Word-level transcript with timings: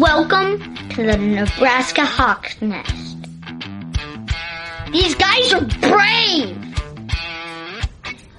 Welcome 0.00 0.58
to 0.88 1.06
the 1.06 1.16
Nebraska 1.16 2.04
Hawks 2.04 2.60
Nest. 2.60 3.16
These 4.90 5.14
guys 5.14 5.52
are 5.52 5.60
brave. 5.60 6.58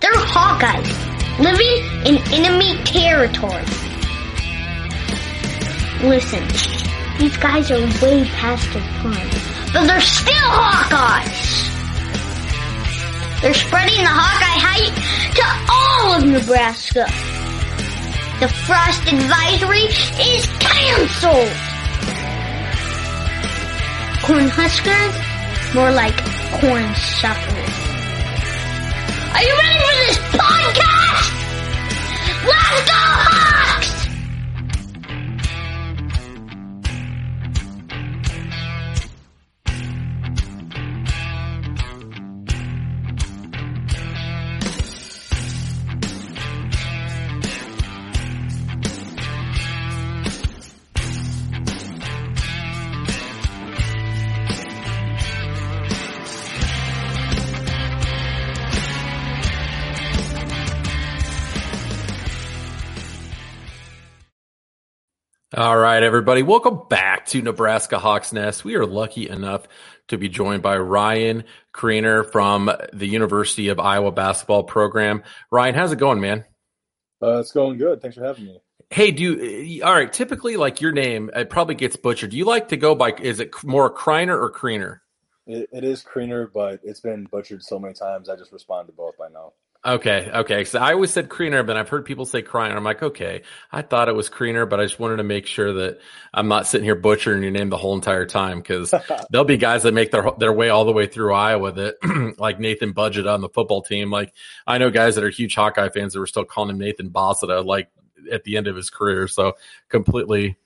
They're 0.02 0.12
Hawkeyes, 0.12 1.40
living 1.40 1.78
in 2.06 2.18
enemy 2.34 2.76
territory. 2.84 3.64
Listen, 6.04 6.46
these 7.20 7.38
guys 7.38 7.72
are 7.72 7.80
way 8.04 8.26
past 8.26 8.74
their 8.74 8.84
prime, 9.00 9.30
but 9.72 9.88
they're 9.88 10.02
still 10.02 10.34
Hawkeyes. 10.36 11.72
They're 13.42 13.54
spreading 13.54 14.04
the 14.04 14.12
Hawkeye 14.12 14.60
hype 14.60 14.94
to 15.36 15.46
all 15.72 16.16
of 16.16 16.26
Nebraska. 16.26 17.45
The 18.42 18.50
frost 18.50 19.02
advisory 19.08 19.88
is 20.20 20.46
canceled. 20.60 21.56
Corn 24.24 24.50
Huskers, 24.50 25.16
more 25.74 25.92
like 25.92 26.18
corn 26.60 26.84
shufflers. 26.94 27.76
Are 29.34 29.42
you 29.42 29.56
ready 29.56 29.80
for 29.80 29.96
this 30.04 30.18
podcast? 30.36 31.32
Let's 32.46 32.82
go 32.86 33.00
Hawks! 33.00 33.55
All 65.58 65.78
right, 65.78 66.04
everybody. 66.04 66.44
Welcome 66.44 66.82
back 66.90 67.28
to 67.28 67.42
Nebraska 67.42 67.98
Hawks 67.98 68.34
Nest. 68.34 68.66
We 68.66 68.76
are 68.76 68.86
lucky 68.86 69.30
enough 69.30 69.70
to 70.10 70.18
be 70.18 70.28
joined 70.28 70.62
by 70.62 70.76
Ryan 70.76 71.46
Kriener 71.74 72.30
from 72.30 72.70
the 72.92 73.08
University 73.08 73.70
of 73.70 73.80
Iowa 73.80 74.12
basketball 74.12 74.64
program. 74.64 75.24
Ryan, 75.52 75.76
how's 75.76 75.94
it 75.94 75.96
going, 75.98 76.20
man? 76.20 76.44
Uh, 77.24 77.38
it's 77.38 77.54
going 77.54 77.78
good. 77.78 78.02
Thanks 78.02 78.18
for 78.18 78.26
having 78.26 78.48
me. 78.48 78.60
Hey, 78.90 79.12
do 79.12 79.24
you, 79.24 79.82
all 79.82 79.94
right. 79.94 80.12
Typically, 80.12 80.58
like 80.58 80.82
your 80.82 80.92
name, 80.92 81.32
it 81.34 81.50
probably 81.50 81.76
gets 81.76 81.96
butchered. 81.96 82.32
Do 82.32 82.38
you 82.38 82.44
like 82.44 82.68
to 82.68 82.78
go 82.78 82.94
by? 82.94 83.14
Is 83.22 83.40
it 83.40 83.52
more 83.64 83.90
Kreiner 83.90 84.38
or 84.38 84.52
Kriener? 84.52 85.00
It, 85.48 85.70
it 85.72 85.86
is 85.86 86.04
Kriener, 86.04 86.52
but 86.54 86.82
it's 86.84 87.00
been 87.00 87.30
butchered 87.32 87.64
so 87.64 87.80
many 87.80 87.94
times. 87.94 88.28
I 88.28 88.36
just 88.36 88.52
respond 88.52 88.88
to 88.88 88.94
both 88.94 89.18
by 89.18 89.30
now. 89.30 89.54
Okay, 89.86 90.32
okay. 90.34 90.64
So 90.64 90.80
I 90.80 90.94
always 90.94 91.12
said 91.12 91.30
Kriener, 91.30 91.66
but 91.66 91.78
I've 91.78 91.90
heard 91.90 92.06
people 92.06 92.26
say 92.26 92.42
Kreiner. 92.42 92.76
I'm 92.76 92.84
like, 92.84 93.04
okay, 93.04 93.44
I 93.72 93.84
thought 93.84 94.10
it 94.10 94.16
was 94.16 94.32
Kriener, 94.32 94.68
but 94.68 94.80
I 94.80 94.84
just 94.84 95.00
wanted 95.00 95.18
to 95.18 95.24
make 95.24 95.46
sure 95.46 95.74
that 95.74 96.00
I'm 96.34 96.48
not 96.48 96.66
sitting 96.66 96.86
here 96.86 96.96
butchering 96.96 97.44
your 97.44 97.52
name 97.52 97.70
the 97.70 97.78
whole 97.78 97.94
entire 97.94 98.26
time 98.26 98.58
because 98.58 98.92
there'll 99.30 99.46
be 99.46 99.58
guys 99.58 99.84
that 99.84 99.94
make 99.94 100.10
their 100.10 100.32
their 100.40 100.52
way 100.52 100.70
all 100.70 100.86
the 100.86 100.92
way 100.92 101.06
through 101.06 101.36
Iowa 101.36 101.72
that, 101.72 102.36
like 102.40 102.60
Nathan 102.60 102.94
Budget 102.94 103.28
on 103.28 103.42
the 103.42 103.50
football 103.50 103.84
team. 103.84 104.10
Like 104.10 104.34
I 104.66 104.80
know 104.80 104.90
guys 104.90 105.16
that 105.16 105.24
are 105.24 105.30
huge 105.30 105.54
Hawkeye 105.54 105.90
fans 105.90 106.14
that 106.14 106.20
were 106.20 106.26
still 106.28 106.46
calling 106.46 106.72
him 106.72 106.80
Nathan 106.80 107.12
Bossita, 107.12 107.64
like 107.64 107.90
at 108.32 108.44
the 108.44 108.58
end 108.58 108.66
of 108.66 108.76
his 108.76 108.90
career. 108.90 109.28
So 109.28 109.54
completely 109.90 110.58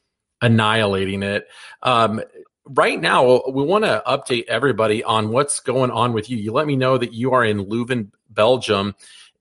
annihilating 0.41 1.23
it. 1.23 1.45
Um, 1.83 2.21
right 2.69 2.99
now, 2.99 3.41
we 3.49 3.63
want 3.63 3.85
to 3.85 4.01
update 4.05 4.45
everybody 4.47 5.03
on 5.03 5.29
what's 5.29 5.59
going 5.59 5.91
on 5.91 6.13
with 6.13 6.29
you. 6.29 6.37
You 6.37 6.51
let 6.51 6.67
me 6.67 6.75
know 6.75 6.97
that 6.97 7.13
you 7.13 7.33
are 7.33 7.43
in 7.43 7.65
Leuven, 7.65 8.11
Belgium, 8.29 8.95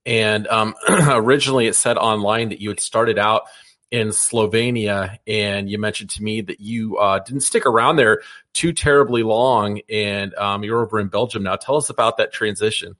and 0.05 0.47
um, 0.47 0.75
originally 0.89 1.67
it 1.67 1.75
said 1.75 1.97
online 1.97 2.49
that 2.49 2.61
you 2.61 2.69
had 2.69 2.79
started 2.79 3.17
out 3.17 3.43
in 3.91 4.09
Slovenia, 4.09 5.17
and 5.25 5.69
you 5.69 5.79
mentioned 5.79 6.11
to 6.11 6.23
me 6.23 6.41
that 6.41 6.59
you 6.59 6.97
uh, 6.97 7.19
didn't 7.19 7.41
stick 7.41 7.65
around 7.65 7.95
there 7.95 8.21
too 8.53 8.71
terribly 8.71 9.23
long, 9.23 9.81
and 9.89 10.33
um, 10.35 10.63
you're 10.63 10.83
over 10.83 10.99
in 10.99 11.07
Belgium 11.07 11.43
now. 11.43 11.55
Tell 11.55 11.77
us 11.77 11.89
about 11.89 12.17
that 12.17 12.31
transition. 12.31 12.95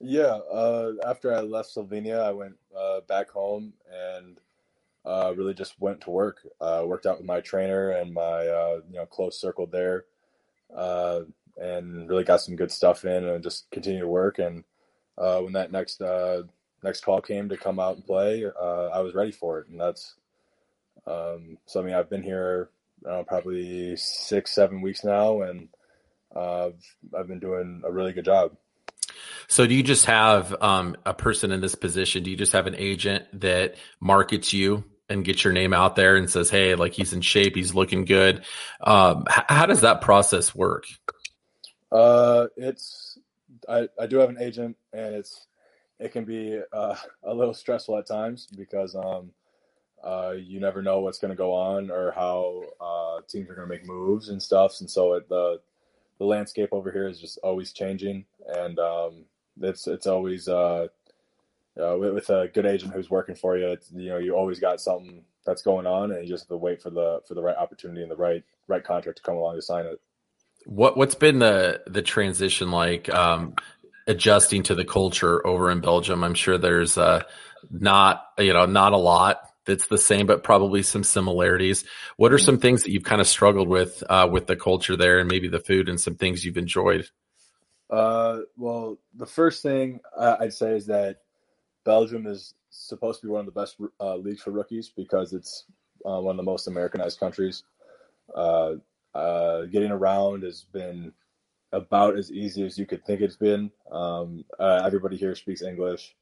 Yeah, 0.00 0.24
uh, 0.52 0.92
after 1.06 1.34
I 1.34 1.40
left 1.40 1.74
Slovenia, 1.74 2.20
I 2.20 2.32
went 2.32 2.56
uh, 2.76 3.00
back 3.08 3.30
home 3.30 3.72
and 3.90 4.38
uh, 5.06 5.32
really 5.36 5.54
just 5.54 5.80
went 5.80 6.00
to 6.02 6.10
work. 6.10 6.46
Uh, 6.60 6.82
worked 6.84 7.06
out 7.06 7.18
with 7.18 7.26
my 7.26 7.40
trainer 7.40 7.90
and 7.90 8.12
my 8.12 8.46
uh, 8.46 8.80
you 8.90 8.96
know 8.96 9.06
close 9.06 9.40
circle 9.40 9.66
there, 9.66 10.04
uh, 10.76 11.20
and 11.56 12.08
really 12.08 12.24
got 12.24 12.40
some 12.40 12.56
good 12.56 12.72
stuff 12.72 13.04
in 13.04 13.24
and 13.24 13.44
just 13.44 13.70
continued 13.70 14.00
to 14.00 14.08
work. 14.08 14.38
And 14.38 14.64
uh, 15.16 15.40
when 15.40 15.52
that 15.52 15.70
next 15.70 16.02
uh, 16.02 16.42
next 16.82 17.04
call 17.04 17.20
came 17.20 17.48
to 17.48 17.56
come 17.56 17.78
out 17.78 17.94
and 17.96 18.04
play, 18.04 18.44
I 18.44 19.00
was 19.00 19.14
ready 19.14 19.32
for 19.32 19.60
it. 19.60 19.68
And 19.68 19.80
that's 19.80 20.14
um, 21.06 21.58
so. 21.66 21.80
I 21.80 21.84
mean, 21.84 21.94
I've 21.94 22.10
been 22.10 22.24
here 22.24 22.70
uh, 23.08 23.22
probably 23.22 23.96
six, 23.96 24.52
seven 24.52 24.80
weeks 24.80 25.04
now, 25.04 25.42
and 25.42 25.68
uh, 26.34 26.70
I've 27.16 27.28
been 27.28 27.38
doing 27.38 27.82
a 27.84 27.92
really 27.92 28.12
good 28.12 28.24
job. 28.24 28.56
So, 29.48 29.66
do 29.66 29.74
you 29.74 29.84
just 29.84 30.06
have 30.06 30.54
um, 30.60 30.96
a 31.06 31.14
person 31.14 31.52
in 31.52 31.60
this 31.60 31.76
position? 31.76 32.24
Do 32.24 32.30
you 32.30 32.36
just 32.36 32.52
have 32.52 32.66
an 32.66 32.74
agent 32.76 33.24
that 33.40 33.76
markets 34.00 34.52
you 34.52 34.84
and 35.08 35.24
get 35.24 35.44
your 35.44 35.52
name 35.52 35.72
out 35.72 35.96
there 35.96 36.16
and 36.16 36.30
says, 36.30 36.50
"Hey, 36.50 36.74
like 36.74 36.92
he's 36.92 37.12
in 37.12 37.20
shape, 37.20 37.54
he's 37.54 37.74
looking 37.74 38.04
good"? 38.04 38.44
Um, 38.80 39.24
h- 39.28 39.44
how 39.48 39.66
does 39.66 39.82
that 39.82 40.00
process 40.00 40.54
work? 40.54 40.84
Uh, 41.92 42.46
it's 42.56 43.18
I, 43.68 43.88
I 44.00 44.06
do 44.06 44.18
have 44.18 44.30
an 44.30 44.40
agent, 44.40 44.76
and 44.92 45.14
it's 45.14 45.46
it 45.98 46.12
can 46.12 46.24
be 46.24 46.60
uh, 46.72 46.96
a 47.22 47.34
little 47.34 47.54
stressful 47.54 47.96
at 47.98 48.06
times 48.06 48.46
because 48.56 48.94
um, 48.94 49.30
uh, 50.04 50.34
you 50.36 50.60
never 50.60 50.82
know 50.82 51.00
what's 51.00 51.18
going 51.18 51.30
to 51.30 51.36
go 51.36 51.52
on 51.52 51.90
or 51.90 52.12
how 52.12 52.62
uh, 52.80 53.20
teams 53.28 53.48
are 53.48 53.54
going 53.54 53.68
to 53.68 53.74
make 53.74 53.86
moves 53.86 54.28
and 54.28 54.42
stuff, 54.42 54.80
and 54.80 54.90
so 54.90 55.14
it, 55.14 55.28
the 55.28 55.60
the 56.18 56.24
landscape 56.24 56.70
over 56.72 56.90
here 56.90 57.08
is 57.08 57.20
just 57.20 57.38
always 57.42 57.72
changing, 57.72 58.24
and 58.46 58.78
um, 58.78 59.24
it's 59.60 59.86
it's 59.86 60.06
always 60.06 60.48
uh, 60.48 60.88
uh, 61.80 61.96
with, 61.98 62.14
with 62.14 62.30
a 62.30 62.48
good 62.52 62.66
agent 62.66 62.92
who's 62.92 63.10
working 63.10 63.34
for 63.34 63.56
you. 63.56 63.68
It's, 63.68 63.90
you 63.92 64.08
know, 64.10 64.18
you 64.18 64.34
always 64.34 64.58
got 64.58 64.80
something 64.80 65.24
that's 65.44 65.62
going 65.62 65.86
on, 65.86 66.12
and 66.12 66.22
you 66.22 66.28
just 66.28 66.44
have 66.44 66.48
to 66.48 66.56
wait 66.56 66.82
for 66.82 66.90
the 66.90 67.20
for 67.26 67.34
the 67.34 67.42
right 67.42 67.56
opportunity 67.56 68.02
and 68.02 68.10
the 68.10 68.16
right 68.16 68.42
right 68.68 68.84
contract 68.84 69.18
to 69.18 69.22
come 69.22 69.36
along 69.36 69.56
to 69.56 69.62
sign 69.62 69.86
it. 69.86 70.00
What 70.66 70.96
what's 70.96 71.14
been 71.14 71.38
the 71.38 71.82
the 71.86 72.02
transition 72.02 72.70
like 72.70 73.08
um, 73.08 73.54
adjusting 74.06 74.64
to 74.64 74.74
the 74.74 74.84
culture 74.84 75.46
over 75.46 75.70
in 75.70 75.80
Belgium? 75.80 76.24
I'm 76.24 76.34
sure 76.34 76.58
there's 76.58 76.98
uh, 76.98 77.22
not 77.70 78.24
you 78.38 78.52
know 78.52 78.66
not 78.66 78.92
a 78.92 78.98
lot 78.98 79.40
that's 79.66 79.86
the 79.88 79.98
same, 79.98 80.26
but 80.26 80.42
probably 80.42 80.82
some 80.82 81.04
similarities. 81.04 81.84
What 82.16 82.32
are 82.32 82.38
some 82.38 82.58
things 82.58 82.84
that 82.84 82.90
you've 82.90 83.04
kind 83.04 83.20
of 83.20 83.26
struggled 83.26 83.68
with 83.68 84.02
uh, 84.08 84.28
with 84.30 84.46
the 84.46 84.56
culture 84.56 84.96
there, 84.96 85.20
and 85.20 85.30
maybe 85.30 85.48
the 85.48 85.60
food, 85.60 85.88
and 85.88 86.00
some 86.00 86.16
things 86.16 86.44
you've 86.44 86.56
enjoyed? 86.56 87.08
Uh, 87.88 88.40
well, 88.56 88.98
the 89.14 89.26
first 89.26 89.62
thing 89.62 90.00
uh, 90.16 90.36
I'd 90.40 90.52
say 90.52 90.72
is 90.72 90.86
that 90.86 91.18
Belgium 91.86 92.26
is 92.26 92.54
supposed 92.68 93.20
to 93.20 93.26
be 93.28 93.32
one 93.32 93.46
of 93.46 93.54
the 93.54 93.58
best 93.58 93.76
uh, 94.00 94.16
leagues 94.16 94.42
for 94.42 94.50
rookies 94.50 94.90
because 94.94 95.32
it's 95.32 95.64
uh, 96.04 96.20
one 96.20 96.32
of 96.32 96.36
the 96.36 96.50
most 96.50 96.66
Americanized 96.66 97.18
countries. 97.18 97.62
Uh, 98.34 98.74
uh, 99.14 99.62
getting 99.66 99.92
around 99.92 100.42
has 100.42 100.64
been 100.72 101.12
about 101.72 102.18
as 102.18 102.30
easy 102.30 102.66
as 102.66 102.76
you 102.76 102.86
could 102.86 103.04
think 103.06 103.20
it's 103.20 103.36
been. 103.36 103.70
Um, 103.90 104.44
uh, 104.58 104.82
everybody 104.84 105.16
here 105.16 105.34
speaks 105.36 105.62
English. 105.62 106.14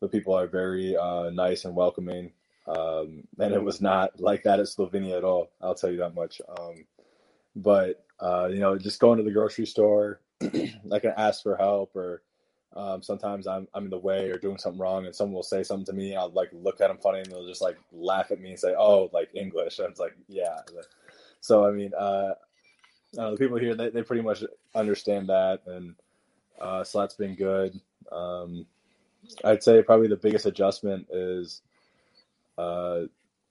The 0.00 0.08
people 0.08 0.34
are 0.34 0.46
very 0.46 0.96
uh, 0.96 1.30
nice 1.30 1.66
and 1.66 1.76
welcoming. 1.76 2.32
Um, 2.66 3.24
and 3.38 3.52
it 3.52 3.62
was 3.62 3.82
not 3.82 4.18
like 4.18 4.44
that 4.44 4.58
at 4.58 4.66
Slovenia 4.66 5.18
at 5.18 5.24
all. 5.24 5.50
I'll 5.60 5.74
tell 5.74 5.90
you 5.90 5.98
that 5.98 6.14
much. 6.14 6.40
Um, 6.48 6.86
but 7.54 8.04
you 8.50 8.58
know, 8.58 8.78
just 8.78 9.00
going 9.00 9.18
to 9.18 9.24
the 9.24 9.30
grocery 9.30 9.66
store, 9.66 10.20
I 10.42 10.98
can 10.98 11.12
ask 11.16 11.42
for 11.42 11.56
help, 11.56 11.94
or 11.94 12.22
um, 12.74 13.02
sometimes 13.02 13.46
I'm 13.46 13.68
I'm 13.74 13.84
in 13.84 13.90
the 13.90 13.98
way 13.98 14.30
or 14.30 14.38
doing 14.38 14.58
something 14.58 14.80
wrong, 14.80 15.06
and 15.06 15.14
someone 15.14 15.34
will 15.34 15.42
say 15.42 15.62
something 15.62 15.86
to 15.86 15.92
me. 15.92 16.10
and 16.10 16.18
I'll 16.18 16.30
like 16.30 16.50
look 16.52 16.80
at 16.80 16.88
them 16.88 16.98
funny, 16.98 17.20
and 17.20 17.30
they'll 17.30 17.46
just 17.46 17.62
like 17.62 17.78
laugh 17.92 18.30
at 18.30 18.40
me 18.40 18.50
and 18.50 18.58
say, 18.58 18.74
"Oh, 18.76 19.10
like 19.12 19.30
English." 19.34 19.78
And 19.84 19.90
it's 19.90 20.00
like, 20.00 20.16
yeah. 20.28 20.60
So 21.40 21.66
I 21.66 21.70
mean, 21.70 21.92
uh, 21.96 22.34
the 23.12 23.36
people 23.38 23.58
here 23.58 23.74
they, 23.74 23.90
they 23.90 24.02
pretty 24.02 24.22
much 24.22 24.42
understand 24.74 25.28
that, 25.28 25.60
and 25.66 25.94
uh, 26.60 26.84
so 26.84 27.00
that's 27.00 27.14
been 27.14 27.36
good. 27.36 27.80
Um, 28.10 28.66
I'd 29.44 29.62
say 29.62 29.82
probably 29.82 30.08
the 30.08 30.16
biggest 30.16 30.46
adjustment 30.46 31.06
is 31.10 31.62
uh, 32.58 33.02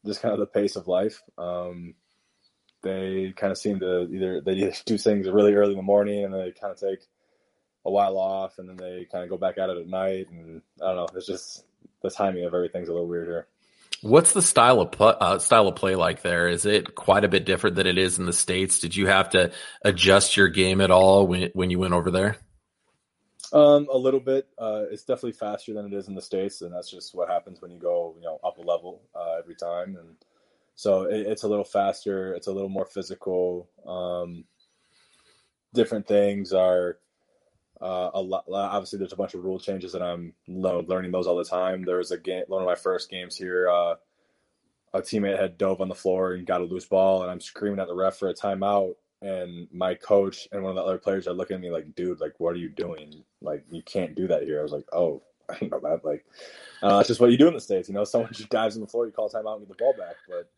just 0.06 0.22
kind 0.22 0.34
of 0.34 0.40
the 0.40 0.46
pace 0.46 0.76
of 0.76 0.88
life. 0.88 1.22
Um, 1.38 1.96
they 2.82 3.34
kind 3.36 3.52
of 3.52 3.58
seem 3.58 3.80
to 3.80 4.08
either 4.12 4.42
they 4.42 4.54
either 4.54 4.74
do 4.86 4.98
things 4.98 5.30
really 5.30 5.54
early 5.54 5.72
in 5.72 5.78
the 5.78 5.84
morning 5.84 6.26
and 6.26 6.34
they 6.34 6.52
kind 6.52 6.74
of 6.74 6.80
take 6.80 7.00
a 7.86 7.92
while 7.92 8.18
off 8.18 8.60
and 8.60 8.70
then 8.70 8.78
they 8.78 9.06
kind 9.12 9.24
of 9.24 9.30
go 9.30 9.38
back 9.38 9.58
at 9.58 9.70
it 9.70 9.78
at 9.78 9.88
night 9.88 10.30
and 10.32 10.62
I 10.82 10.88
don't 10.88 10.96
know. 10.96 11.08
It's 11.16 11.28
just 11.28 11.66
the 12.02 12.10
timing 12.10 12.46
of 12.46 12.54
everything's 12.54 12.90
a 12.90 12.94
little 12.94 13.08
weird 13.08 13.28
here. 13.28 13.48
What's 14.02 14.34
the 14.34 14.42
style 14.42 14.82
of 14.82 14.92
pl- 14.92 15.18
uh, 15.20 15.40
style 15.40 15.68
of 15.68 15.76
play 15.76 15.96
like 15.96 16.22
there? 16.22 16.50
Is 16.50 16.66
it 16.66 16.94
quite 16.94 17.24
a 17.24 17.30
bit 17.30 17.46
different 17.46 17.78
than 17.78 17.88
it 17.88 17.98
is 17.98 18.20
in 18.20 18.26
the 18.26 18.34
states? 18.34 18.80
Did 18.80 18.96
you 18.96 19.08
have 19.08 19.30
to 19.30 19.52
adjust 19.82 20.36
your 20.36 20.50
game 20.50 20.82
at 20.82 20.92
all 20.92 21.26
when 21.26 21.52
when 21.54 21.70
you 21.70 21.80
went 21.80 21.94
over 21.94 22.12
there? 22.12 22.38
Um, 23.54 23.88
a 23.90 23.98
little 23.98 24.20
bit. 24.20 24.48
Uh, 24.58 24.84
it's 24.92 25.04
definitely 25.04 25.34
faster 25.34 25.74
than 25.74 25.86
it 25.86 25.94
is 25.94 26.08
in 26.08 26.16
the 26.16 26.22
states, 26.22 26.62
and 26.62 26.74
that's 26.74 26.90
just 26.90 27.16
what 27.16 27.30
happens 27.30 27.62
when 27.62 27.72
you 27.72 27.80
go, 27.80 28.16
you 28.18 28.24
know, 28.24 28.40
up 28.44 28.58
a 28.58 28.62
level 28.62 29.04
uh, 29.16 29.36
every 29.40 29.56
time. 29.56 29.96
And 29.96 30.18
so 30.76 31.04
it, 31.04 31.28
it's 31.28 31.44
a 31.44 31.48
little 31.48 31.64
faster. 31.64 32.34
It's 32.34 32.48
a 32.48 32.52
little 32.52 32.68
more 32.68 32.88
physical. 32.88 33.70
Um, 33.88 34.44
different 35.74 36.08
things 36.08 36.52
are 36.52 36.98
uh, 37.82 38.12
a 38.14 38.22
lot. 38.22 38.46
Obviously, 38.50 39.00
there's 39.00 39.14
a 39.14 39.18
bunch 39.18 39.34
of 39.34 39.44
rule 39.44 39.60
changes 39.60 39.92
that 39.94 40.02
I'm 40.02 40.34
learning 40.48 41.12
those 41.12 41.28
all 41.28 41.38
the 41.38 41.44
time. 41.44 41.84
There 41.84 41.98
was 41.98 42.12
a 42.12 42.18
game, 42.18 42.44
one 42.48 42.62
of 42.62 42.68
my 42.68 42.76
first 42.76 43.10
games 43.10 43.36
here. 43.36 43.70
Uh, 43.70 43.96
a 44.94 45.02
teammate 45.02 45.40
had 45.40 45.58
dove 45.58 45.82
on 45.82 45.90
the 45.90 45.96
floor 45.96 46.34
and 46.34 46.46
got 46.46 46.62
a 46.62 46.66
loose 46.66 46.86
ball, 46.86 47.24
and 47.24 47.32
I'm 47.32 47.42
screaming 47.42 47.80
at 47.80 47.88
the 47.88 47.96
ref 47.96 48.18
for 48.18 48.30
a 48.30 48.34
timeout. 48.34 48.96
And 49.22 49.68
my 49.72 49.96
coach 49.96 50.48
and 50.52 50.62
one 50.62 50.72
of 50.72 50.76
the 50.76 50.84
other 50.84 50.98
players 50.98 51.28
are 51.28 51.34
looking 51.34 51.56
at 51.56 51.62
me 51.62 51.72
like, 51.72 51.96
"Dude, 51.96 52.20
like, 52.20 52.34
what 52.40 52.54
are 52.54 52.60
you 52.60 52.70
doing? 52.70 53.24
Like, 53.42 53.66
you 53.72 53.82
can't 53.82 54.16
do 54.16 54.28
that 54.28 54.44
here." 54.44 54.60
I 54.60 54.64
was 54.64 54.74
like, 54.74 54.86
"Oh, 54.94 55.24
I 55.50 55.66
know 55.66 55.80
that. 55.80 56.04
Like, 56.04 56.26
uh, 56.82 57.04
just 57.04 57.20
what 57.20 57.32
you 57.32 57.38
do 57.38 57.48
in 57.48 57.54
the 57.54 57.62
states. 57.62 57.88
You 57.88 57.96
know, 57.96 58.04
someone 58.04 58.34
just 58.34 58.50
dives 58.50 58.76
on 58.76 58.82
the 58.82 58.88
floor, 58.88 59.06
you 59.06 59.12
call 59.12 59.30
timeout 59.30 59.58
and 59.58 59.68
get 59.68 59.78
the 59.78 59.84
ball 59.84 59.94
back, 59.98 60.16
but." 60.28 60.50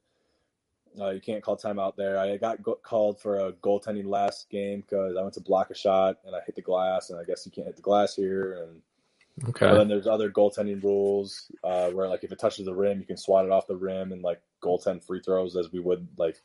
Uh, 1.00 1.10
you 1.10 1.22
can't 1.22 1.44
call 1.44 1.58
timeout 1.58 1.96
there. 1.96 2.18
I 2.18 2.38
got 2.38 2.62
go- 2.64 2.80
called 2.82 3.20
for 3.20 3.40
a 3.40 3.54
goaltending 3.54 4.06
last 4.06 4.50
game 4.50 4.82
because 4.82 5.16
I 5.18 5.22
went 5.22 5.34
to 5.36 5.42
block 5.42 5.70
a 5.70 5.76
shot 5.76 6.18
and 6.26 6.36
I 6.36 6.40
hit 6.46 6.56
the 6.56 6.62
glass, 6.62 7.10
and 7.10 7.20
I 7.20 7.24
guess 7.24 7.46
you 7.46 7.52
can't 7.52 7.68
hit 7.68 7.76
the 7.76 7.82
glass 7.82 8.16
here. 8.16 8.64
And 8.64 9.50
okay. 9.50 9.72
then 9.74 9.88
there's 9.88 10.08
other 10.08 10.30
goaltending 10.30 10.82
rules 10.84 11.52
uh, 11.64 11.90
where 11.92 12.08
like 12.08 12.24
if 12.24 12.32
it 12.32 12.40
touches 12.40 12.66
the 12.66 12.74
rim, 12.74 13.00
you 13.00 13.06
can 13.06 13.18
swat 13.18 13.46
it 13.46 13.52
off 13.52 13.68
the 13.68 13.76
rim 13.76 14.12
and 14.12 14.22
like 14.22 14.42
goaltend 14.62 15.04
free 15.04 15.22
throws 15.22 15.56
as 15.56 15.72
we 15.72 15.80
would 15.80 16.08
like. 16.18 16.42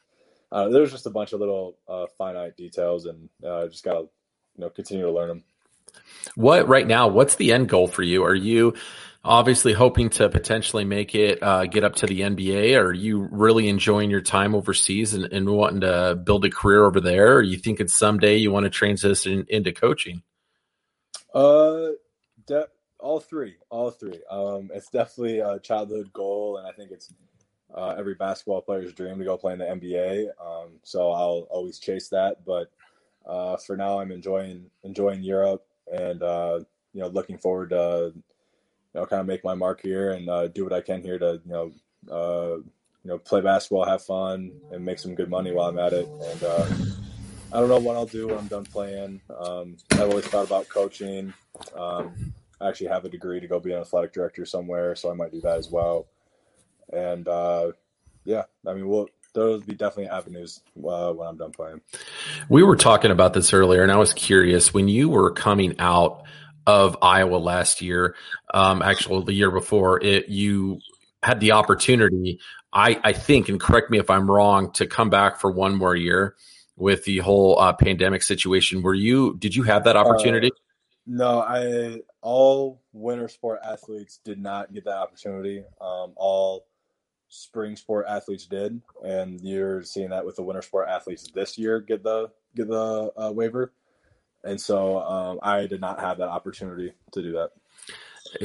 Uh, 0.52 0.68
there's 0.68 0.90
just 0.90 1.06
a 1.06 1.10
bunch 1.10 1.32
of 1.32 1.40
little 1.40 1.76
uh, 1.88 2.06
finite 2.18 2.56
details, 2.56 3.06
and 3.06 3.28
uh, 3.46 3.68
just 3.68 3.84
gotta 3.84 4.00
you 4.00 4.08
know 4.58 4.70
continue 4.70 5.04
to 5.04 5.12
learn 5.12 5.28
them. 5.28 5.44
What 6.34 6.68
right 6.68 6.86
now? 6.86 7.08
What's 7.08 7.36
the 7.36 7.52
end 7.52 7.68
goal 7.68 7.88
for 7.88 8.02
you? 8.02 8.24
Are 8.24 8.34
you 8.34 8.74
obviously 9.24 9.72
hoping 9.72 10.08
to 10.10 10.28
potentially 10.28 10.84
make 10.84 11.14
it 11.14 11.42
uh, 11.42 11.66
get 11.66 11.84
up 11.84 11.96
to 11.96 12.06
the 12.06 12.20
NBA? 12.20 12.80
Are 12.80 12.92
you 12.92 13.28
really 13.30 13.68
enjoying 13.68 14.10
your 14.10 14.20
time 14.20 14.54
overseas 14.54 15.14
and, 15.14 15.24
and 15.32 15.48
wanting 15.48 15.80
to 15.82 16.16
build 16.16 16.44
a 16.44 16.50
career 16.50 16.84
over 16.84 17.00
there? 17.00 17.36
Or 17.36 17.42
you 17.42 17.58
think 17.58 17.80
it's 17.80 17.96
someday 17.96 18.36
you 18.36 18.50
want 18.50 18.64
to 18.64 18.70
transition 18.70 19.46
into 19.48 19.72
coaching? 19.72 20.22
Uh, 21.34 21.88
de- 22.46 22.68
all 22.98 23.20
three, 23.20 23.56
all 23.70 23.90
three. 23.90 24.20
Um, 24.30 24.70
it's 24.74 24.88
definitely 24.88 25.40
a 25.40 25.58
childhood 25.58 26.12
goal, 26.12 26.58
and 26.58 26.66
I 26.66 26.72
think 26.72 26.90
it's 26.90 27.12
uh, 27.74 27.94
every 27.96 28.14
basketball 28.14 28.62
player's 28.62 28.92
dream 28.92 29.18
to 29.18 29.24
go 29.24 29.36
play 29.36 29.52
in 29.52 29.58
the 29.58 29.64
NBA. 29.64 30.28
Um, 30.44 30.72
so 30.82 31.10
I'll 31.10 31.46
always 31.50 31.78
chase 31.78 32.08
that. 32.08 32.44
But 32.44 32.70
uh, 33.26 33.56
for 33.58 33.76
now, 33.76 34.00
I'm 34.00 34.12
enjoying 34.12 34.66
enjoying 34.82 35.22
Europe, 35.22 35.64
and 35.92 36.22
uh, 36.22 36.60
you 36.92 37.00
know, 37.00 37.08
looking 37.08 37.38
forward 37.38 37.70
to 37.70 38.12
you 38.94 39.00
know, 39.00 39.06
kind 39.06 39.20
of 39.20 39.26
make 39.26 39.44
my 39.44 39.54
mark 39.54 39.80
here 39.80 40.12
and 40.12 40.28
uh, 40.28 40.48
do 40.48 40.64
what 40.64 40.72
I 40.72 40.80
can 40.80 41.02
here 41.02 41.18
to, 41.18 41.40
you 41.44 41.52
know, 41.52 41.72
uh, 42.10 42.56
you 43.02 43.08
know, 43.08 43.18
play 43.18 43.40
basketball, 43.40 43.86
have 43.86 44.02
fun, 44.02 44.52
and 44.72 44.84
make 44.84 44.98
some 44.98 45.14
good 45.14 45.30
money 45.30 45.52
while 45.52 45.68
I'm 45.68 45.78
at 45.78 45.92
it. 45.92 46.06
And 46.06 46.42
uh, 46.42 46.66
I 47.52 47.60
don't 47.60 47.68
know 47.68 47.78
what 47.78 47.96
I'll 47.96 48.06
do 48.06 48.28
when 48.28 48.38
I'm 48.38 48.46
done 48.46 48.64
playing. 48.64 49.20
Um, 49.38 49.76
I've 49.92 50.10
always 50.10 50.26
thought 50.26 50.46
about 50.46 50.68
coaching. 50.68 51.32
Um, 51.74 52.34
I 52.60 52.68
actually 52.68 52.88
have 52.88 53.04
a 53.04 53.08
degree 53.08 53.40
to 53.40 53.46
go 53.46 53.58
be 53.58 53.72
an 53.72 53.80
athletic 53.80 54.12
director 54.12 54.44
somewhere, 54.44 54.94
so 54.94 55.10
I 55.10 55.14
might 55.14 55.32
do 55.32 55.40
that 55.40 55.58
as 55.58 55.70
well. 55.70 56.06
And 56.92 57.26
uh, 57.26 57.72
yeah, 58.24 58.44
I 58.66 58.74
mean, 58.74 58.86
we'll 58.88 59.08
those 59.32 59.62
be 59.62 59.74
definitely 59.74 60.08
avenues 60.08 60.60
uh, 60.76 61.12
when 61.12 61.28
I'm 61.28 61.36
done 61.36 61.52
playing. 61.52 61.80
We 62.48 62.62
were 62.62 62.76
talking 62.76 63.10
about 63.10 63.32
this 63.32 63.52
earlier, 63.52 63.82
and 63.82 63.92
I 63.92 63.96
was 63.96 64.12
curious 64.12 64.74
when 64.74 64.88
you 64.88 65.08
were 65.08 65.30
coming 65.30 65.76
out 65.78 66.24
of 66.66 66.96
Iowa 67.02 67.36
last 67.36 67.82
year, 67.82 68.14
um, 68.52 68.82
actually 68.82 69.24
the 69.24 69.32
year 69.32 69.50
before, 69.50 70.02
it, 70.02 70.28
you 70.28 70.80
had 71.22 71.40
the 71.40 71.52
opportunity, 71.52 72.38
I, 72.72 73.00
I 73.02 73.12
think, 73.12 73.48
and 73.48 73.60
correct 73.60 73.90
me 73.90 73.98
if 73.98 74.10
I'm 74.10 74.30
wrong, 74.30 74.72
to 74.72 74.86
come 74.86 75.10
back 75.10 75.38
for 75.38 75.50
one 75.50 75.76
more 75.76 75.96
year 75.96 76.36
with 76.76 77.04
the 77.04 77.18
whole 77.18 77.58
uh, 77.58 77.72
pandemic 77.72 78.22
situation. 78.22 78.82
Were 78.82 78.94
you? 78.94 79.36
Did 79.38 79.54
you 79.54 79.62
have 79.64 79.84
that 79.84 79.96
opportunity? 79.96 80.48
Uh, 80.48 80.58
no, 81.06 81.40
I 81.40 82.00
all 82.22 82.80
winter 82.92 83.28
sport 83.28 83.60
athletes 83.64 84.20
did 84.24 84.40
not 84.40 84.72
get 84.72 84.84
that 84.84 84.96
opportunity. 84.96 85.64
Um, 85.80 86.12
all 86.16 86.66
spring 87.28 87.76
sport 87.76 88.06
athletes 88.08 88.46
did, 88.46 88.80
and 89.04 89.40
you're 89.40 89.82
seeing 89.82 90.10
that 90.10 90.24
with 90.24 90.36
the 90.36 90.42
winter 90.42 90.62
sport 90.62 90.88
athletes 90.88 91.30
this 91.34 91.58
year 91.58 91.80
get 91.80 92.02
the 92.02 92.30
get 92.54 92.68
the 92.68 93.12
uh, 93.16 93.30
waiver 93.32 93.72
and 94.44 94.60
so 94.60 95.00
um, 95.00 95.38
I 95.42 95.66
did 95.66 95.80
not 95.80 96.00
have 96.00 96.18
that 96.18 96.28
opportunity 96.28 96.92
to 97.12 97.22
do 97.22 97.32
that. 97.32 97.50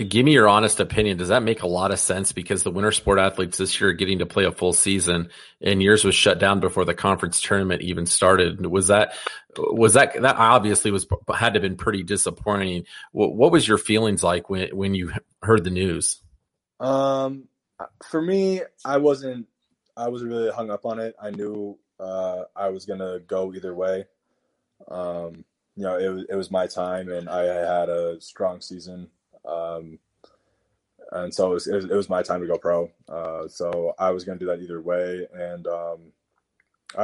Give 0.10 0.26
me 0.26 0.34
your 0.34 0.48
honest 0.48 0.80
opinion. 0.80 1.18
Does 1.18 1.28
that 1.28 1.44
make 1.44 1.62
a 1.62 1.68
lot 1.68 1.92
of 1.92 2.00
sense? 2.00 2.32
Because 2.32 2.64
the 2.64 2.72
winter 2.72 2.92
sport 2.92 3.20
athletes 3.20 3.58
this 3.60 3.80
year 3.80 3.92
are 3.92 3.94
getting 3.94 4.20
to 4.20 4.26
play 4.26 4.46
a 4.46 4.52
full 4.52 4.74
season, 4.74 5.30
and 5.62 5.82
yours 5.82 6.04
was 6.04 6.16
shut 6.16 6.40
down 6.40 6.60
before 6.60 6.86
the 6.86 6.96
conference 6.96 7.40
tournament 7.40 7.84
even 7.84 8.08
started. 8.08 8.66
Was 8.66 8.88
that 8.88 9.14
was 9.58 9.94
that 9.94 10.20
that 10.22 10.38
obviously 10.38 10.90
was 10.90 11.06
had 11.32 11.54
to 11.54 11.60
have 11.60 11.62
been 11.62 11.78
pretty 11.78 12.02
disappointing? 12.02 12.86
What, 13.12 13.36
what 13.36 13.52
was 13.52 13.68
your 13.68 13.78
feelings 13.78 14.24
like 14.24 14.50
when 14.50 14.76
when 14.76 14.96
you 14.96 15.12
heard 15.44 15.64
the 15.64 15.70
news? 15.70 16.20
Um, 16.80 17.48
for 18.10 18.22
me, 18.22 18.62
I 18.84 18.98
wasn't 18.98 19.46
I 19.96 20.10
wasn't 20.10 20.32
really 20.32 20.52
hung 20.52 20.72
up 20.72 20.86
on 20.86 21.00
it. 21.00 21.16
I 21.22 21.30
knew 21.30 21.78
uh, 22.00 22.44
I 22.56 22.70
was 22.70 22.86
gonna 22.86 23.20
go 23.20 23.54
either 23.54 23.76
way. 23.76 24.06
Um, 24.88 25.46
you 25.76 25.84
know, 25.84 25.98
it 25.98 26.28
it 26.30 26.36
was 26.36 26.52
my 26.52 26.68
time, 26.68 27.12
and 27.12 27.30
I 27.30 27.44
had 27.44 27.90
a 27.90 28.20
strong 28.22 28.62
season, 28.62 29.10
um, 29.46 30.00
and 31.12 31.34
so 31.34 31.52
it 31.52 31.54
was, 31.54 31.68
it 31.68 31.76
was, 31.76 31.86
it 31.86 31.96
was 31.96 32.10
my 32.10 32.24
time 32.24 32.42
to 32.42 32.48
go 32.48 32.58
pro. 32.58 32.90
Uh, 33.10 33.48
so 33.48 33.94
I 34.00 34.12
was 34.12 34.24
going 34.24 34.40
to 34.40 34.46
do 34.46 34.52
that 34.52 34.62
either 34.62 34.82
way, 34.82 35.28
and 35.34 35.68
um, 35.68 36.00
I, 36.98 37.04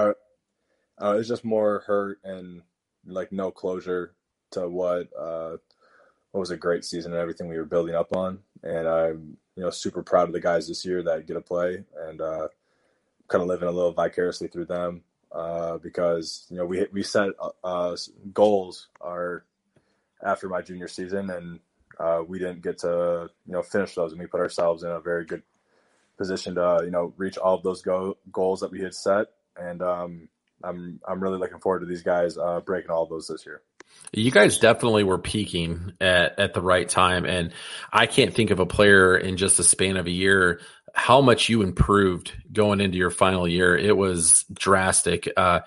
uh, 1.01 1.13
it 1.13 1.17
was 1.17 1.27
just 1.27 1.43
more 1.43 1.83
hurt 1.85 2.19
and 2.23 2.61
like 3.05 3.31
no 3.31 3.51
closure 3.51 4.13
to 4.51 4.69
what 4.69 5.09
uh, 5.19 5.57
what 6.31 6.39
was 6.39 6.51
a 6.51 6.57
great 6.57 6.85
season 6.85 7.11
and 7.11 7.21
everything 7.21 7.49
we 7.49 7.57
were 7.57 7.65
building 7.65 7.95
up 7.95 8.15
on, 8.15 8.39
and 8.63 8.87
I'm 8.87 9.37
you 9.55 9.63
know 9.63 9.69
super 9.69 10.01
proud 10.01 10.29
of 10.29 10.33
the 10.33 10.39
guys 10.39 10.67
this 10.67 10.85
year 10.85 11.03
that 11.03 11.27
get 11.27 11.33
to 11.33 11.41
play 11.41 11.83
and 12.07 12.21
uh, 12.21 12.47
kind 13.27 13.41
of 13.41 13.49
living 13.49 13.67
a 13.67 13.71
little 13.71 13.91
vicariously 13.91 14.47
through 14.47 14.65
them 14.65 15.03
uh, 15.31 15.77
because 15.77 16.45
you 16.49 16.57
know 16.57 16.65
we 16.65 16.85
we 16.91 17.03
set 17.03 17.29
uh, 17.63 17.95
goals 18.33 18.87
are 18.99 19.45
after 20.23 20.49
my 20.49 20.61
junior 20.61 20.87
season, 20.87 21.29
and 21.29 21.59
uh, 21.99 22.21
we 22.27 22.39
didn't 22.39 22.61
get 22.61 22.79
to 22.79 23.29
you 23.45 23.53
know 23.53 23.61
finish 23.61 23.95
those, 23.95 24.11
and 24.11 24.19
we 24.19 24.27
put 24.27 24.41
ourselves 24.41 24.83
in 24.83 24.89
a 24.89 24.99
very 24.99 25.25
good 25.25 25.43
position 26.17 26.55
to 26.55 26.81
you 26.83 26.91
know 26.91 27.13
reach 27.17 27.37
all 27.37 27.55
of 27.55 27.63
those 27.63 27.81
go- 27.81 28.17
goals 28.31 28.59
that 28.59 28.71
we 28.71 28.81
had 28.81 28.93
set, 28.93 29.27
and 29.57 29.81
um, 29.81 30.27
I'm 30.63 30.99
I'm 31.07 31.21
really 31.21 31.37
looking 31.37 31.59
forward 31.59 31.79
to 31.79 31.85
these 31.85 32.03
guys 32.03 32.37
uh, 32.37 32.59
breaking 32.59 32.91
all 32.91 33.05
those 33.05 33.27
this 33.27 33.45
year. 33.45 33.61
You 34.13 34.31
guys 34.31 34.57
definitely 34.57 35.03
were 35.03 35.17
peaking 35.17 35.93
at, 36.01 36.39
at 36.39 36.53
the 36.53 36.61
right 36.61 36.87
time. 36.87 37.25
And 37.25 37.53
I 37.91 38.07
can't 38.07 38.33
think 38.33 38.51
of 38.51 38.59
a 38.59 38.65
player 38.65 39.17
in 39.17 39.37
just 39.37 39.57
the 39.57 39.63
span 39.63 39.97
of 39.97 40.05
a 40.05 40.11
year 40.11 40.59
how 40.93 41.21
much 41.21 41.49
you 41.49 41.61
improved 41.61 42.33
going 42.51 42.81
into 42.81 42.97
your 42.97 43.11
final 43.11 43.47
year. 43.47 43.77
It 43.77 43.95
was 43.95 44.45
drastic. 44.53 45.29
Uh, 45.35 45.61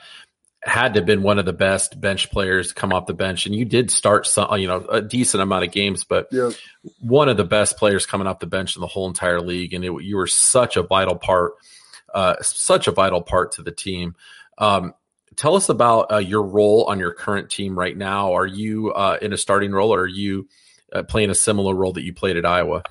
had 0.63 0.95
to 0.95 1.01
have 1.01 1.07
been 1.07 1.23
one 1.23 1.39
of 1.39 1.45
the 1.45 1.53
best 1.53 2.01
bench 2.01 2.31
players 2.31 2.73
come 2.73 2.93
off 2.93 3.07
the 3.07 3.15
bench, 3.15 3.45
and 3.45 3.55
you 3.55 3.65
did 3.65 3.91
start 3.91 4.27
some, 4.27 4.59
you 4.59 4.67
know, 4.67 4.79
a 4.91 5.03
decent 5.03 5.43
amount 5.43 5.65
of 5.65 5.73
games, 5.73 6.05
but 6.05 6.29
Yep. 6.33 6.55
one 7.01 7.29
of 7.29 7.37
the 7.37 7.45
best 7.45 7.77
players 7.77 8.07
coming 8.07 8.27
off 8.27 8.39
the 8.39 8.47
bench 8.47 8.75
in 8.75 8.81
the 8.81 8.87
whole 8.87 9.07
entire 9.07 9.41
league, 9.41 9.75
and 9.75 9.85
it, 9.85 9.93
you 10.03 10.17
were 10.17 10.27
such 10.27 10.77
a 10.77 10.83
vital 10.83 11.17
part, 11.17 11.53
uh, 12.15 12.37
such 12.41 12.89
a 12.89 12.93
vital 12.93 13.21
part 13.21 13.53
to 13.53 13.63
the 13.63 13.73
team. 13.73 14.15
Um, 14.57 14.95
tell 15.37 15.55
us 15.55 15.69
about 15.69 16.13
uh, 16.13 16.19
your 16.19 16.43
role 16.43 16.85
on 16.85 16.99
your 16.99 17.13
current 17.13 17.51
team 17.51 17.79
right 17.79 17.97
now. 17.97 18.33
Are 18.33 18.47
you 18.47 18.93
uh, 18.93 19.19
in 19.21 19.35
a 19.35 19.37
starting 19.37 19.73
role, 19.73 19.93
or 19.93 20.03
are 20.03 20.07
you 20.07 20.49
uh, 20.93 21.03
playing 21.03 21.29
a 21.29 21.35
similar 21.35 21.75
role 21.75 21.93
that 21.93 22.05
you 22.05 22.15
played 22.15 22.39
at 22.39 22.47
Iowa? 22.47 22.85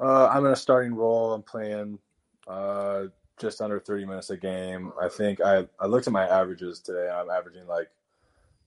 Uh, 0.00 0.28
I'm 0.28 0.46
in 0.46 0.52
a 0.52 0.56
starting 0.56 0.94
role. 0.94 1.32
I'm 1.32 1.42
playing 1.42 1.98
uh, 2.46 3.04
just 3.38 3.60
under 3.60 3.80
30 3.80 4.06
minutes 4.06 4.30
a 4.30 4.36
game. 4.36 4.92
I 5.00 5.08
think 5.08 5.40
I, 5.40 5.66
I 5.80 5.86
looked 5.86 6.06
at 6.06 6.12
my 6.12 6.26
averages 6.26 6.80
today. 6.80 7.08
I'm 7.08 7.30
averaging 7.30 7.66
like, 7.66 7.88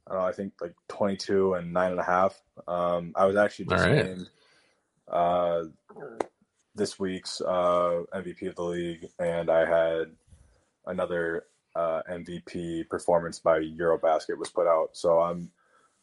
I 0.07 0.13
don't 0.13 0.21
know, 0.21 0.27
I 0.27 0.31
think 0.33 0.53
like 0.61 0.75
22 0.88 1.53
and 1.53 1.71
nine 1.71 1.91
and 1.91 2.00
a 2.00 2.03
half. 2.03 2.41
Um, 2.67 3.13
I 3.15 3.25
was 3.25 3.35
actually 3.35 3.65
just 3.65 3.85
right. 3.85 4.05
named 4.05 4.29
uh, 5.07 5.63
this 6.75 7.00
week's 7.00 7.41
uh, 7.41 8.03
MVP 8.13 8.47
of 8.47 8.55
the 8.55 8.63
league, 8.63 9.07
and 9.19 9.50
I 9.50 9.65
had 9.65 10.11
another 10.85 11.45
uh, 11.75 12.01
MVP 12.09 12.89
performance 12.89 13.39
by 13.39 13.59
Eurobasket 13.59 14.38
was 14.38 14.50
put 14.50 14.67
out. 14.67 14.89
So 14.93 15.19
I'm 15.19 15.51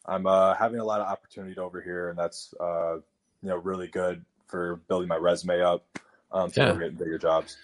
I'm 0.05 0.25
uh, 0.25 0.55
having 0.55 0.79
a 0.79 0.83
lot 0.83 1.01
of 1.01 1.07
opportunity 1.07 1.57
over 1.59 1.81
here, 1.81 2.09
and 2.09 2.17
that's 2.17 2.53
uh, 2.59 2.95
you 3.41 3.49
know 3.49 3.57
really 3.57 3.87
good 3.87 4.23
for 4.49 4.77
building 4.87 5.07
my 5.07 5.15
resume 5.15 5.61
up 5.61 5.85
um, 6.31 6.51
to 6.51 6.59
Yeah. 6.59 6.73
getting 6.73 6.95
bigger 6.95 7.17
jobs. 7.17 7.57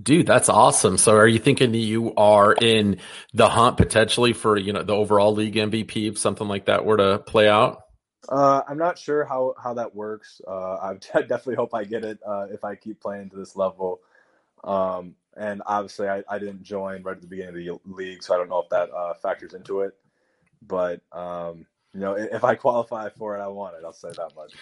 Dude, 0.00 0.26
that's 0.26 0.50
awesome. 0.50 0.98
So 0.98 1.16
are 1.16 1.26
you 1.26 1.38
thinking 1.38 1.72
that 1.72 1.78
you 1.78 2.14
are 2.16 2.52
in 2.52 2.98
the 3.32 3.48
hunt 3.48 3.78
potentially 3.78 4.34
for, 4.34 4.58
you 4.58 4.74
know, 4.74 4.82
the 4.82 4.94
overall 4.94 5.32
league 5.32 5.54
MVP 5.54 6.08
if 6.08 6.18
something 6.18 6.46
like 6.46 6.66
that 6.66 6.84
were 6.84 6.98
to 6.98 7.18
play 7.18 7.48
out? 7.48 7.82
Uh, 8.28 8.60
I'm 8.68 8.76
not 8.76 8.98
sure 8.98 9.24
how, 9.24 9.54
how 9.62 9.74
that 9.74 9.94
works. 9.94 10.42
Uh, 10.46 10.76
I 10.76 10.94
definitely 11.20 11.54
hope 11.54 11.74
I 11.74 11.84
get 11.84 12.04
it 12.04 12.18
uh, 12.26 12.46
if 12.50 12.62
I 12.62 12.74
keep 12.74 13.00
playing 13.00 13.30
to 13.30 13.36
this 13.36 13.56
level. 13.56 14.00
Um, 14.62 15.14
and 15.34 15.62
obviously, 15.64 16.08
I, 16.08 16.22
I 16.28 16.38
didn't 16.38 16.62
join 16.62 17.02
right 17.02 17.16
at 17.16 17.22
the 17.22 17.28
beginning 17.28 17.68
of 17.68 17.80
the 17.84 17.94
league, 17.94 18.22
so 18.22 18.34
I 18.34 18.38
don't 18.38 18.48
know 18.48 18.60
if 18.60 18.68
that 18.70 18.90
uh, 18.90 19.14
factors 19.14 19.54
into 19.54 19.80
it. 19.80 19.94
But 20.66 21.00
um, 21.12 21.66
you 21.96 22.02
know, 22.02 22.12
if 22.12 22.44
I 22.44 22.56
qualify 22.56 23.08
for 23.08 23.38
it, 23.38 23.40
I 23.40 23.48
want 23.48 23.74
it. 23.76 23.82
I'll 23.82 23.92
say 23.94 24.10
that 24.10 24.32
much. 24.36 24.52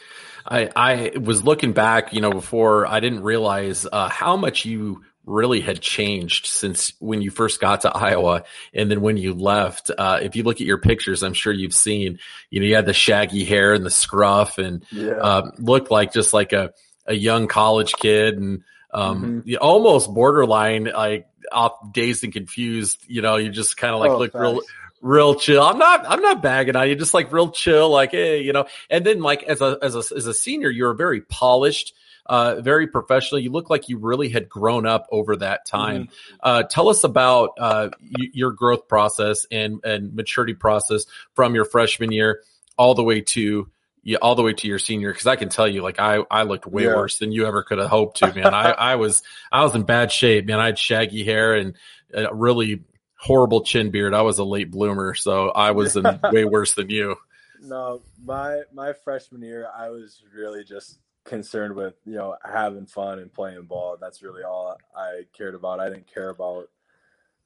I, 0.46 0.70
I 0.76 1.18
was 1.18 1.42
looking 1.42 1.72
back, 1.72 2.12
you 2.12 2.20
know, 2.20 2.30
before 2.30 2.86
I 2.86 3.00
didn't 3.00 3.24
realize 3.24 3.86
uh, 3.90 4.08
how 4.08 4.36
much 4.36 4.64
you 4.64 5.02
really 5.26 5.60
had 5.60 5.80
changed 5.80 6.46
since 6.46 6.92
when 7.00 7.22
you 7.22 7.30
first 7.32 7.60
got 7.60 7.80
to 7.80 7.90
Iowa 7.90 8.44
and 8.72 8.88
then 8.88 9.00
when 9.00 9.16
you 9.16 9.34
left. 9.34 9.90
Uh, 9.98 10.20
if 10.22 10.36
you 10.36 10.44
look 10.44 10.60
at 10.60 10.66
your 10.66 10.78
pictures, 10.78 11.24
I'm 11.24 11.34
sure 11.34 11.52
you've 11.52 11.74
seen, 11.74 12.20
you 12.50 12.60
know, 12.60 12.66
you 12.66 12.76
had 12.76 12.86
the 12.86 12.92
shaggy 12.92 13.44
hair 13.44 13.72
and 13.74 13.84
the 13.84 13.90
scruff 13.90 14.58
and 14.58 14.84
Yeah. 14.92 15.14
um, 15.14 15.52
looked 15.58 15.90
like 15.90 16.12
just 16.12 16.32
like 16.32 16.52
a, 16.52 16.72
a 17.06 17.14
young 17.14 17.48
college 17.48 17.94
kid 17.94 18.38
and 18.38 18.62
um, 18.92 19.42
Mhm. 19.44 19.56
almost 19.60 20.14
borderline 20.14 20.84
like 20.84 21.26
off 21.50 21.72
dazed 21.92 22.22
and 22.22 22.32
confused. 22.32 23.02
You 23.08 23.22
know, 23.22 23.36
you 23.38 23.50
just 23.50 23.76
kind 23.76 23.92
of 23.92 23.98
like 23.98 24.12
Oh, 24.12 24.18
look 24.18 24.34
real. 24.34 24.60
Real 25.04 25.34
chill. 25.36 25.62
I'm 25.62 25.78
not, 25.78 26.04
I'm 26.08 26.22
not 26.22 26.42
bagging 26.42 26.74
on 26.74 26.88
you. 26.88 26.96
Just 26.96 27.14
like 27.14 27.30
real 27.32 27.50
chill, 27.50 27.90
like 27.90 28.10
hey, 28.12 28.40
you 28.42 28.52
know. 28.52 28.66
And 28.90 29.04
then 29.04 29.20
like 29.20 29.42
as 29.44 29.60
a 29.60 29.78
as 29.82 29.94
a 29.94 29.98
as 30.16 30.26
a 30.26 30.34
senior, 30.34 30.70
you're 30.70 30.94
very 30.94 31.20
polished. 31.20 31.94
Uh, 32.26 32.62
very 32.62 32.86
professional. 32.86 33.38
You 33.38 33.50
look 33.50 33.68
like 33.68 33.90
you 33.90 33.98
really 33.98 34.30
had 34.30 34.48
grown 34.48 34.86
up 34.86 35.06
over 35.12 35.36
that 35.36 35.66
time. 35.66 36.08
Uh, 36.42 36.62
tell 36.62 36.88
us 36.88 37.04
about 37.04 37.50
uh, 37.58 37.90
y- 38.00 38.30
your 38.32 38.50
growth 38.52 38.88
process 38.88 39.46
and 39.50 39.80
and 39.84 40.14
maturity 40.14 40.54
process 40.54 41.04
from 41.34 41.54
your 41.54 41.66
freshman 41.66 42.12
year 42.12 42.42
all 42.78 42.94
the 42.94 43.04
way 43.04 43.20
to 43.20 43.68
yeah, 44.04 44.16
all 44.22 44.36
the 44.36 44.42
way 44.42 44.54
to 44.54 44.66
your 44.68 44.78
senior. 44.78 45.12
Because 45.12 45.26
I 45.26 45.36
can 45.36 45.50
tell 45.50 45.68
you, 45.68 45.82
like 45.82 45.98
I 46.00 46.20
I 46.30 46.44
looked 46.44 46.66
way 46.66 46.84
Yeah. 46.84 46.94
worse 46.94 47.18
than 47.18 47.30
you 47.30 47.46
ever 47.46 47.62
could 47.62 47.76
have 47.78 47.90
hoped 47.90 48.16
to, 48.20 48.32
man. 48.34 48.54
I 48.54 48.70
I 48.70 48.94
was 48.96 49.22
I 49.52 49.62
was 49.62 49.74
in 49.74 49.82
bad 49.82 50.10
shape, 50.10 50.46
man. 50.46 50.58
I 50.60 50.64
had 50.66 50.78
shaggy 50.78 51.24
hair 51.24 51.52
and 51.54 51.76
a 52.14 52.34
really 52.34 52.84
horrible 53.24 53.62
chin 53.62 53.90
beard. 53.90 54.12
I 54.12 54.22
was 54.22 54.38
a 54.38 54.44
late 54.44 54.70
bloomer, 54.70 55.14
so 55.14 55.48
I 55.48 55.70
was 55.70 55.96
in 55.96 56.04
way 56.32 56.44
worse 56.44 56.74
than 56.74 56.90
you. 56.90 57.16
No, 57.62 58.02
my 58.22 58.62
my 58.72 58.92
freshman 58.92 59.42
year, 59.42 59.68
I 59.74 59.88
was 59.88 60.22
really 60.34 60.64
just 60.64 60.98
concerned 61.24 61.74
with 61.74 61.94
you 62.04 62.14
know 62.14 62.36
having 62.44 62.86
fun 62.86 63.18
and 63.18 63.32
playing 63.32 63.62
ball. 63.62 63.96
That's 63.98 64.22
really 64.22 64.42
all 64.42 64.76
I 64.94 65.22
cared 65.36 65.54
about. 65.54 65.80
I 65.80 65.88
didn't 65.88 66.12
care 66.12 66.28
about 66.28 66.68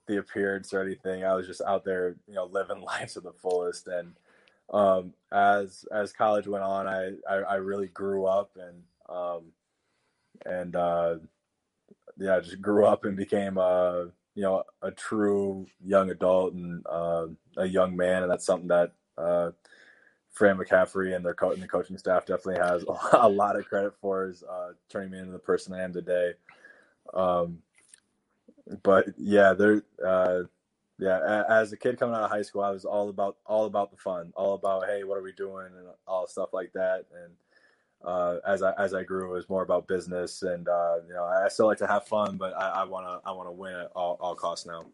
the 0.06 0.18
appearance 0.18 0.74
or 0.74 0.82
anything. 0.82 1.24
I 1.24 1.34
was 1.34 1.46
just 1.46 1.60
out 1.60 1.84
there, 1.84 2.16
you 2.26 2.34
know, 2.34 2.46
living 2.46 2.80
life 2.82 3.12
to 3.12 3.20
the 3.20 3.32
fullest. 3.32 3.86
And 3.86 4.14
um, 4.70 5.14
as 5.30 5.84
as 5.92 6.12
college 6.12 6.48
went 6.48 6.64
on, 6.64 6.88
I 6.88 7.12
I, 7.30 7.36
I 7.36 7.54
really 7.56 7.88
grew 7.88 8.26
up 8.26 8.56
and 8.56 8.82
um, 9.08 9.52
and 10.44 10.74
uh, 10.74 11.16
yeah, 12.18 12.40
just 12.40 12.60
grew 12.60 12.84
up 12.84 13.04
and 13.04 13.16
became 13.16 13.58
a 13.58 14.08
you 14.38 14.44
know 14.44 14.62
a 14.82 14.92
true 14.92 15.66
young 15.84 16.10
adult 16.10 16.54
and 16.54 16.86
uh, 16.88 17.26
a 17.56 17.66
young 17.66 17.96
man, 17.96 18.22
and 18.22 18.30
that's 18.30 18.46
something 18.46 18.68
that. 18.68 18.92
Uh, 19.18 19.50
Fran 20.32 20.56
McCaffery 20.56 21.16
and 21.16 21.24
their 21.24 21.34
co- 21.34 21.50
and 21.50 21.60
the 21.60 21.66
coaching 21.66 21.98
staff 21.98 22.24
definitely 22.24 22.62
has 22.64 22.84
a 23.12 23.28
lot 23.28 23.56
of 23.58 23.66
credit 23.66 23.94
for 24.00 24.28
is 24.28 24.44
uh, 24.44 24.68
turning 24.88 25.10
me 25.10 25.18
into 25.18 25.32
the 25.32 25.38
person 25.40 25.74
I 25.74 25.82
am 25.82 25.92
today. 25.92 26.34
Um, 27.12 27.58
but 28.84 29.06
yeah, 29.16 29.54
there, 29.54 29.82
uh, 30.06 30.42
yeah. 31.00 31.44
As 31.48 31.72
a 31.72 31.76
kid 31.76 31.98
coming 31.98 32.14
out 32.14 32.22
of 32.22 32.30
high 32.30 32.42
school, 32.42 32.62
I 32.62 32.70
was 32.70 32.84
all 32.84 33.08
about 33.08 33.38
all 33.46 33.64
about 33.64 33.90
the 33.90 33.96
fun, 33.96 34.32
all 34.36 34.54
about 34.54 34.86
hey, 34.86 35.02
what 35.02 35.18
are 35.18 35.22
we 35.24 35.32
doing, 35.32 35.66
and 35.76 35.88
all 36.06 36.28
stuff 36.28 36.50
like 36.52 36.72
that. 36.74 37.06
And 37.12 37.32
uh, 38.04 38.36
as 38.46 38.62
I 38.62 38.72
as 38.78 38.94
I 38.94 39.02
grew, 39.04 39.30
it 39.30 39.34
was 39.34 39.48
more 39.48 39.62
about 39.62 39.88
business, 39.88 40.42
and 40.42 40.68
uh, 40.68 40.96
you 41.06 41.14
know, 41.14 41.24
I 41.24 41.48
still 41.48 41.66
like 41.66 41.78
to 41.78 41.86
have 41.86 42.06
fun, 42.06 42.36
but 42.36 42.54
I 42.56 42.84
want 42.84 43.06
to 43.06 43.28
I 43.28 43.32
want 43.32 43.48
to 43.48 43.52
win 43.52 43.74
at 43.74 43.90
all, 43.94 44.16
all 44.20 44.34
costs 44.34 44.66
now. 44.66 44.86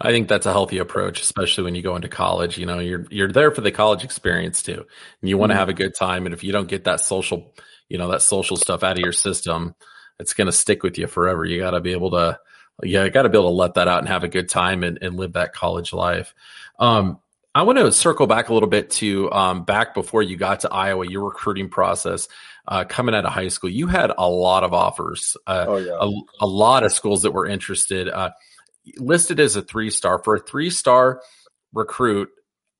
I 0.00 0.10
think 0.10 0.28
that's 0.28 0.46
a 0.46 0.52
healthy 0.52 0.78
approach, 0.78 1.20
especially 1.20 1.64
when 1.64 1.74
you 1.74 1.82
go 1.82 1.96
into 1.96 2.08
college. 2.08 2.58
You 2.58 2.66
know, 2.66 2.78
you're 2.78 3.06
you're 3.10 3.32
there 3.32 3.50
for 3.50 3.60
the 3.60 3.70
college 3.72 4.04
experience 4.04 4.62
too, 4.62 4.86
and 5.20 5.28
you 5.28 5.38
want 5.38 5.50
to 5.50 5.54
Mhm. 5.54 5.58
have 5.58 5.68
a 5.68 5.74
good 5.74 5.94
time. 5.94 6.26
And 6.26 6.34
if 6.34 6.42
you 6.44 6.52
don't 6.52 6.68
get 6.68 6.84
that 6.84 7.00
social, 7.00 7.54
you 7.88 7.98
know, 7.98 8.10
that 8.10 8.22
social 8.22 8.56
stuff 8.56 8.82
out 8.82 8.92
of 8.96 8.98
your 8.98 9.12
system, 9.12 9.74
it's 10.18 10.34
going 10.34 10.46
to 10.46 10.52
stick 10.52 10.82
with 10.82 10.98
you 10.98 11.06
forever. 11.06 11.44
You 11.44 11.58
got 11.60 11.72
to 11.72 11.80
be 11.80 11.92
able 11.92 12.10
to, 12.12 12.38
yeah, 12.82 13.04
you 13.04 13.10
got 13.10 13.22
to 13.22 13.28
be 13.28 13.38
able 13.38 13.50
to 13.50 13.54
let 13.54 13.74
that 13.74 13.88
out 13.88 14.00
and 14.00 14.08
have 14.08 14.24
a 14.24 14.28
good 14.28 14.48
time 14.48 14.82
and, 14.84 14.98
and 15.02 15.16
live 15.16 15.34
that 15.34 15.52
college 15.52 15.92
life. 15.92 16.34
Um, 16.78 17.18
I 17.54 17.62
want 17.62 17.78
to 17.78 17.90
circle 17.90 18.26
back 18.26 18.48
a 18.48 18.54
little 18.54 18.68
bit 18.68 18.90
to 18.90 19.30
um, 19.32 19.64
back 19.64 19.94
before 19.94 20.22
you 20.22 20.36
got 20.36 20.60
to 20.60 20.72
Iowa, 20.72 21.06
your 21.06 21.24
recruiting 21.24 21.68
process 21.68 22.28
uh, 22.68 22.84
coming 22.84 23.14
out 23.14 23.24
of 23.24 23.32
high 23.32 23.48
school. 23.48 23.70
You 23.70 23.88
had 23.88 24.12
a 24.16 24.28
lot 24.28 24.62
of 24.62 24.72
offers. 24.72 25.36
Uh, 25.46 25.64
Oh 25.68 25.76
yeah, 25.76 25.96
a, 26.00 26.44
a 26.44 26.46
lot 26.46 26.84
of 26.84 26.92
schools 26.92 27.22
that 27.22 27.32
were 27.32 27.46
interested. 27.46 28.08
Uh, 28.08 28.30
listed 28.96 29.40
as 29.40 29.56
a 29.56 29.62
three 29.62 29.90
star 29.90 30.22
for 30.22 30.36
a 30.36 30.40
three 30.40 30.70
star 30.70 31.22
recruit. 31.72 32.30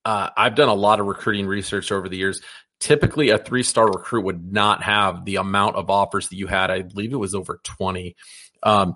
Uh, 0.05 0.31
I've 0.37 0.55
done 0.55 0.69
a 0.69 0.75
lot 0.75 1.01
of 1.01 1.07
recruiting 1.07 1.47
research 1.47 1.93
over 1.93 2.09
the 2.09 2.17
years. 2.17 2.41
Typically, 2.79 3.31
a 3.31 3.39
three 3.39 3.63
star 3.63 3.87
recruit 3.87 4.25
would 4.25 4.53
not 4.53 4.83
have 4.83 5.25
the 5.25 5.37
amount 5.37 5.77
of 5.77 5.91
offers 5.91 6.29
that 6.29 6.37
you 6.37 6.47
had. 6.47 6.71
I 6.71 6.83
believe 6.83 7.13
it 7.13 7.17
was 7.17 7.35
over 7.35 7.61
20. 7.63 8.17
Um, 8.63 8.95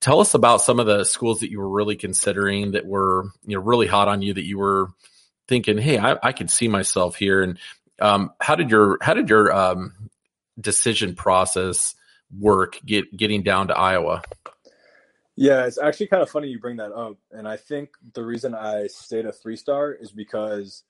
tell 0.00 0.20
us 0.20 0.34
about 0.34 0.60
some 0.60 0.80
of 0.80 0.86
the 0.86 1.04
schools 1.04 1.40
that 1.40 1.50
you 1.50 1.58
were 1.58 1.68
really 1.68 1.96
considering 1.96 2.72
that 2.72 2.86
were 2.86 3.24
you 3.46 3.56
know 3.56 3.62
really 3.62 3.86
hot 3.86 4.08
on 4.08 4.22
you 4.22 4.34
that 4.34 4.44
you 4.44 4.58
were 4.58 4.88
thinking 5.48 5.78
hey 5.78 5.98
i, 5.98 6.16
I 6.22 6.32
could 6.32 6.50
see 6.50 6.68
myself 6.68 7.16
here 7.16 7.42
and 7.42 7.58
um, 7.98 8.32
how 8.40 8.56
did 8.56 8.70
your 8.70 8.98
how 9.00 9.14
did 9.14 9.30
your 9.30 9.50
um, 9.52 10.10
decision 10.60 11.14
process 11.14 11.94
work 12.38 12.78
get 12.84 13.16
getting 13.16 13.42
down 13.42 13.68
to 13.68 13.76
iowa 13.76 14.22
Yeah, 15.36 15.66
it's 15.66 15.78
actually 15.78 16.06
kind 16.06 16.22
of 16.22 16.30
funny 16.30 16.48
you 16.48 16.58
bring 16.58 16.78
that 16.78 16.92
up. 16.92 17.18
And 17.30 17.46
I 17.46 17.58
think 17.58 17.90
the 18.14 18.24
reason 18.24 18.54
I 18.54 18.86
stayed 18.86 19.26
a 19.26 19.32
three 19.32 19.56
star 19.56 19.92
is 19.92 20.10
because 20.10 20.82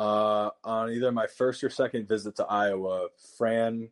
uh, 0.00 0.50
on 0.64 0.90
either 0.90 1.12
my 1.12 1.28
first 1.28 1.62
or 1.62 1.70
second 1.70 2.08
visit 2.08 2.36
to 2.36 2.44
Iowa, 2.44 3.06
Fran 3.38 3.88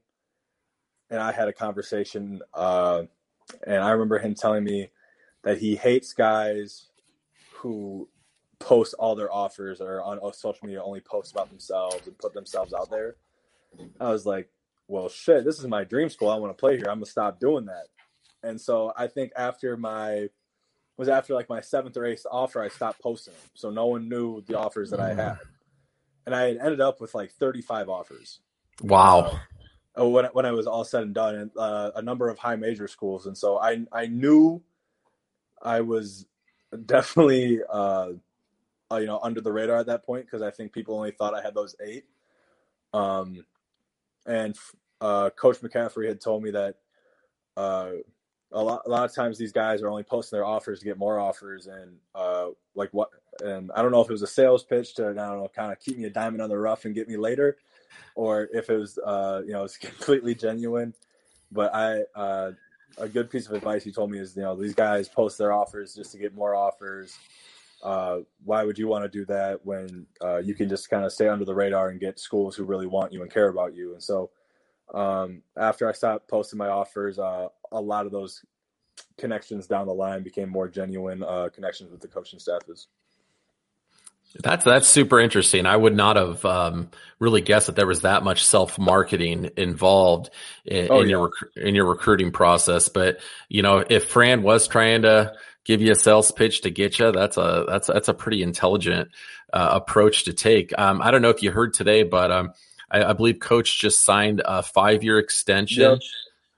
and 1.08 1.20
I 1.20 1.30
had 1.30 1.46
a 1.46 1.52
conversation. 1.52 2.40
Uh, 2.52 3.02
and 3.66 3.76
I 3.76 3.90
remember 3.90 4.18
him 4.18 4.34
telling 4.34 4.64
me 4.64 4.90
that 5.42 5.58
he 5.58 5.76
hates 5.76 6.12
guys 6.12 6.86
who 7.54 8.08
post 8.58 8.94
all 8.98 9.14
their 9.16 9.32
offers 9.32 9.80
or 9.80 10.02
on 10.02 10.20
social 10.34 10.66
media 10.66 10.82
only 10.82 11.00
post 11.00 11.32
about 11.32 11.48
themselves 11.48 12.06
and 12.06 12.16
put 12.18 12.34
themselves 12.34 12.72
out 12.74 12.90
there. 12.90 13.16
I 14.00 14.10
was 14.10 14.26
like, 14.26 14.50
well, 14.88 15.08
shit, 15.08 15.44
this 15.44 15.58
is 15.58 15.66
my 15.66 15.84
dream 15.84 16.08
school. 16.10 16.28
I 16.30 16.36
want 16.36 16.56
to 16.56 16.60
play 16.60 16.76
here. 16.76 16.86
I'm 16.88 16.96
going 16.96 17.04
to 17.04 17.10
stop 17.10 17.40
doing 17.40 17.66
that. 17.66 17.86
And 18.42 18.60
so 18.60 18.92
I 18.96 19.06
think 19.06 19.32
after 19.36 19.76
my 19.76 20.28
was 20.96 21.08
after 21.08 21.32
like 21.34 21.48
my 21.48 21.60
seventh 21.62 21.96
or 21.96 22.04
eighth 22.04 22.26
offer, 22.30 22.60
I 22.60 22.68
stopped 22.68 23.00
posting 23.00 23.32
them, 23.32 23.50
so 23.54 23.70
no 23.70 23.86
one 23.86 24.08
knew 24.08 24.42
the 24.46 24.58
offers 24.58 24.90
that 24.90 25.00
I 25.00 25.14
had. 25.14 25.38
and 26.26 26.34
I 26.34 26.42
had 26.42 26.58
ended 26.58 26.80
up 26.80 27.00
with 27.00 27.14
like 27.14 27.32
35 27.32 27.88
offers. 27.88 28.40
Wow. 28.82 29.20
Uh, 29.20 29.38
when 29.96 30.24
when 30.26 30.46
I 30.46 30.52
was 30.52 30.66
all 30.66 30.84
said 30.84 31.02
and 31.02 31.14
done, 31.14 31.34
and 31.34 31.50
uh, 31.56 31.90
a 31.96 32.02
number 32.02 32.28
of 32.28 32.38
high 32.38 32.56
major 32.56 32.88
schools, 32.88 33.26
and 33.26 33.36
so 33.36 33.58
I 33.58 33.84
I 33.92 34.06
knew 34.06 34.62
I 35.62 35.80
was 35.80 36.26
definitely 36.86 37.60
uh, 37.68 38.10
uh 38.90 38.96
you 38.96 39.06
know 39.06 39.20
under 39.22 39.40
the 39.40 39.52
radar 39.52 39.78
at 39.78 39.86
that 39.86 40.04
point 40.04 40.26
because 40.26 40.42
I 40.42 40.50
think 40.50 40.72
people 40.72 40.94
only 40.94 41.10
thought 41.10 41.34
I 41.34 41.42
had 41.42 41.54
those 41.54 41.74
eight. 41.84 42.04
Um, 42.92 43.44
and 44.26 44.56
uh, 45.00 45.30
Coach 45.30 45.60
McCaffery 45.60 46.08
had 46.08 46.20
told 46.20 46.42
me 46.42 46.50
that 46.50 46.76
uh, 47.56 47.90
a 48.52 48.62
lot 48.62 48.82
a 48.86 48.88
lot 48.88 49.04
of 49.04 49.14
times 49.14 49.38
these 49.38 49.52
guys 49.52 49.82
are 49.82 49.88
only 49.88 50.02
posting 50.02 50.36
their 50.36 50.44
offers 50.44 50.80
to 50.80 50.84
get 50.84 50.98
more 50.98 51.18
offers, 51.18 51.66
and 51.66 51.96
uh, 52.14 52.48
like 52.74 52.90
what 52.92 53.10
and 53.42 53.70
I 53.74 53.82
don't 53.82 53.92
know 53.92 54.00
if 54.00 54.08
it 54.08 54.12
was 54.12 54.22
a 54.22 54.26
sales 54.26 54.64
pitch 54.64 54.94
to 54.94 55.08
I 55.08 55.14
don't 55.14 55.16
know 55.16 55.50
kind 55.54 55.72
of 55.72 55.80
keep 55.80 55.98
me 55.98 56.04
a 56.04 56.10
diamond 56.10 56.42
on 56.42 56.48
the 56.48 56.58
rough 56.58 56.84
and 56.84 56.94
get 56.94 57.08
me 57.08 57.16
later, 57.16 57.56
or 58.14 58.48
if 58.52 58.70
it 58.70 58.76
was 58.76 58.98
uh, 58.98 59.42
you 59.44 59.52
know 59.52 59.64
it's 59.64 59.76
completely 59.76 60.34
genuine. 60.34 60.94
But 61.52 61.74
I 61.74 62.02
uh, 62.14 62.52
a 62.98 63.08
good 63.08 63.30
piece 63.30 63.46
of 63.46 63.54
advice 63.54 63.84
he 63.84 63.92
told 63.92 64.10
me 64.10 64.18
is 64.18 64.36
you 64.36 64.42
know 64.42 64.56
these 64.56 64.74
guys 64.74 65.08
post 65.08 65.38
their 65.38 65.52
offers 65.52 65.94
just 65.94 66.12
to 66.12 66.18
get 66.18 66.34
more 66.34 66.54
offers. 66.54 67.16
Uh, 67.82 68.18
why 68.44 68.62
would 68.62 68.78
you 68.78 68.86
want 68.86 69.04
to 69.04 69.08
do 69.08 69.24
that 69.24 69.64
when 69.64 70.06
uh, 70.22 70.36
you 70.36 70.54
can 70.54 70.68
just 70.68 70.90
kind 70.90 71.04
of 71.04 71.12
stay 71.12 71.28
under 71.28 71.46
the 71.46 71.54
radar 71.54 71.88
and 71.88 71.98
get 71.98 72.18
schools 72.18 72.54
who 72.54 72.64
really 72.64 72.86
want 72.86 73.12
you 73.12 73.22
and 73.22 73.32
care 73.32 73.48
about 73.48 73.74
you? 73.74 73.94
And 73.94 74.02
so 74.02 74.30
um, 74.92 75.42
after 75.56 75.88
I 75.88 75.92
stopped 75.92 76.28
posting 76.28 76.58
my 76.58 76.68
offers, 76.68 77.18
uh, 77.18 77.48
a 77.72 77.80
lot 77.80 78.04
of 78.04 78.12
those 78.12 78.44
connections 79.16 79.66
down 79.66 79.86
the 79.86 79.94
line 79.94 80.22
became 80.22 80.50
more 80.50 80.68
genuine 80.68 81.22
uh, 81.22 81.48
connections 81.54 81.90
with 81.90 82.00
the 82.00 82.08
coaching 82.08 82.38
staff. 82.38 82.60
Is 82.68 82.88
that's 84.38 84.64
that's 84.64 84.86
super 84.86 85.18
interesting. 85.18 85.66
I 85.66 85.76
would 85.76 85.96
not 85.96 86.16
have 86.16 86.44
um, 86.44 86.90
really 87.18 87.40
guessed 87.40 87.66
that 87.66 87.76
there 87.76 87.86
was 87.86 88.02
that 88.02 88.22
much 88.22 88.44
self 88.44 88.78
marketing 88.78 89.50
involved 89.56 90.30
in, 90.64 90.88
oh, 90.90 91.00
in 91.00 91.08
yeah. 91.08 91.10
your 91.10 91.30
in 91.56 91.74
your 91.74 91.86
recruiting 91.86 92.30
process. 92.30 92.88
But 92.88 93.20
you 93.48 93.62
know, 93.62 93.84
if 93.88 94.04
Fran 94.04 94.42
was 94.42 94.68
trying 94.68 95.02
to 95.02 95.34
give 95.64 95.82
you 95.82 95.92
a 95.92 95.96
sales 95.96 96.30
pitch 96.30 96.62
to 96.62 96.70
get 96.70 96.98
you, 96.98 97.10
that's 97.10 97.36
a 97.36 97.64
that's 97.68 97.88
that's 97.88 98.08
a 98.08 98.14
pretty 98.14 98.42
intelligent 98.42 99.10
uh, 99.52 99.70
approach 99.72 100.24
to 100.24 100.32
take. 100.32 100.76
Um, 100.78 101.02
I 101.02 101.10
don't 101.10 101.22
know 101.22 101.30
if 101.30 101.42
you 101.42 101.50
heard 101.50 101.74
today, 101.74 102.04
but 102.04 102.30
um, 102.30 102.52
I, 102.90 103.04
I, 103.04 103.12
believe 103.14 103.40
Coach 103.40 103.80
just 103.80 104.04
signed 104.04 104.42
a 104.44 104.62
five 104.62 105.02
year 105.02 105.18
extension. 105.18 105.82
Yep. 105.82 105.98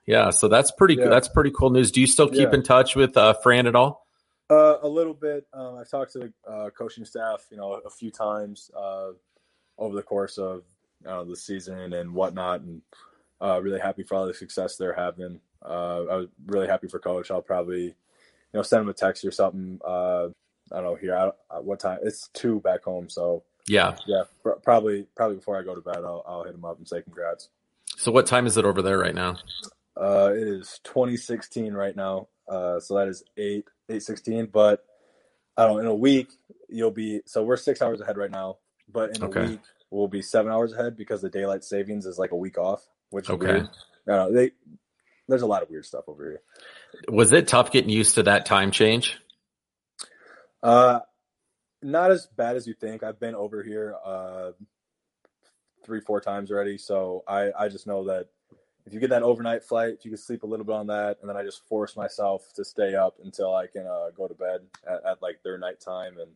Yeah, 0.05 0.29
so 0.31 0.47
that's 0.47 0.71
pretty 0.71 0.95
yeah. 0.95 1.07
that's 1.07 1.29
pretty 1.29 1.51
cool 1.51 1.69
news. 1.69 1.91
Do 1.91 2.01
you 2.01 2.07
still 2.07 2.29
keep 2.29 2.49
yeah. 2.49 2.53
in 2.53 2.63
touch 2.63 2.95
with 2.95 3.15
uh, 3.15 3.33
Fran 3.35 3.67
at 3.67 3.75
all? 3.75 4.02
Uh, 4.49 4.77
a 4.81 4.87
little 4.87 5.13
bit. 5.13 5.47
Um, 5.53 5.77
I've 5.77 5.89
talked 5.89 6.13
to 6.13 6.19
the 6.19 6.33
uh, 6.49 6.69
coaching 6.71 7.05
staff, 7.05 7.45
you 7.49 7.57
know, 7.57 7.73
a 7.73 7.89
few 7.89 8.11
times 8.11 8.69
uh, 8.77 9.11
over 9.77 9.95
the 9.95 10.03
course 10.03 10.37
of 10.37 10.63
the 11.03 11.35
season 11.35 11.93
and 11.93 12.13
whatnot, 12.13 12.61
and 12.61 12.81
uh, 13.41 13.61
really 13.61 13.79
happy 13.79 14.03
for 14.03 14.15
all 14.15 14.25
the 14.25 14.33
success 14.33 14.77
they're 14.77 14.93
having. 14.93 15.39
Uh, 15.63 16.03
I 16.09 16.15
was 16.15 16.27
really 16.45 16.67
happy 16.67 16.87
for 16.87 16.99
Coach. 16.99 17.31
I'll 17.31 17.41
probably, 17.41 17.83
you 17.83 17.93
know, 18.53 18.63
send 18.63 18.83
him 18.83 18.89
a 18.89 18.93
text 18.93 19.23
or 19.25 19.31
something. 19.31 19.79
Uh, 19.83 20.27
I 20.71 20.75
don't 20.75 20.83
know 20.83 20.95
here. 20.95 21.15
I, 21.15 21.59
what 21.59 21.79
time? 21.79 21.99
It's 22.03 22.29
two 22.33 22.59
back 22.61 22.83
home, 22.83 23.09
so 23.09 23.43
yeah, 23.67 23.97
yeah. 24.07 24.23
Pr- 24.41 24.51
probably, 24.63 25.07
probably 25.15 25.37
before 25.37 25.59
I 25.59 25.63
go 25.63 25.75
to 25.75 25.81
bed, 25.81 25.97
I'll, 25.97 26.23
I'll 26.27 26.43
hit 26.43 26.55
him 26.55 26.65
up 26.65 26.77
and 26.77 26.87
say 26.87 27.01
congrats. 27.01 27.49
So, 27.97 28.11
what 28.11 28.25
time 28.25 28.45
is 28.45 28.57
it 28.57 28.65
over 28.65 28.81
there 28.81 28.97
right 28.97 29.15
now? 29.15 29.37
Uh, 29.95 30.31
it 30.33 30.47
is 30.47 30.79
2016 30.83 31.73
right 31.73 31.95
now. 31.95 32.27
Uh, 32.47 32.79
so 32.79 32.95
that 32.95 33.07
is 33.07 33.23
eight 33.37 33.65
eight 33.89 34.03
sixteen. 34.03 34.47
But 34.51 34.83
I 35.57 35.65
don't. 35.65 35.75
know, 35.75 35.81
In 35.81 35.87
a 35.87 35.95
week, 35.95 36.29
you'll 36.69 36.91
be. 36.91 37.21
So 37.25 37.43
we're 37.43 37.57
six 37.57 37.81
hours 37.81 38.01
ahead 38.01 38.17
right 38.17 38.31
now. 38.31 38.57
But 38.91 39.17
in 39.17 39.23
okay. 39.23 39.39
a 39.39 39.47
week, 39.49 39.61
we'll 39.91 40.07
be 40.07 40.21
seven 40.21 40.51
hours 40.51 40.73
ahead 40.73 40.97
because 40.97 41.21
the 41.21 41.29
daylight 41.29 41.63
savings 41.63 42.05
is 42.05 42.17
like 42.17 42.31
a 42.31 42.35
week 42.35 42.57
off, 42.57 42.85
which 43.09 43.29
okay. 43.29 43.45
weird. 43.45 43.69
No, 44.05 44.31
they. 44.31 44.51
There's 45.27 45.41
a 45.41 45.47
lot 45.47 45.63
of 45.63 45.69
weird 45.69 45.85
stuff 45.85 46.03
over 46.07 46.23
here. 46.25 46.41
Was 47.07 47.31
it 47.31 47.47
tough 47.47 47.71
getting 47.71 47.89
used 47.89 48.15
to 48.15 48.23
that 48.23 48.45
time 48.45 48.71
change? 48.71 49.17
Uh, 50.61 50.99
not 51.81 52.11
as 52.11 52.27
bad 52.27 52.57
as 52.57 52.67
you 52.67 52.73
think. 52.73 53.03
I've 53.03 53.19
been 53.19 53.35
over 53.35 53.63
here 53.63 53.95
uh 54.05 54.51
three, 55.85 56.01
four 56.01 56.19
times 56.19 56.51
already, 56.51 56.77
so 56.77 57.23
I 57.25 57.51
I 57.57 57.69
just 57.69 57.87
know 57.87 58.05
that 58.05 58.27
if 58.85 58.93
you 58.93 58.99
get 58.99 59.11
that 59.11 59.23
overnight 59.23 59.63
flight, 59.63 59.99
you 60.03 60.11
can 60.11 60.17
sleep 60.17 60.43
a 60.43 60.45
little 60.45 60.65
bit 60.65 60.75
on 60.75 60.87
that, 60.87 61.17
and 61.21 61.29
then 61.29 61.37
I 61.37 61.43
just 61.43 61.65
force 61.67 61.95
myself 61.95 62.51
to 62.55 62.65
stay 62.65 62.95
up 62.95 63.15
until 63.23 63.55
I 63.55 63.67
can 63.67 63.87
uh, 63.87 64.09
go 64.15 64.27
to 64.27 64.33
bed 64.33 64.61
at, 64.85 65.05
at, 65.05 65.21
like 65.21 65.41
their 65.43 65.57
nighttime 65.57 66.17
and 66.19 66.31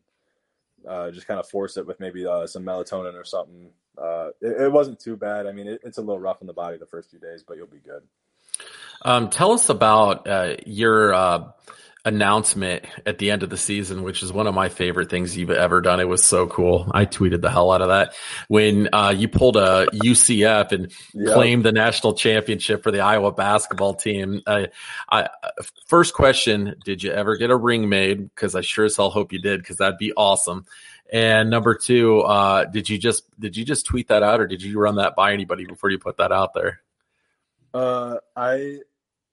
uh, 0.88 1.10
just 1.10 1.26
kind 1.26 1.38
of 1.38 1.48
force 1.48 1.76
it 1.76 1.86
with 1.86 2.00
maybe 2.00 2.26
uh, 2.26 2.46
some 2.46 2.64
melatonin 2.64 3.14
or 3.14 3.24
something. 3.24 3.68
Uh, 3.96 4.28
it, 4.40 4.62
it, 4.62 4.72
wasn't 4.72 4.98
too 4.98 5.16
bad. 5.16 5.46
I 5.46 5.52
mean, 5.52 5.66
it, 5.66 5.80
it's 5.84 5.98
a 5.98 6.00
little 6.00 6.20
rough 6.20 6.38
on 6.40 6.46
the 6.46 6.52
body 6.52 6.78
the 6.78 6.86
first 6.86 7.10
few 7.10 7.18
days, 7.18 7.42
but 7.46 7.56
you'll 7.56 7.66
be 7.66 7.78
good. 7.78 8.02
Um, 9.02 9.28
tell 9.28 9.52
us 9.52 9.68
about 9.68 10.26
uh, 10.26 10.56
your 10.64 11.12
uh, 11.12 11.50
announcement 12.04 12.84
at 13.04 13.18
the 13.18 13.30
end 13.30 13.42
of 13.42 13.50
the 13.50 13.56
season, 13.56 14.02
which 14.02 14.22
is 14.22 14.32
one 14.32 14.46
of 14.46 14.54
my 14.54 14.68
favorite 14.68 15.10
things 15.10 15.36
you've 15.36 15.50
ever 15.50 15.80
done. 15.80 16.00
It 16.00 16.08
was 16.08 16.24
so 16.24 16.46
cool. 16.46 16.90
I 16.92 17.04
tweeted 17.06 17.40
the 17.40 17.50
hell 17.50 17.70
out 17.70 17.82
of 17.82 17.88
that 17.88 18.14
when 18.48 18.88
uh, 18.92 19.14
you 19.16 19.28
pulled 19.28 19.56
a 19.56 19.86
UCF 19.92 20.72
and 20.72 20.92
yep. 21.12 21.34
claimed 21.34 21.64
the 21.64 21.72
national 21.72 22.14
championship 22.14 22.82
for 22.82 22.90
the 22.90 23.00
Iowa 23.00 23.32
basketball 23.32 23.94
team. 23.94 24.42
I, 24.46 24.68
I, 25.10 25.28
first 25.86 26.14
question: 26.14 26.76
Did 26.84 27.02
you 27.02 27.10
ever 27.10 27.36
get 27.36 27.50
a 27.50 27.56
ring 27.56 27.88
made? 27.88 28.34
Because 28.34 28.54
I 28.54 28.60
sure 28.60 28.84
as 28.84 28.96
hell 28.96 29.10
hope 29.10 29.32
you 29.32 29.40
did, 29.40 29.60
because 29.60 29.76
that'd 29.76 29.98
be 29.98 30.12
awesome. 30.16 30.66
And 31.10 31.48
number 31.48 31.74
two, 31.74 32.20
uh, 32.20 32.64
did 32.66 32.88
you 32.88 32.98
just 32.98 33.24
did 33.40 33.56
you 33.56 33.64
just 33.64 33.86
tweet 33.86 34.08
that 34.08 34.22
out, 34.22 34.40
or 34.40 34.46
did 34.46 34.62
you 34.62 34.78
run 34.78 34.96
that 34.96 35.16
by 35.16 35.32
anybody 35.32 35.64
before 35.64 35.90
you 35.90 35.98
put 35.98 36.18
that 36.18 36.32
out 36.32 36.54
there? 36.54 36.80
Uh, 37.72 38.16
I 38.36 38.80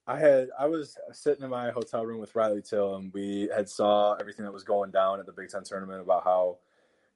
I 0.07 0.19
had 0.19 0.49
I 0.57 0.67
was 0.67 0.97
sitting 1.13 1.43
in 1.43 1.49
my 1.49 1.71
hotel 1.71 2.05
room 2.05 2.19
with 2.19 2.35
Riley 2.35 2.61
Till, 2.61 2.95
and 2.95 3.11
we 3.13 3.49
had 3.55 3.67
saw 3.67 4.13
everything 4.13 4.45
that 4.45 4.53
was 4.53 4.63
going 4.63 4.91
down 4.91 5.19
at 5.19 5.25
the 5.25 5.31
Big 5.31 5.49
Ten 5.49 5.63
tournament 5.63 6.01
about 6.01 6.23
how 6.23 6.57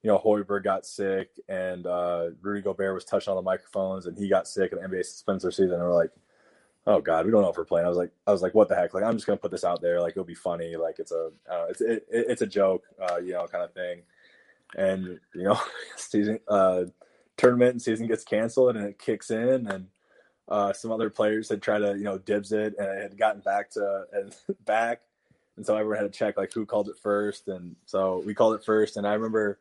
you 0.01 0.09
know 0.09 0.17
Hoiberg 0.17 0.63
got 0.63 0.85
sick 0.85 1.29
and 1.47 1.85
uh, 1.85 2.29
Rudy 2.41 2.61
Gobert 2.61 2.95
was 2.95 3.05
touching 3.05 3.29
all 3.29 3.35
the 3.35 3.43
microphones, 3.43 4.07
and 4.07 4.17
he 4.17 4.27
got 4.27 4.47
sick, 4.47 4.71
and 4.71 4.81
the 4.81 4.87
NBA 4.87 5.05
suspends 5.05 5.43
their 5.43 5.51
season. 5.51 5.73
And 5.73 5.83
we're 5.83 5.93
like, 5.93 6.11
oh 6.87 6.99
god, 6.99 7.25
we 7.25 7.31
don't 7.31 7.43
know 7.43 7.49
if 7.49 7.57
we're 7.57 7.65
playing. 7.65 7.85
I 7.85 7.89
was 7.89 7.97
like, 7.97 8.11
I 8.25 8.31
was 8.31 8.41
like, 8.41 8.55
what 8.55 8.69
the 8.69 8.75
heck? 8.75 8.95
Like, 8.95 9.03
I'm 9.03 9.13
just 9.15 9.27
gonna 9.27 9.37
put 9.37 9.51
this 9.51 9.63
out 9.63 9.81
there. 9.81 10.01
Like, 10.01 10.13
it'll 10.13 10.23
be 10.23 10.33
funny. 10.33 10.75
Like, 10.75 10.97
it's 10.97 11.11
a 11.11 11.29
it's 11.69 11.81
it, 11.81 12.07
it's 12.09 12.41
a 12.41 12.47
joke, 12.47 12.85
uh, 12.99 13.17
you 13.17 13.33
know, 13.33 13.45
kind 13.45 13.63
of 13.63 13.73
thing. 13.73 14.01
And 14.75 15.19
you 15.35 15.43
know, 15.43 15.59
season 15.95 16.39
uh, 16.47 16.85
tournament 17.37 17.73
and 17.73 17.81
season 17.81 18.07
gets 18.07 18.23
canceled, 18.23 18.75
and 18.75 18.87
it 18.87 18.97
kicks 18.97 19.29
in, 19.29 19.67
and 19.67 19.89
uh, 20.49 20.73
some 20.73 20.91
other 20.91 21.09
players 21.09 21.47
had 21.47 21.61
tried 21.61 21.79
to, 21.79 21.95
you 21.95 22.03
know, 22.03 22.17
dibs 22.17 22.51
it 22.51 22.75
and 22.77 22.87
it 22.87 23.01
had 23.01 23.17
gotten 23.17 23.41
back 23.41 23.69
to 23.71 24.05
and 24.13 24.35
back. 24.65 25.01
And 25.55 25.65
so 25.65 25.75
everyone 25.75 26.03
had 26.03 26.11
to 26.11 26.17
check 26.17 26.37
like 26.37 26.51
who 26.53 26.65
called 26.65 26.89
it 26.89 26.97
first. 27.01 27.47
And 27.47 27.75
so 27.85 28.23
we 28.25 28.33
called 28.33 28.55
it 28.55 28.65
first. 28.65 28.97
And 28.97 29.05
I 29.07 29.13
remember 29.13 29.59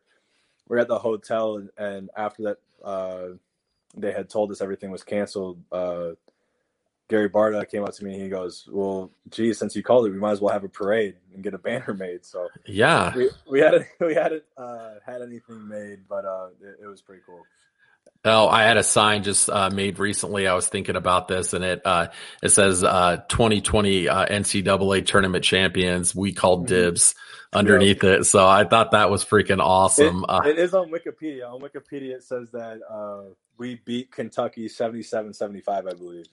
we 0.68 0.77
are 0.77 0.81
at 0.81 0.88
the 0.88 0.98
hotel 0.98 1.57
and, 1.57 1.70
and 1.77 2.11
after 2.16 2.42
that, 2.44 2.59
uh, 2.85 3.37
they 3.96 4.12
had 4.12 4.29
told 4.29 4.51
us 4.51 4.61
everything 4.61 4.90
was 4.90 5.03
canceled. 5.03 5.59
Uh, 5.72 6.11
Gary 7.09 7.31
Barta 7.31 7.68
came 7.68 7.85
up 7.85 7.94
to 7.94 8.05
me 8.05 8.12
and 8.12 8.22
he 8.22 8.29
goes, 8.29 8.68
"Well, 8.70 9.11
geez, 9.31 9.59
since 9.59 9.74
you 9.74 9.83
called 9.83 10.07
it, 10.07 10.11
we 10.11 10.18
might 10.18 10.33
as 10.33 10.40
well 10.42 10.53
have 10.53 10.62
a 10.62 10.68
parade 10.68 11.16
and 11.35 11.42
get 11.42 11.55
a 11.55 11.59
banner 11.59 11.94
made." 11.94 12.27
So 12.27 12.48
yeah, 12.66 13.16
we, 13.16 13.31
we 13.51 13.61
hadn't 13.61 13.87
we 14.01 14.14
hadn't 14.14 14.44
uh, 14.59 14.96
had 15.07 15.22
anything 15.22 15.66
made, 15.66 16.01
but 16.07 16.27
uh, 16.27 16.48
it, 16.61 16.81
it 16.85 16.87
was 16.87 17.01
pretty 17.01 17.22
cool. 17.24 17.44
Oh, 18.25 18.49
I 18.49 18.65
had 18.65 18.77
a 18.77 18.83
sign 18.83 19.23
just 19.23 19.49
uh, 19.49 19.71
made 19.71 19.99
recently. 19.99 20.49
I 20.49 20.55
was 20.55 20.67
thinking 20.69 20.97
about 20.97 21.29
this, 21.29 21.53
and 21.53 21.65
it 21.65 21.83
uh, 21.85 22.09
it 22.43 22.49
says 22.49 22.83
uh, 22.83 23.19
2020 23.29 24.09
uh, 24.09 24.27
NCAA 24.27 25.07
tournament 25.07 25.45
champions. 25.45 26.15
We 26.15 26.33
called 26.33 26.67
mm-hmm. 26.67 26.75
dibs 26.75 27.15
underneath 27.53 28.03
it, 28.03 28.27
so 28.27 28.47
I 28.47 28.65
thought 28.65 28.91
that 28.91 29.09
was 29.09 29.25
freaking 29.25 29.61
awesome. 29.61 30.25
It, 30.25 30.31
uh, 30.31 30.41
it 30.45 30.59
is 30.59 30.75
on 30.75 30.91
Wikipedia. 30.91 31.49
On 31.49 31.61
Wikipedia, 31.61 32.15
it 32.15 32.25
says 32.25 32.51
that 32.51 32.81
uh, 32.91 33.33
we 33.57 33.81
beat 33.85 34.11
Kentucky 34.11 34.69
77-75, 34.69 35.69
I 35.69 35.81
believe. 35.95 36.27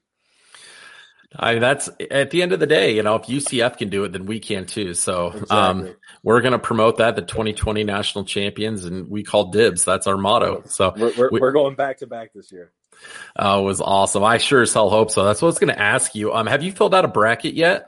I 1.38 1.60
that's 1.60 1.89
at 2.12 2.32
the 2.32 2.41
end 2.41 2.52
of 2.52 2.60
the 2.60 2.67
day, 2.67 2.95
you 2.95 3.04
know, 3.04 3.15
if 3.15 3.24
UCF 3.24 3.78
can 3.78 3.89
do 3.89 4.04
it, 4.04 4.12
then 4.12 4.26
we 4.26 4.39
can 4.39 4.65
too. 4.65 4.93
So 4.93 5.28
um, 5.28 5.34
exactly. 5.34 5.58
um, 5.58 5.95
we're 6.24 6.41
going 6.41 6.54
to 6.54 6.60
promote 6.60 6.98
that 6.98 7.15
the 7.15 7.21
2020 7.21 7.84
national 7.84 8.26
champions, 8.26 8.86
and 8.86 9.10
we 9.10 9.24
call 9.24 9.52
dibs. 9.52 9.84
That's 9.86 10.08
our 10.08 10.17
motto. 10.17 10.63
So 10.67 10.93
we're, 10.95 11.13
we're, 11.17 11.30
we, 11.32 11.41
are 11.41 11.52
going 11.52 11.76
back 11.76 12.00
to 12.00 12.08
back 12.08 12.34
this 12.34 12.52
year. 12.52 12.71
Uh, 13.36 13.60
it 13.60 13.63
was 13.63 13.82
awesome. 13.82 14.24
I 14.24 14.38
sure 14.38 14.62
as 14.62 14.74
hell 14.74 14.89
hope 14.89 15.12
so. 15.12 15.26
That's 15.26 15.41
what 15.41 15.48
I 15.48 15.50
was 15.50 15.60
going 15.60 15.74
to 15.74 15.82
ask 15.82 16.15
you. 16.15 16.34
Um, 16.34 16.48
have 16.48 16.63
you 16.63 16.71
filled 16.71 16.95
out 16.95 17.06
a 17.06 17.10
bracket 17.10 17.54
yet? 17.54 17.88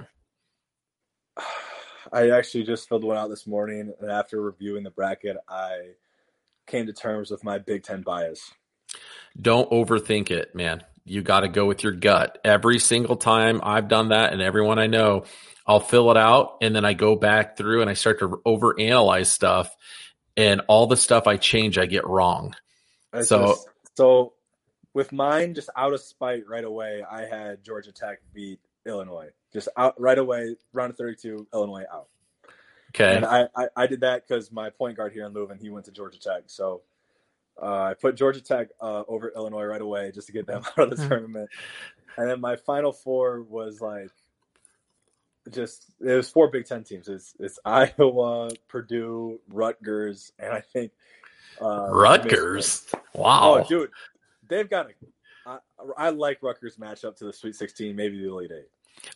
I 2.11 2.29
actually 2.29 2.63
just 2.63 2.87
filled 2.87 3.03
one 3.03 3.17
out 3.17 3.29
this 3.29 3.45
morning, 3.45 3.93
and 3.99 4.11
after 4.11 4.41
reviewing 4.41 4.83
the 4.83 4.91
bracket, 4.91 5.37
I 5.49 5.91
came 6.65 6.85
to 6.87 6.93
terms 6.93 7.31
with 7.31 7.43
my 7.43 7.57
Big 7.57 7.83
Ten 7.83 8.01
bias. 8.01 8.51
Don't 9.39 9.69
overthink 9.71 10.31
it, 10.31 10.55
man 10.55 10.83
you 11.07 11.21
got 11.21 11.41
to 11.41 11.47
go 11.47 11.65
with 11.65 11.83
your 11.83 11.93
gut. 11.93 12.39
Every 12.43 12.79
single 12.79 13.15
time 13.15 13.61
I've 13.63 13.87
done 13.87 14.09
that 14.09 14.33
and 14.33 14.41
everyone 14.41 14.79
I 14.79 14.87
know, 14.87 15.25
I'll 15.65 15.79
fill 15.79 16.11
it 16.11 16.17
out 16.17 16.57
and 16.61 16.75
then 16.75 16.85
I 16.85 16.93
go 16.93 17.15
back 17.15 17.57
through 17.57 17.81
and 17.81 17.89
I 17.89 17.93
start 17.93 18.19
to 18.19 18.41
overanalyze 18.45 19.27
stuff 19.27 19.75
and 20.35 20.61
all 20.67 20.87
the 20.87 20.97
stuff 20.97 21.27
I 21.27 21.37
change, 21.37 21.77
I 21.77 21.85
get 21.85 22.05
wrong. 22.05 22.55
It's 23.13 23.29
So- 23.29 23.47
just- 23.47 23.69
so 23.95 24.33
with 24.93 25.11
mine, 25.11 25.53
just 25.55 25.69
out 25.75 25.93
of 25.93 26.01
spite, 26.01 26.47
right 26.47 26.63
away, 26.63 27.03
I 27.09 27.21
had 27.25 27.63
Georgia 27.63 27.91
Tech 27.91 28.19
beat 28.33 28.59
Illinois. 28.85 29.29
Just 29.53 29.69
out 29.77 29.99
right 29.99 30.17
away, 30.17 30.55
round 30.73 30.91
of 30.91 30.97
thirty-two, 30.97 31.47
Illinois 31.53 31.83
out. 31.91 32.07
Okay. 32.95 33.15
And 33.15 33.25
I, 33.25 33.47
I, 33.55 33.67
I 33.75 33.87
did 33.87 34.01
that 34.01 34.27
because 34.27 34.51
my 34.51 34.69
point 34.69 34.97
guard 34.97 35.13
here 35.13 35.25
in 35.25 35.33
Leuven, 35.33 35.59
he 35.59 35.69
went 35.69 35.85
to 35.85 35.91
Georgia 35.91 36.19
Tech. 36.19 36.43
So 36.47 36.81
uh, 37.61 37.83
I 37.83 37.93
put 37.93 38.15
Georgia 38.15 38.41
Tech 38.41 38.69
uh, 38.79 39.03
over 39.07 39.31
Illinois 39.35 39.65
right 39.65 39.81
away 39.81 40.11
just 40.13 40.27
to 40.27 40.33
get 40.33 40.47
them 40.47 40.63
out 40.77 40.91
of 40.91 40.97
the 40.97 41.07
tournament. 41.07 41.49
And 42.17 42.29
then 42.29 42.41
my 42.41 42.55
final 42.55 42.91
four 42.91 43.41
was 43.41 43.81
like 43.81 44.09
just 45.51 45.85
it 45.99 46.13
was 46.13 46.29
four 46.29 46.49
Big 46.49 46.65
Ten 46.65 46.83
teams. 46.83 47.07
It's 47.07 47.33
it's 47.39 47.59
Iowa, 47.65 48.51
Purdue, 48.67 49.39
Rutgers, 49.49 50.31
and 50.39 50.51
I 50.51 50.61
think 50.61 50.91
uh, 51.61 51.89
Rutgers. 51.89 52.85
Wow. 53.13 53.59
Oh, 53.59 53.63
dude, 53.67 53.91
they've 54.47 54.69
got 54.69 54.87
a. 54.87 54.89
I, 55.45 55.59
I 55.97 56.09
like 56.09 56.43
Rutgers 56.43 56.75
matchup 56.75 57.15
to 57.17 57.25
the 57.25 57.31
Sweet 57.31 57.55
16, 57.55 57.95
maybe 57.95 58.21
the 58.21 58.29
Elite 58.29 58.51
Eight. 58.51 58.67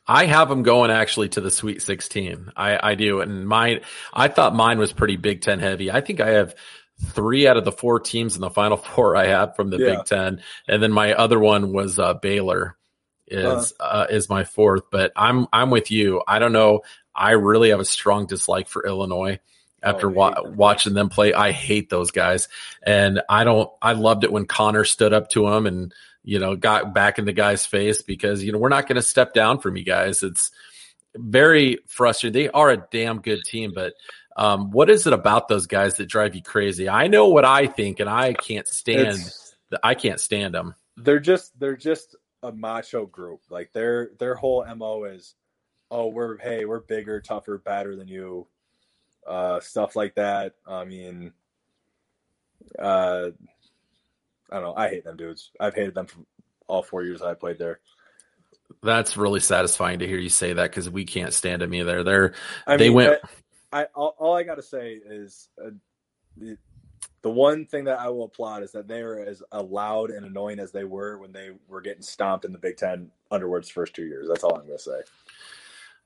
I 0.07 0.25
have 0.27 0.47
them 0.47 0.63
going 0.63 0.89
actually 0.89 1.27
to 1.29 1.41
the 1.41 1.51
Sweet 1.51 1.81
16. 1.81 2.51
I, 2.55 2.91
I 2.91 2.95
do. 2.95 3.19
And 3.19 3.45
mine, 3.45 3.81
I 4.13 4.29
thought 4.29 4.55
mine 4.55 4.79
was 4.79 4.93
pretty 4.93 5.17
Big 5.17 5.41
Ten 5.41 5.59
heavy. 5.59 5.91
I 5.91 5.99
think 5.99 6.21
I 6.21 6.29
have 6.29 6.55
three 7.03 7.47
out 7.47 7.57
of 7.57 7.65
the 7.65 7.71
four 7.71 7.99
teams 7.99 8.35
in 8.35 8.41
the 8.41 8.49
final 8.49 8.77
four 8.95 9.15
I 9.15 9.27
have 9.27 9.55
from 9.55 9.69
the 9.69 9.77
Yeah. 9.77 9.95
Big 9.97 10.05
Ten. 10.05 10.41
And 10.67 10.81
then 10.81 10.91
my 10.91 11.13
other 11.13 11.39
one 11.39 11.71
was 11.73 11.97
uh, 11.99 12.13
Baylor 12.15 12.77
is, 13.27 13.73
uh, 13.79 14.07
is 14.09 14.29
my 14.29 14.43
fourth, 14.43 14.83
but 14.91 15.11
I'm, 15.15 15.47
I'm 15.53 15.69
with 15.69 15.89
you. 15.91 16.21
I 16.27 16.39
don't 16.39 16.51
know. 16.53 16.81
I 17.15 17.31
really 17.31 17.69
have 17.69 17.79
a 17.79 17.85
strong 17.85 18.25
dislike 18.25 18.67
for 18.67 18.85
Illinois 18.85 19.39
after 19.83 20.07
Oh, 20.09 20.13
wa- 20.13 20.41
them. 20.41 20.55
watching 20.57 20.93
them 20.93 21.09
play. 21.09 21.33
I 21.33 21.51
hate 21.51 21.89
those 21.89 22.11
guys. 22.11 22.47
And 22.83 23.21
I 23.29 23.43
don't, 23.43 23.69
I 23.81 23.93
loved 23.93 24.23
it 24.23 24.31
when 24.31 24.45
Connor 24.45 24.83
stood 24.83 25.13
up 25.13 25.29
to 25.29 25.47
him 25.47 25.65
and, 25.65 25.93
you 26.23 26.39
know, 26.39 26.55
got 26.55 26.93
back 26.93 27.19
in 27.19 27.25
the 27.25 27.33
guy's 27.33 27.65
face 27.65 28.01
because, 28.01 28.43
you 28.43 28.51
know, 28.51 28.59
we're 28.59 28.69
not 28.69 28.87
going 28.87 28.97
to 28.97 29.01
step 29.01 29.33
down 29.33 29.59
from 29.59 29.75
you 29.77 29.83
guys. 29.83 30.23
It's 30.23 30.51
very 31.15 31.79
frustrating. 31.87 32.33
They 32.39 32.49
are 32.49 32.69
a 32.69 32.85
damn 32.91 33.21
good 33.21 33.43
team, 33.43 33.71
but 33.73 33.93
um, 34.37 34.71
what 34.71 34.89
is 34.89 35.07
it 35.07 35.13
about 35.13 35.47
those 35.47 35.67
guys 35.67 35.95
that 35.97 36.07
drive 36.07 36.35
you 36.35 36.41
crazy? 36.43 36.87
I 36.89 37.07
know 37.07 37.27
what 37.29 37.45
I 37.45 37.67
think, 37.67 37.99
and 37.99 38.09
I 38.09 38.33
can't 38.33 38.67
stand. 38.67 39.07
It's- 39.19 39.55
I 39.83 39.95
can't 39.95 40.19
stand 40.19 40.53
them. 40.53 40.75
they're 40.97 41.19
just 41.21 41.57
they're 41.57 41.77
just 41.77 42.15
a 42.43 42.51
macho 42.51 43.05
group. 43.05 43.39
Like 43.49 43.71
their 43.71 44.11
their 44.19 44.35
whole 44.35 44.65
mo 44.75 45.05
is, 45.05 45.35
oh, 45.89 46.07
we're 46.07 46.37
hey, 46.39 46.65
we're 46.65 46.81
bigger, 46.81 47.21
tougher, 47.21 47.57
badder 47.57 47.95
than 47.95 48.09
you, 48.09 48.47
uh, 49.25 49.61
stuff 49.61 49.95
like 49.95 50.15
that. 50.15 50.55
I 50.67 50.83
mean, 50.83 51.31
uh, 52.77 53.29
I 54.51 54.55
don't 54.55 54.63
know. 54.63 54.73
I 54.75 54.89
hate 54.89 55.05
them 55.05 55.15
dudes. 55.17 55.51
I've 55.59 55.75
hated 55.75 55.95
them 55.95 56.07
for 56.07 56.19
all 56.67 56.83
four 56.83 57.03
years 57.03 57.21
I 57.21 57.33
played 57.33 57.57
there. 57.59 57.79
That's 58.83 59.15
really 59.17 59.39
satisfying 59.39 59.99
to 59.99 60.07
hear 60.07 60.17
you 60.17 60.29
say 60.29 60.53
that 60.53 60.69
because 60.71 60.89
we 60.89 61.05
can't 61.05 61.33
stand 61.33 61.61
them 61.61 61.73
either. 61.73 62.03
They're 62.03 62.33
I 62.67 62.77
They 62.77 62.87
mean, 62.89 62.95
went- 62.95 63.19
I, 63.23 63.27
I 63.71 63.85
all, 63.95 64.15
all 64.17 64.35
I 64.35 64.43
got 64.43 64.55
to 64.55 64.63
say 64.63 64.99
is 65.05 65.49
uh, 65.63 65.69
the, 66.37 66.57
the 67.21 67.29
one 67.29 67.65
thing 67.65 67.83
that 67.85 67.99
I 67.99 68.09
will 68.09 68.25
applaud 68.25 68.63
is 68.63 68.71
that 68.71 68.87
they 68.87 69.01
are 69.01 69.19
as 69.19 69.43
loud 69.53 70.09
and 70.11 70.25
annoying 70.25 70.59
as 70.59 70.71
they 70.71 70.83
were 70.83 71.17
when 71.17 71.31
they 71.31 71.51
were 71.67 71.81
getting 71.81 72.01
stomped 72.01 72.45
in 72.45 72.51
the 72.51 72.57
Big 72.57 72.77
Ten 72.77 73.11
Underwood's 73.29 73.69
first 73.69 73.93
two 73.93 74.05
years. 74.05 74.27
That's 74.27 74.43
all 74.43 74.55
I'm 74.55 74.65
going 74.65 74.77
to 74.77 74.83
say. 74.83 75.01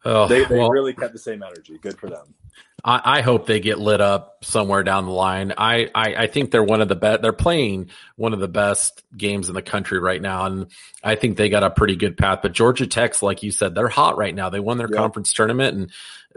Oh, 0.06 0.28
They, 0.28 0.46
they 0.46 0.58
well, 0.58 0.70
really 0.70 0.94
kept 0.94 1.14
the 1.14 1.20
same 1.20 1.44
energy. 1.44 1.78
Good 1.82 1.98
for 1.98 2.10
them. 2.10 2.34
I, 2.84 3.18
I 3.18 3.22
hope 3.22 3.48
they 3.48 3.60
get 3.60 3.80
lit 3.80 4.00
up 4.00 4.46
somewhere 4.46 4.84
down 4.84 5.06
the 5.06 5.12
line. 5.12 5.54
I, 5.58 5.90
I, 5.96 6.16
I 6.16 6.28
think 6.28 6.52
they're 6.52 6.64
one 6.64 6.82
of 6.82 6.88
the 6.88 6.96
best. 6.96 7.22
They're 7.24 7.34
playing 7.34 7.90
one 8.16 8.34
of 8.34 8.40
the 8.40 8.48
best 8.48 9.04
games 9.18 9.50
in 9.50 9.56
the 9.56 9.64
country 9.64 10.00
right 10.00 10.22
now, 10.22 10.46
and 10.46 10.68
I 11.04 11.16
think 11.16 11.36
they 11.36 11.50
got 11.50 11.64
a 11.64 11.72
pretty 11.72 11.96
good 11.96 12.16
path. 12.16 12.40
But 12.44 12.54
Georgia 12.54 12.86
Tech's, 12.86 13.24
like 13.24 13.42
you 13.42 13.52
said, 13.52 13.74
they're 13.74 13.88
hot 13.88 14.18
right 14.18 14.36
now. 14.36 14.50
They 14.50 14.60
won 14.60 14.78
their 14.78 14.90
Yeah. 14.90 14.98
conference 14.98 15.34
tournament, 15.34 15.76
and 15.76 15.92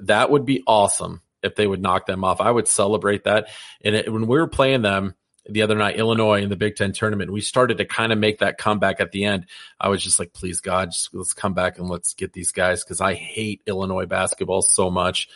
that 0.06 0.30
would 0.30 0.46
be 0.46 0.62
awesome 0.66 1.20
if 1.42 1.54
they 1.54 1.66
would 1.66 1.82
knock 1.82 2.06
them 2.06 2.24
off. 2.24 2.40
I 2.40 2.50
would 2.50 2.66
celebrate 2.66 3.24
that. 3.24 3.48
And 3.84 3.94
it, 3.94 4.12
when 4.12 4.26
we 4.26 4.38
were 4.38 4.48
playing 4.48 4.82
them 4.82 5.14
the 5.48 5.62
other 5.62 5.74
night, 5.74 5.96
Illinois 5.96 6.42
in 6.42 6.48
the 6.50 6.56
Big 6.56 6.76
Ten 6.76 6.92
tournament, 6.92 7.32
we 7.32 7.40
started 7.40 7.78
to 7.78 7.84
kind 7.84 8.12
of 8.12 8.18
make 8.18 8.38
that 8.38 8.58
comeback 8.58 9.00
at 9.00 9.12
the 9.12 9.24
end. 9.24 9.46
I 9.80 9.88
was 9.88 10.02
just 10.02 10.18
like, 10.18 10.32
please 10.32 10.60
God, 10.60 10.90
just 10.92 11.14
let's 11.14 11.32
come 11.34 11.54
back 11.54 11.78
and 11.78 11.88
let's 11.88 12.14
get 12.14 12.32
these 12.32 12.52
guys 12.52 12.84
because 12.84 13.00
I 13.00 13.14
hate 13.14 13.62
Illinois 13.66 14.06
basketball 14.06 14.62
so 14.62 14.90
much. 14.90 15.28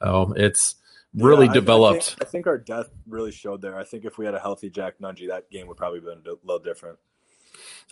Oh, 0.00 0.32
it's 0.32 0.76
really 1.14 1.46
Yeah, 1.46 1.50
I- 1.50 1.52
I 1.52 1.54
developed. 1.54 2.04
think, 2.04 2.22
I 2.22 2.24
think 2.24 2.46
our 2.46 2.58
death 2.58 2.90
really 3.08 3.32
showed 3.32 3.62
there. 3.62 3.76
I 3.78 3.84
think 3.84 4.04
if 4.04 4.18
we 4.18 4.24
had 4.24 4.34
a 4.34 4.40
healthy 4.40 4.70
Jack 4.70 4.98
Nunge, 5.00 5.28
that 5.28 5.50
game 5.50 5.66
would 5.66 5.76
probably 5.76 6.00
have 6.00 6.06
been 6.24 6.32
a 6.32 6.36
little 6.44 6.62
different. 6.62 6.98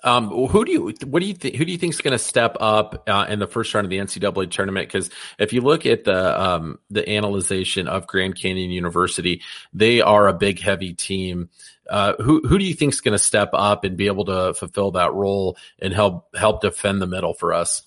Um, 0.05 0.29
who 0.29 0.65
do 0.65 0.73
you, 0.73 0.95
what 1.07 1.21
do 1.21 1.27
you 1.27 1.35
think, 1.35 1.57
who 1.57 1.65
do 1.65 1.73
you 1.73 1.79
think 1.79 1.95
is 1.95 2.01
going 2.01 2.13
to 2.13 2.19
step 2.19 2.57
up 2.61 3.05
uh, 3.09 3.27
in 3.29 3.39
the 3.39 3.47
first 3.47 3.75
round 3.75 3.85
of 3.85 3.91
the 3.91 3.99
NCAA 3.99 4.51
tournament? 4.51 4.87
Because 4.87 5.11
if 5.39 5.53
you 5.53 5.61
look 5.61 5.87
at 5.87 6.05
the, 6.05 6.41
um, 6.41 6.79
the 6.91 7.09
analyzation 7.09 7.89
of 7.89 8.07
Grand 8.07 8.37
Canyon 8.37 8.71
University, 8.71 9.43
they 9.73 10.01
are 10.01 10.29
a 10.29 10.33
big, 10.33 10.61
heavy 10.61 10.95
team. 10.95 11.51
Uh, 11.89 12.15
who, 12.23 12.47
who 12.47 12.59
do 12.59 12.65
you 12.65 12.75
think 12.75 12.93
is 12.93 13.01
going 13.01 13.13
to 13.13 13.19
step 13.19 13.51
up 13.55 13.85
and 13.85 13.97
be 13.97 14.07
able 14.07 14.27
to 14.27 14.55
fulfill 14.55 14.93
that 14.93 15.13
role 15.15 15.57
and 15.81 15.93
help, 15.93 16.35
help 16.37 16.61
defend 16.61 17.03
the 17.03 17.07
middle 17.07 17.35
for 17.35 17.53
us? 17.53 17.83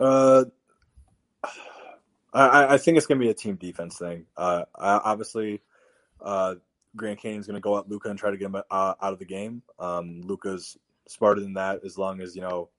Uh, 0.00 0.44
I, 2.32 2.74
I 2.74 2.78
think 2.78 2.96
it's 2.96 3.06
going 3.06 3.20
to 3.20 3.24
be 3.24 3.30
a 3.30 3.34
team 3.34 3.56
defense 3.56 3.98
thing. 3.98 4.26
Uh, 4.36 4.64
I, 4.74 5.00
obviously, 5.04 5.60
uh, 6.20 6.56
Grand 6.96 7.18
Canyon's 7.18 7.46
going 7.46 7.54
to 7.54 7.60
go 7.60 7.78
at 7.78 7.88
Luka 7.88 8.10
and 8.10 8.18
try 8.18 8.30
to 8.30 8.36
get 8.36 8.46
him 8.46 8.56
uh, 8.56 8.94
out 9.00 9.12
of 9.12 9.18
the 9.18 9.24
game. 9.24 9.62
Um, 9.78 10.20
Luka's 10.22 10.76
smarter 11.08 11.40
than 11.40 11.54
that, 11.54 11.80
as 11.84 11.98
long 11.98 12.20
as 12.20 12.34
you 12.34 12.42
know 12.42 12.70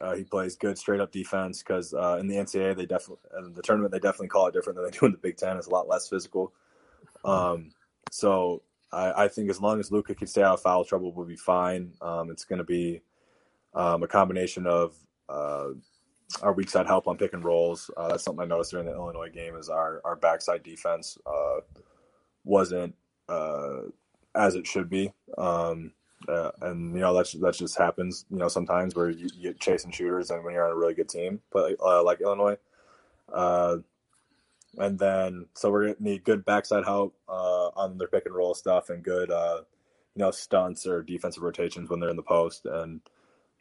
uh, 0.00 0.14
he 0.14 0.24
plays 0.24 0.56
good 0.56 0.78
straight 0.78 1.00
up 1.00 1.12
defense. 1.12 1.62
Because 1.62 1.94
uh, 1.94 2.18
in 2.20 2.26
the 2.26 2.36
NCAA, 2.36 2.76
they 2.76 2.86
definitely 2.86 3.18
in 3.38 3.52
the 3.54 3.62
tournament 3.62 3.92
they 3.92 3.98
definitely 3.98 4.28
call 4.28 4.46
it 4.46 4.54
different 4.54 4.76
than 4.76 4.84
they 4.84 4.98
do 4.98 5.06
in 5.06 5.12
the 5.12 5.18
Big 5.18 5.36
Ten. 5.36 5.56
It's 5.56 5.66
a 5.66 5.70
lot 5.70 5.88
less 5.88 6.08
physical. 6.08 6.52
Um, 7.24 7.70
so 8.10 8.62
I, 8.92 9.24
I 9.24 9.28
think 9.28 9.50
as 9.50 9.60
long 9.60 9.80
as 9.80 9.90
Luka 9.90 10.14
can 10.14 10.26
stay 10.26 10.42
out 10.42 10.54
of 10.54 10.62
foul 10.62 10.84
trouble, 10.84 11.12
we'll 11.12 11.26
be 11.26 11.36
fine. 11.36 11.92
Um, 12.00 12.30
it's 12.30 12.44
going 12.44 12.58
to 12.58 12.64
be 12.64 13.00
um, 13.74 14.02
a 14.02 14.08
combination 14.08 14.66
of 14.66 14.94
uh, 15.28 15.68
our 16.42 16.52
weak 16.52 16.70
side 16.70 16.86
help 16.86 17.06
on 17.06 17.16
pick 17.16 17.32
and 17.32 17.44
rolls. 17.44 17.90
Uh, 17.96 18.08
that's 18.08 18.24
something 18.24 18.42
I 18.42 18.46
noticed 18.46 18.70
during 18.70 18.86
the 18.86 18.92
Illinois 18.92 19.30
game 19.30 19.56
is 19.56 19.68
our 19.68 20.00
our 20.04 20.16
backside 20.16 20.62
defense 20.62 21.18
uh, 21.26 21.60
wasn't 22.44 22.94
uh, 23.32 23.88
as 24.34 24.54
it 24.54 24.66
should 24.66 24.88
be. 24.90 25.12
Um, 25.38 25.92
uh, 26.28 26.52
and 26.60 26.94
you 26.94 27.00
know 27.00 27.14
that's 27.14 27.32
that 27.32 27.54
just 27.54 27.76
happens. 27.78 28.24
You 28.30 28.38
know 28.38 28.48
sometimes 28.48 28.94
where 28.94 29.10
you, 29.10 29.28
you 29.34 29.50
get 29.50 29.60
chasing 29.60 29.90
shooters 29.90 30.30
and 30.30 30.44
when 30.44 30.54
you're 30.54 30.64
on 30.64 30.72
a 30.72 30.76
really 30.76 30.94
good 30.94 31.08
team, 31.08 31.40
but 31.52 31.76
uh, 31.80 32.02
like 32.04 32.20
Illinois. 32.20 32.56
Uh, 33.32 33.78
and 34.78 34.98
then 34.98 35.46
so 35.54 35.70
we're 35.70 35.86
gonna 35.88 35.96
need 36.00 36.24
good 36.24 36.44
backside 36.44 36.84
help 36.84 37.14
uh, 37.28 37.68
on 37.76 37.98
their 37.98 38.08
pick 38.08 38.26
and 38.26 38.34
roll 38.34 38.54
stuff 38.54 38.90
and 38.90 39.02
good 39.02 39.30
uh, 39.30 39.60
you 40.14 40.20
know 40.20 40.30
stunts 40.30 40.86
or 40.86 41.02
defensive 41.02 41.42
rotations 41.42 41.90
when 41.90 42.00
they're 42.00 42.10
in 42.10 42.16
the 42.16 42.22
post 42.22 42.64
and 42.66 43.00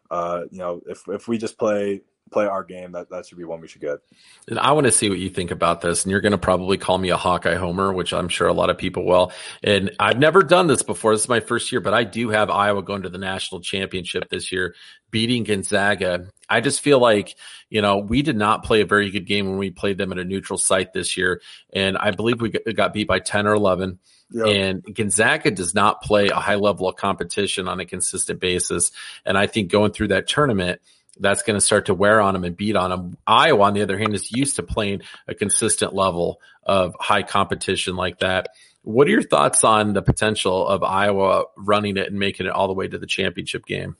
uh, 0.10 0.44
you 0.52 0.60
know 0.60 0.82
if 0.88 1.04
if 1.08 1.28
we 1.28 1.38
just 1.38 1.58
play 1.58 2.02
play 2.32 2.46
our 2.46 2.64
game 2.64 2.94
that 2.94 3.10
that 3.10 3.26
should 3.26 3.38
be 3.38 3.44
one 3.44 3.60
we 3.60 3.68
should 3.68 3.82
get. 3.82 4.00
And 4.48 4.58
I 4.58 4.72
want 4.72 4.86
to 4.86 4.92
see 4.92 5.10
what 5.10 5.20
you 5.20 5.30
think 5.30 5.52
about 5.52 5.82
this. 5.82 6.04
And 6.04 6.12
you're 6.12 6.22
going 6.22 6.32
to 6.32 6.38
probably 6.38 6.78
call 6.78 6.98
me 6.98 7.10
a 7.10 7.18
Hawkeye 7.18 7.56
homer, 7.56 7.92
which 7.92 8.14
I'm 8.14 8.30
sure 8.30 8.48
a 8.48 8.54
lot 8.54 8.70
of 8.70 8.78
people 8.78 9.06
will. 9.06 9.32
And 9.64 9.92
I've 10.00 10.18
never 10.18 10.42
done 10.42 10.68
this 10.68 10.82
before. 10.82 11.14
This 11.14 11.24
is 11.24 11.30
my 11.30 11.42
first 11.42 11.72
year, 11.72 11.82
but 11.82 11.94
I 11.94 12.04
do 12.04 12.30
have 12.30 12.50
Iowa 12.50 12.84
going 12.84 13.04
to 13.04 13.10
the 13.10 13.18
national 13.18 13.62
championship 13.62 14.30
this 14.30 14.52
year, 14.52 14.76
beating 15.10 15.44
Gonzaga. 15.44 16.28
I 16.50 16.62
just 16.62 16.82
feel 16.82 17.00
like, 17.00 17.36
you 17.70 17.82
know, 17.82 17.98
we 17.98 18.22
did 18.22 18.38
not 18.38 18.64
play 18.64 18.82
a 18.82 18.86
very 18.86 19.10
good 19.12 19.26
game 19.28 19.48
when 19.48 19.58
we 19.58 19.72
played 19.72 19.98
them 19.98 20.12
at 20.12 20.18
a 20.18 20.24
neutral 20.24 20.58
site 20.58 20.94
this 20.94 21.18
year. 21.18 21.42
And 21.74 21.98
I 21.98 22.12
believe 22.12 22.42
we 22.42 22.50
got 22.50 22.94
beat 22.94 23.08
by 23.08 23.20
10 23.20 23.46
or 23.48 23.54
11. 23.54 24.00
Yeah. 24.34 24.46
And 24.46 24.84
Gonzaga 24.96 25.52
does 25.52 25.76
not 25.76 26.02
play 26.02 26.30
a 26.30 26.36
high 26.36 26.56
level 26.56 26.88
of 26.88 26.96
competition 26.96 27.68
on 27.68 27.82
a 27.82 27.86
consistent 27.86 28.40
basis. 28.40 28.92
And 29.26 29.38
I 29.38 29.48
think 29.48 29.70
going 29.70 29.92
through 29.92 30.10
that 30.10 30.28
tournament, 30.28 30.80
that's 31.20 31.44
going 31.44 31.58
to 31.58 31.66
start 31.66 31.88
to 31.88 31.94
wear 31.94 32.22
on 32.22 32.34
them 32.34 32.44
and 32.44 32.56
beat 32.56 32.76
on 32.76 32.90
them. 32.90 33.18
Iowa, 33.28 33.64
on 33.64 33.74
the 33.74 33.82
other 33.82 33.98
hand, 33.98 34.14
is 34.14 34.32
used 34.32 34.56
to 34.56 34.64
playing 34.64 35.02
a 35.28 35.36
consistent 35.36 35.94
level 35.94 36.40
of 36.64 36.96
high 37.00 37.24
competition 37.24 37.96
like 37.96 38.20
that. 38.20 38.50
What 38.84 39.08
are 39.08 39.12
your 39.12 39.22
thoughts 39.22 39.64
on 39.64 39.94
the 39.94 40.02
potential 40.02 40.68
of 40.68 40.84
Iowa 40.84 41.46
running 41.56 41.98
it 41.98 42.08
and 42.08 42.18
making 42.18 42.48
it 42.48 42.52
all 42.52 42.68
the 42.68 42.74
way 42.74 42.88
to 42.88 42.98
the 42.98 43.06
championship 43.06 43.66
game? 43.66 43.96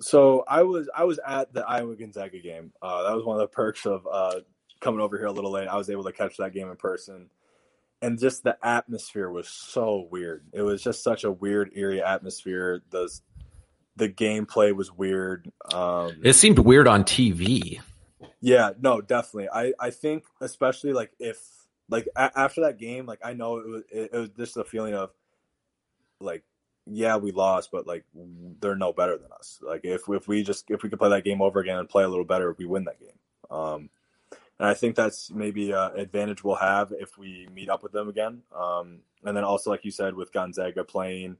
So 0.00 0.44
I 0.46 0.62
was 0.62 0.90
I 0.94 1.04
was 1.04 1.18
at 1.26 1.54
the 1.54 1.66
Iowa 1.66 1.96
Gonzaga 1.96 2.38
game. 2.38 2.72
Uh, 2.82 3.04
that 3.04 3.16
was 3.16 3.24
one 3.24 3.36
of 3.36 3.40
the 3.40 3.48
perks 3.48 3.86
of 3.86 4.06
uh, 4.10 4.40
coming 4.80 5.00
over 5.00 5.16
here 5.16 5.26
a 5.26 5.32
little 5.32 5.52
late. 5.52 5.68
I 5.68 5.76
was 5.76 5.88
able 5.88 6.04
to 6.04 6.12
catch 6.12 6.36
that 6.36 6.52
game 6.52 6.68
in 6.68 6.76
person, 6.76 7.30
and 8.02 8.18
just 8.18 8.42
the 8.42 8.58
atmosphere 8.62 9.30
was 9.30 9.48
so 9.48 10.06
weird. 10.10 10.44
It 10.52 10.60
was 10.60 10.82
just 10.82 11.02
such 11.02 11.24
a 11.24 11.32
weird, 11.32 11.72
eerie 11.74 12.02
atmosphere. 12.02 12.82
The 12.90 13.08
the 13.96 14.08
gameplay 14.08 14.74
was 14.74 14.92
weird. 14.92 15.50
Um, 15.72 16.20
It 16.22 16.34
seemed 16.34 16.58
weird 16.58 16.86
on 16.86 17.04
TV. 17.04 17.80
Yeah, 18.40 18.70
no, 18.80 19.00
definitely. 19.00 19.48
I 19.48 19.72
I 19.80 19.90
think 19.90 20.24
especially 20.40 20.92
like 20.92 21.12
if 21.18 21.38
like 21.88 22.08
a- 22.16 22.38
after 22.38 22.62
that 22.62 22.78
game, 22.78 23.06
like 23.06 23.20
I 23.24 23.32
know 23.32 23.56
it 23.58 23.66
was 23.66 23.82
it, 23.90 24.10
it 24.12 24.18
was 24.18 24.30
just 24.36 24.56
a 24.56 24.64
feeling 24.64 24.94
of 24.94 25.10
like 26.20 26.42
yeah, 26.88 27.16
we 27.16 27.32
lost, 27.32 27.70
but 27.72 27.86
like 27.86 28.04
they're 28.60 28.76
no 28.76 28.92
better 28.92 29.16
than 29.18 29.32
us. 29.32 29.58
Like 29.62 29.80
if 29.84 30.02
if 30.08 30.28
we 30.28 30.42
just 30.44 30.70
if 30.70 30.82
we 30.82 30.88
could 30.90 30.98
play 30.98 31.10
that 31.10 31.24
game 31.24 31.42
over 31.42 31.58
again 31.60 31.78
and 31.78 31.88
play 31.88 32.04
a 32.04 32.08
little 32.08 32.24
better, 32.24 32.54
we 32.58 32.64
win 32.64 32.84
that 32.84 33.00
game. 33.00 33.18
Um, 33.50 33.90
and 34.58 34.68
I 34.68 34.74
think 34.74 34.96
that's 34.96 35.30
maybe 35.30 35.72
an 35.72 35.92
advantage 35.96 36.42
we'll 36.42 36.54
have 36.56 36.92
if 36.98 37.18
we 37.18 37.48
meet 37.52 37.68
up 37.68 37.82
with 37.82 37.92
them 37.92 38.08
again. 38.08 38.42
Um, 38.54 39.00
and 39.24 39.36
then 39.36 39.44
also, 39.44 39.70
like 39.70 39.84
you 39.84 39.90
said, 39.90 40.14
with 40.14 40.32
Gonzaga 40.32 40.84
playing, 40.84 41.36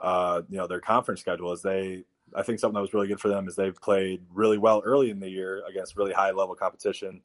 uh, 0.00 0.42
you 0.48 0.58
know, 0.58 0.66
their 0.66 0.80
conference 0.80 1.20
schedule 1.20 1.52
is 1.52 1.62
they. 1.62 2.04
I 2.34 2.42
think 2.42 2.58
something 2.58 2.74
that 2.74 2.80
was 2.80 2.92
really 2.92 3.06
good 3.06 3.20
for 3.20 3.28
them 3.28 3.46
is 3.46 3.54
they've 3.54 3.80
played 3.80 4.20
really 4.34 4.58
well 4.58 4.82
early 4.84 5.10
in 5.10 5.20
the 5.20 5.30
year 5.30 5.62
against 5.68 5.96
really 5.96 6.12
high 6.12 6.32
level 6.32 6.56
competition, 6.56 7.22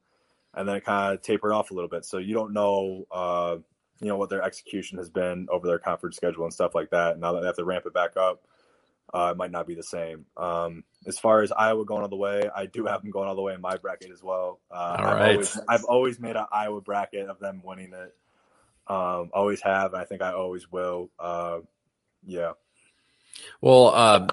and 0.54 0.68
then 0.68 0.76
it 0.76 0.86
kind 0.86 1.16
of 1.16 1.22
tapered 1.22 1.52
off 1.52 1.72
a 1.72 1.74
little 1.74 1.90
bit. 1.90 2.06
So 2.06 2.18
you 2.20 2.34
don't 2.36 2.54
know, 2.54 3.08
uh, 3.12 3.58
you 4.00 4.08
know, 4.08 4.18
what 4.18 4.30
their 4.30 4.44
execution 4.44 5.00
has 5.00 5.10
been 5.10 5.48
over 5.52 5.68
their 5.68 5.80
conference 5.80 6.18
schedule 6.18 6.44
and 6.44 6.54
stuff 6.54 6.76
like 6.76 6.92
that. 6.92 7.20
Now 7.20 7.34
that 7.34 7.42
they 7.42 7.48
have 7.48 7.56
to 7.58 7.66
ramp 7.66 7.86
it 7.88 7.94
back 7.94 8.16
up, 8.16 8.44
uh, 9.14 9.30
it 9.32 9.38
might 9.38 9.52
not 9.52 9.68
be 9.68 9.76
the 9.76 9.84
same. 9.84 10.26
Um, 10.38 10.84
as 11.06 11.20
far 11.20 11.42
as 11.42 11.52
Iowa 11.52 11.84
going 11.84 12.04
all 12.04 12.10
the 12.10 12.16
way, 12.16 12.50
I 12.56 12.68
do 12.68 12.86
have 12.86 13.02
them 13.02 13.12
going 13.12 13.28
all 13.28 13.36
the 13.36 13.42
way 13.42 13.54
in 13.54 13.62
my 13.62 13.78
bracket 13.78 14.12
as 14.12 14.24
well. 14.24 14.60
Uh, 14.70 14.96
all 15.00 15.06
I've 15.06 15.20
right. 15.20 15.32
Always, 15.32 15.60
I've 15.68 15.84
always 15.84 16.20
made 16.20 16.36
an 16.36 16.46
Iowa 16.52 16.80
bracket 16.82 17.28
of 17.28 17.40
them 17.40 17.62
winning 17.64 17.94
it. 17.94 18.16
Um, 18.88 19.30
always 19.34 19.62
have. 19.62 19.94
I 19.94 20.06
think 20.06 20.22
I 20.22 20.34
always 20.34 20.72
will. 20.72 21.10
Yeah. 22.24 22.54
Well, 23.60 23.88
uh, 23.88 24.28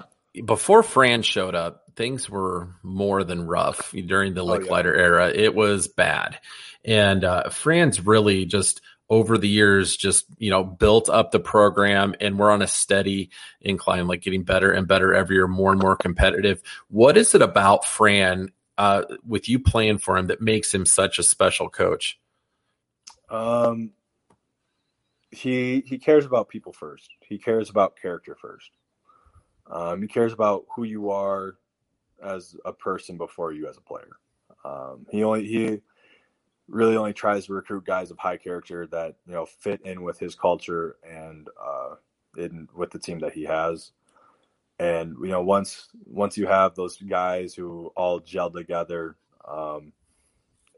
before 0.45 0.83
Fran 0.83 1.21
showed 1.21 1.55
up, 1.55 1.85
things 1.95 2.29
were 2.29 2.75
more 2.83 3.23
than 3.23 3.47
rough 3.47 3.91
during 3.91 4.33
the 4.33 4.45
Lickliter 4.45 4.95
yeah. 4.95 5.01
era. 5.01 5.29
It 5.29 5.53
was 5.53 5.87
bad. 5.87 6.39
And 6.85 7.23
uh, 7.23 7.49
Fran's 7.49 8.05
really 8.05 8.45
just 8.45 8.81
over 9.09 9.37
the 9.37 9.49
years 9.49 9.97
just 9.97 10.25
you 10.37 10.51
know 10.51 10.63
built 10.63 11.09
up 11.09 11.31
the 11.31 11.39
program 11.39 12.13
and 12.21 12.37
we're 12.37 12.51
on 12.51 12.61
a 12.61 12.67
steady 12.67 13.31
incline 13.59 14.07
like 14.07 14.21
getting 14.21 14.43
better 14.43 14.71
and 14.71 14.87
better 14.87 15.13
every 15.13 15.35
year 15.35 15.47
more 15.47 15.71
and 15.71 15.81
more 15.81 15.95
competitive 15.95 16.61
what 16.89 17.17
is 17.17 17.33
it 17.33 17.41
about 17.41 17.85
fran 17.85 18.49
uh, 18.77 19.03
with 19.27 19.49
you 19.49 19.59
playing 19.59 19.97
for 19.97 20.15
him 20.17 20.27
that 20.27 20.41
makes 20.41 20.73
him 20.73 20.85
such 20.85 21.17
a 21.17 21.23
special 21.23 21.69
coach 21.69 22.19
um 23.29 23.91
he 25.31 25.83
he 25.85 25.97
cares 25.97 26.25
about 26.25 26.49
people 26.49 26.73
first. 26.73 27.09
He 27.21 27.37
cares 27.37 27.69
about 27.69 27.97
character 28.01 28.35
first. 28.39 28.71
Um 29.69 30.01
he 30.01 30.07
cares 30.07 30.33
about 30.33 30.65
who 30.75 30.83
you 30.83 31.11
are 31.11 31.57
as 32.23 32.55
a 32.65 32.73
person 32.73 33.17
before 33.17 33.53
you 33.53 33.67
as 33.67 33.77
a 33.77 33.81
player. 33.81 34.17
Um 34.65 35.05
he 35.11 35.23
only 35.23 35.45
he 35.45 35.81
really 36.69 36.95
only 36.95 37.13
tries 37.13 37.45
to 37.45 37.53
recruit 37.53 37.85
guys 37.85 38.11
of 38.11 38.17
high 38.17 38.37
character 38.37 38.87
that 38.87 39.15
you 39.25 39.33
know 39.33 39.45
fit 39.45 39.81
in 39.81 40.03
with 40.03 40.19
his 40.19 40.35
culture 40.35 40.97
and 41.07 41.47
uh, 41.61 41.95
in 42.37 42.67
with 42.75 42.91
the 42.91 42.99
team 42.99 43.19
that 43.19 43.33
he 43.33 43.43
has. 43.43 43.91
And 44.79 45.15
you 45.21 45.29
know, 45.29 45.41
once 45.41 45.89
once 46.05 46.37
you 46.37 46.47
have 46.47 46.75
those 46.75 46.97
guys 46.97 47.53
who 47.53 47.91
all 47.95 48.19
gel 48.19 48.49
together, 48.49 49.15
um, 49.45 49.91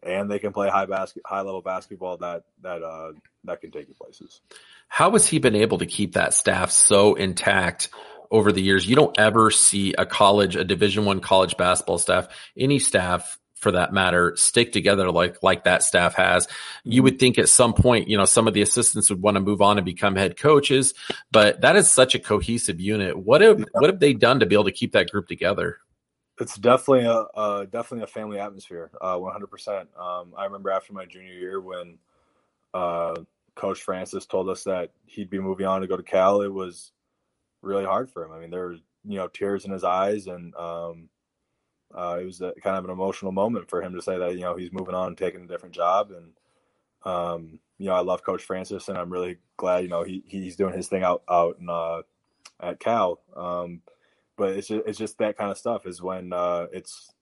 and 0.03 0.29
they 0.29 0.39
can 0.39 0.53
play 0.53 0.69
high 0.69 0.85
basket, 0.85 1.23
high 1.25 1.41
level 1.41 1.61
basketball, 1.61 2.17
that 2.17 2.43
that 2.61 2.83
uh, 2.83 3.11
that 3.45 3.61
can 3.61 3.71
take 3.71 3.87
you 3.87 3.93
places. 3.93 4.41
How 4.87 5.11
has 5.11 5.27
he 5.27 5.39
been 5.39 5.55
able 5.55 5.79
to 5.79 5.85
keep 5.85 6.13
that 6.13 6.33
staff 6.33 6.71
so 6.71 7.15
intact? 7.15 7.89
over 8.31 8.53
the 8.53 8.61
years? 8.61 8.87
You 8.87 8.95
don't 8.95 9.19
ever 9.19 9.51
see 9.51 9.93
a 9.97 10.05
college 10.05 10.55
a 10.55 10.63
division 10.63 11.05
one 11.05 11.19
college 11.19 11.57
basketball 11.57 11.97
staff 11.97 12.29
any 12.57 12.79
staff 12.79 13.37
for 13.55 13.73
that 13.73 13.93
matter 13.93 14.33
stick 14.37 14.71
together 14.71 15.11
like 15.11 15.43
like 15.43 15.65
that 15.65 15.83
staff 15.83 16.15
has. 16.15 16.47
You 16.83 17.03
would 17.03 17.19
think 17.19 17.37
at 17.37 17.49
some 17.49 17.73
point 17.73 18.07
you 18.07 18.17
know 18.17 18.25
some 18.25 18.47
of 18.47 18.53
the 18.53 18.61
assistants 18.61 19.09
would 19.09 19.21
want 19.21 19.35
to 19.35 19.41
move 19.41 19.61
on 19.61 19.77
and 19.77 19.85
become 19.85 20.15
head 20.15 20.37
coaches 20.37 20.93
but 21.31 21.61
that 21.61 21.75
is 21.75 21.91
such 21.91 22.15
a 22.15 22.19
cohesive 22.19 22.79
unit. 22.79 23.17
What 23.17 23.41
have 23.41 23.63
what 23.73 23.89
have 23.89 23.99
they 23.99 24.13
done 24.13 24.39
to 24.39 24.45
be 24.45 24.55
able 24.55 24.65
to 24.65 24.71
keep 24.71 24.93
that 24.93 25.11
group 25.11 25.27
together 25.27 25.79
it's 26.41 26.57
definitely 26.57 27.05
a 27.05 27.19
uh, 27.39 27.65
definitely 27.65 28.03
a 28.03 28.07
family 28.07 28.39
atmosphere 28.39 28.91
uh, 29.01 29.15
100% 29.15 29.81
um, 29.99 30.33
i 30.37 30.43
remember 30.45 30.69
after 30.71 30.93
my 30.93 31.05
junior 31.05 31.33
year 31.33 31.61
when 31.61 31.97
uh, 32.73 33.15
coach 33.55 33.81
francis 33.81 34.25
told 34.25 34.49
us 34.49 34.63
that 34.63 34.91
he'd 35.05 35.29
be 35.29 35.39
moving 35.39 35.65
on 35.65 35.81
to 35.81 35.87
go 35.87 35.95
to 35.95 36.03
cal 36.03 36.41
it 36.41 36.51
was 36.51 36.91
really 37.61 37.85
hard 37.85 38.09
for 38.09 38.23
him. 38.23 38.31
I 38.31 38.39
mean 38.39 38.49
there 38.49 38.67
were 38.67 38.77
you 39.05 39.17
know 39.17 39.27
tears 39.27 39.65
in 39.65 39.71
his 39.71 39.83
eyes 39.83 40.27
and 40.27 40.53
um, 40.55 41.09
uh, 41.95 42.17
it 42.21 42.25
was 42.25 42.41
a, 42.41 42.53
kind 42.63 42.77
of 42.77 42.85
an 42.85 42.91
emotional 42.91 43.31
moment 43.31 43.69
for 43.69 43.81
him 43.81 43.93
to 43.93 44.01
say 44.01 44.17
that 44.17 44.33
you 44.33 44.41
know 44.41 44.55
he's 44.55 44.71
moving 44.71 44.95
on 44.95 45.15
taking 45.15 45.43
a 45.43 45.47
different 45.47 45.75
job. 45.75 46.11
And 46.11 46.33
um, 47.03 47.59
you 47.77 47.87
know 47.87 47.93
I 47.93 48.01
love 48.01 48.23
Coach 48.23 48.43
Francis 48.43 48.89
and 48.89 48.97
I'm 48.97 49.11
really 49.11 49.37
glad 49.57 49.83
you 49.83 49.89
know 49.89 50.03
he 50.03 50.23
he's 50.25 50.55
doing 50.55 50.75
his 50.75 50.87
thing 50.87 51.03
out 51.03 51.23
out 51.29 51.57
in, 51.59 51.69
uh, 51.69 52.01
at 52.61 52.79
Cal. 52.79 53.19
Um, 53.35 53.81
but 54.41 54.57
it's 54.57 54.67
just, 54.67 54.81
it's 54.87 54.97
just 54.97 55.17
that 55.19 55.37
kind 55.37 55.51
of 55.51 55.57
stuff 55.57 55.85
is 55.85 56.01
when 56.01 56.33
uh, 56.33 56.65
it's 56.73 57.13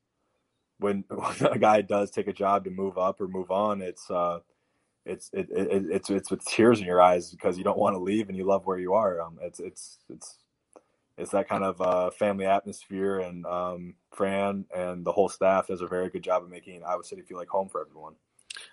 when, 0.79 1.03
a 1.41 1.59
guy 1.59 1.81
does 1.81 2.11
take 2.11 2.27
a 2.27 2.33
job 2.33 2.63
to 2.63 2.69
move 2.69 2.97
up 2.97 3.19
or 3.19 3.27
move 3.27 3.51
on 3.51 3.81
it's 3.81 4.09
uh, 4.09 4.39
it's 5.05 5.29
it, 5.33 5.49
it, 5.51 5.85
it's 5.91 6.09
it's 6.09 6.31
with 6.31 6.43
tears 6.45 6.79
in 6.79 6.85
your 6.85 7.01
eyes 7.01 7.31
because 7.31 7.57
you 7.57 7.63
don't 7.63 7.77
want 7.77 7.93
to 7.93 7.99
leave 7.99 8.29
and 8.29 8.37
you 8.37 8.45
love 8.45 8.65
where 8.65 8.79
you 8.79 8.93
are 8.93 9.21
um, 9.21 9.37
it's 9.41 9.59
it's 9.59 9.99
it's 10.09 10.37
it's 11.19 11.31
that 11.31 11.49
kind 11.49 11.65
of 11.65 11.81
uh, 11.81 12.09
family 12.11 12.45
atmosphere, 12.45 13.19
and 13.19 13.45
um, 13.45 13.95
Fran 14.11 14.65
and 14.73 15.05
the 15.05 15.11
whole 15.11 15.27
staff 15.27 15.67
does 15.67 15.81
a 15.81 15.87
very 15.87 16.09
good 16.09 16.23
job 16.23 16.43
of 16.43 16.49
making 16.49 16.81
Iowa 16.85 17.03
City 17.03 17.21
feel 17.21 17.37
like 17.37 17.49
home 17.49 17.67
for 17.67 17.81
everyone. 17.81 18.15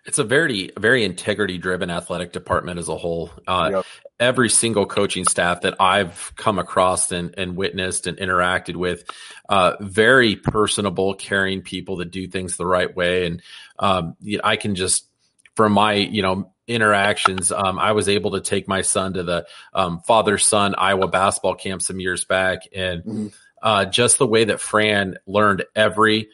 It's 0.04 0.18
a 0.18 0.24
very, 0.24 0.70
very 0.78 1.04
integrity 1.04 1.58
driven 1.58 1.90
athletic 1.90 2.32
department 2.32 2.78
as 2.78 2.88
a 2.88 2.96
whole. 2.96 3.30
Uh, 3.46 3.70
yep. 3.74 3.86
Every 4.18 4.48
single 4.48 4.86
coaching 4.86 5.24
staff 5.24 5.62
that 5.62 5.74
I've 5.80 6.32
come 6.36 6.58
across 6.58 7.12
and, 7.12 7.34
and 7.36 7.56
witnessed 7.56 8.06
and 8.06 8.16
interacted 8.16 8.76
with, 8.76 9.04
uh, 9.48 9.74
very 9.80 10.36
personable, 10.36 11.14
caring 11.14 11.62
people 11.62 11.96
that 11.96 12.10
do 12.10 12.26
things 12.26 12.56
the 12.56 12.66
right 12.66 12.94
way. 12.94 13.26
And 13.26 13.42
um, 13.78 14.16
you 14.22 14.38
know, 14.38 14.42
I 14.44 14.56
can 14.56 14.74
just, 14.74 15.06
from 15.54 15.72
my, 15.72 15.94
you 15.94 16.22
know, 16.22 16.52
interactions. 16.66 17.52
Um, 17.52 17.78
I 17.78 17.92
was 17.92 18.08
able 18.08 18.32
to 18.32 18.40
take 18.40 18.68
my 18.68 18.82
son 18.82 19.14
to 19.14 19.22
the 19.22 19.46
um, 19.72 20.00
father 20.00 20.38
son 20.38 20.74
Iowa 20.76 21.08
basketball 21.08 21.54
camp 21.54 21.82
some 21.82 22.00
years 22.00 22.24
back, 22.24 22.62
and 22.74 23.02
mm-hmm. 23.02 23.26
uh, 23.62 23.84
just 23.84 24.18
the 24.18 24.26
way 24.26 24.44
that 24.44 24.60
Fran 24.60 25.16
learned 25.26 25.64
every 25.74 26.28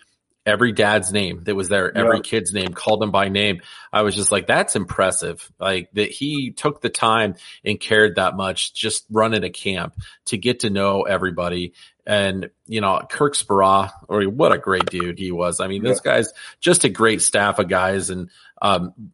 every 0.44 0.72
dad's 0.72 1.12
name 1.12 1.44
that 1.44 1.55
was 1.55 1.68
there, 1.68 1.96
every 1.96 2.16
yeah. 2.16 2.22
kid's 2.22 2.52
name, 2.52 2.74
called 2.74 3.00
them 3.00 3.11
by 3.11 3.28
name. 3.28 3.61
I 3.92 4.02
was 4.02 4.14
just 4.14 4.33
like, 4.33 4.46
that's 4.46 4.74
impressive. 4.74 5.50
Like 5.61 5.90
that 5.92 6.11
he 6.11 6.50
took 6.50 6.81
the 6.81 6.88
time 6.88 7.37
and 7.64 7.78
cared 7.78 8.16
that 8.16 8.37
much 8.37 8.74
just 8.74 9.07
running 9.11 9.44
a 9.44 9.50
camp 9.50 9.94
to 10.26 10.37
get 10.37 10.61
to 10.61 10.70
know 10.70 11.02
everybody. 11.02 11.74
And, 12.05 12.50
you 12.66 12.81
know, 12.81 13.00
Kirk 13.09 13.35
Speraw, 13.35 13.92
or 14.09 14.24
what 14.24 14.52
a 14.52 14.59
great 14.59 14.87
dude 14.87 15.18
he 15.18 15.31
was. 15.31 15.61
I 15.61 15.68
mean, 15.68 15.85
this 15.85 16.00
guy's 16.00 16.33
just 16.61 16.85
a 16.85 16.88
great 16.88 17.22
staff 17.22 17.61
of 17.61 17.68
guys. 17.68 18.11
And, 18.11 18.28
um, 18.61 19.12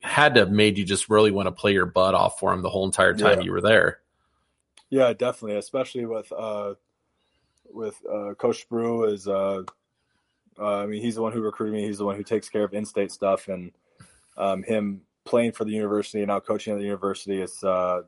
had 0.00 0.34
to 0.34 0.40
have 0.40 0.50
made 0.50 0.76
you 0.76 0.84
just 0.84 1.08
really 1.08 1.30
want 1.30 1.46
to 1.46 1.52
play 1.52 1.72
your 1.72 1.86
butt 1.86 2.14
off 2.14 2.38
for 2.38 2.52
him 2.52 2.60
the 2.60 2.68
whole 2.68 2.84
entire 2.84 3.14
time 3.14 3.38
yeah. 3.38 3.44
you 3.44 3.52
were 3.52 3.62
there. 3.62 4.00
Yeah, 4.90 5.14
definitely, 5.14 5.56
especially 5.56 6.04
with 6.04 6.30
uh, 6.30 6.74
with 7.72 7.98
uh, 8.06 8.34
Coach 8.34 8.68
Brew 8.68 9.04
is. 9.04 9.26
Uh, 9.26 9.62
uh, 10.58 10.82
I 10.82 10.86
mean, 10.86 11.02
he's 11.02 11.16
the 11.16 11.22
one 11.22 11.32
who 11.32 11.40
recruited 11.40 11.74
me. 11.74 11.86
He's 11.86 11.98
the 11.98 12.04
one 12.04 12.16
who 12.16 12.22
takes 12.22 12.48
care 12.48 12.64
of 12.64 12.74
in-state 12.74 13.10
stuff, 13.10 13.48
and 13.48 13.72
um, 14.36 14.62
him 14.62 15.02
playing 15.24 15.52
for 15.52 15.64
the 15.64 15.72
university 15.72 16.18
and 16.18 16.28
now 16.28 16.40
coaching 16.40 16.72
at 16.74 16.78
the 16.78 16.84
university. 16.84 17.40
It's 17.40 17.64
uh, 17.64 18.02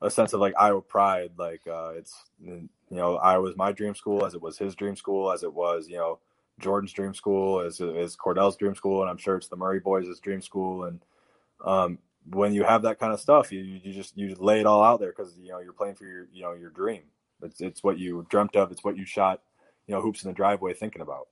a 0.00 0.10
sense 0.10 0.32
of 0.32 0.40
like 0.40 0.54
Iowa 0.58 0.80
pride. 0.80 1.32
Like 1.36 1.62
uh, 1.66 1.92
it's 1.96 2.14
you 2.42 2.68
know 2.90 3.16
Iowa's 3.16 3.56
my 3.56 3.72
dream 3.72 3.94
school, 3.94 4.24
as 4.24 4.34
it 4.34 4.42
was 4.42 4.58
his 4.58 4.74
dream 4.74 4.96
school, 4.96 5.32
as 5.32 5.42
it 5.42 5.52
was 5.52 5.88
you 5.88 5.96
know 5.96 6.18
Jordan's 6.58 6.92
dream 6.92 7.14
school, 7.14 7.60
is 7.60 7.80
is 7.80 8.16
Cordell's 8.16 8.56
dream 8.56 8.74
school, 8.74 9.02
and 9.02 9.10
I'm 9.10 9.18
sure 9.18 9.36
it's 9.36 9.48
the 9.48 9.56
Murray 9.56 9.80
boys' 9.80 10.20
dream 10.20 10.40
school. 10.40 10.84
And 10.84 11.00
um, 11.64 11.98
when 12.30 12.54
you 12.54 12.64
have 12.64 12.82
that 12.82 12.98
kind 12.98 13.12
of 13.12 13.20
stuff, 13.20 13.52
you 13.52 13.60
you 13.60 13.92
just 13.92 14.16
you 14.16 14.28
just 14.28 14.40
lay 14.40 14.60
it 14.60 14.66
all 14.66 14.82
out 14.82 15.00
there 15.00 15.10
because 15.10 15.36
you 15.38 15.50
know 15.50 15.60
you're 15.60 15.72
playing 15.72 15.96
for 15.96 16.04
your 16.04 16.26
you 16.32 16.42
know 16.42 16.54
your 16.54 16.70
dream. 16.70 17.02
It's 17.42 17.60
it's 17.60 17.82
what 17.82 17.98
you 17.98 18.26
dreamt 18.30 18.56
of. 18.56 18.72
It's 18.72 18.84
what 18.84 18.96
you 18.96 19.04
shot 19.04 19.42
you 19.86 19.94
know 19.94 20.00
hoops 20.00 20.22
in 20.22 20.30
the 20.30 20.34
driveway 20.34 20.72
thinking 20.72 21.02
about. 21.02 21.28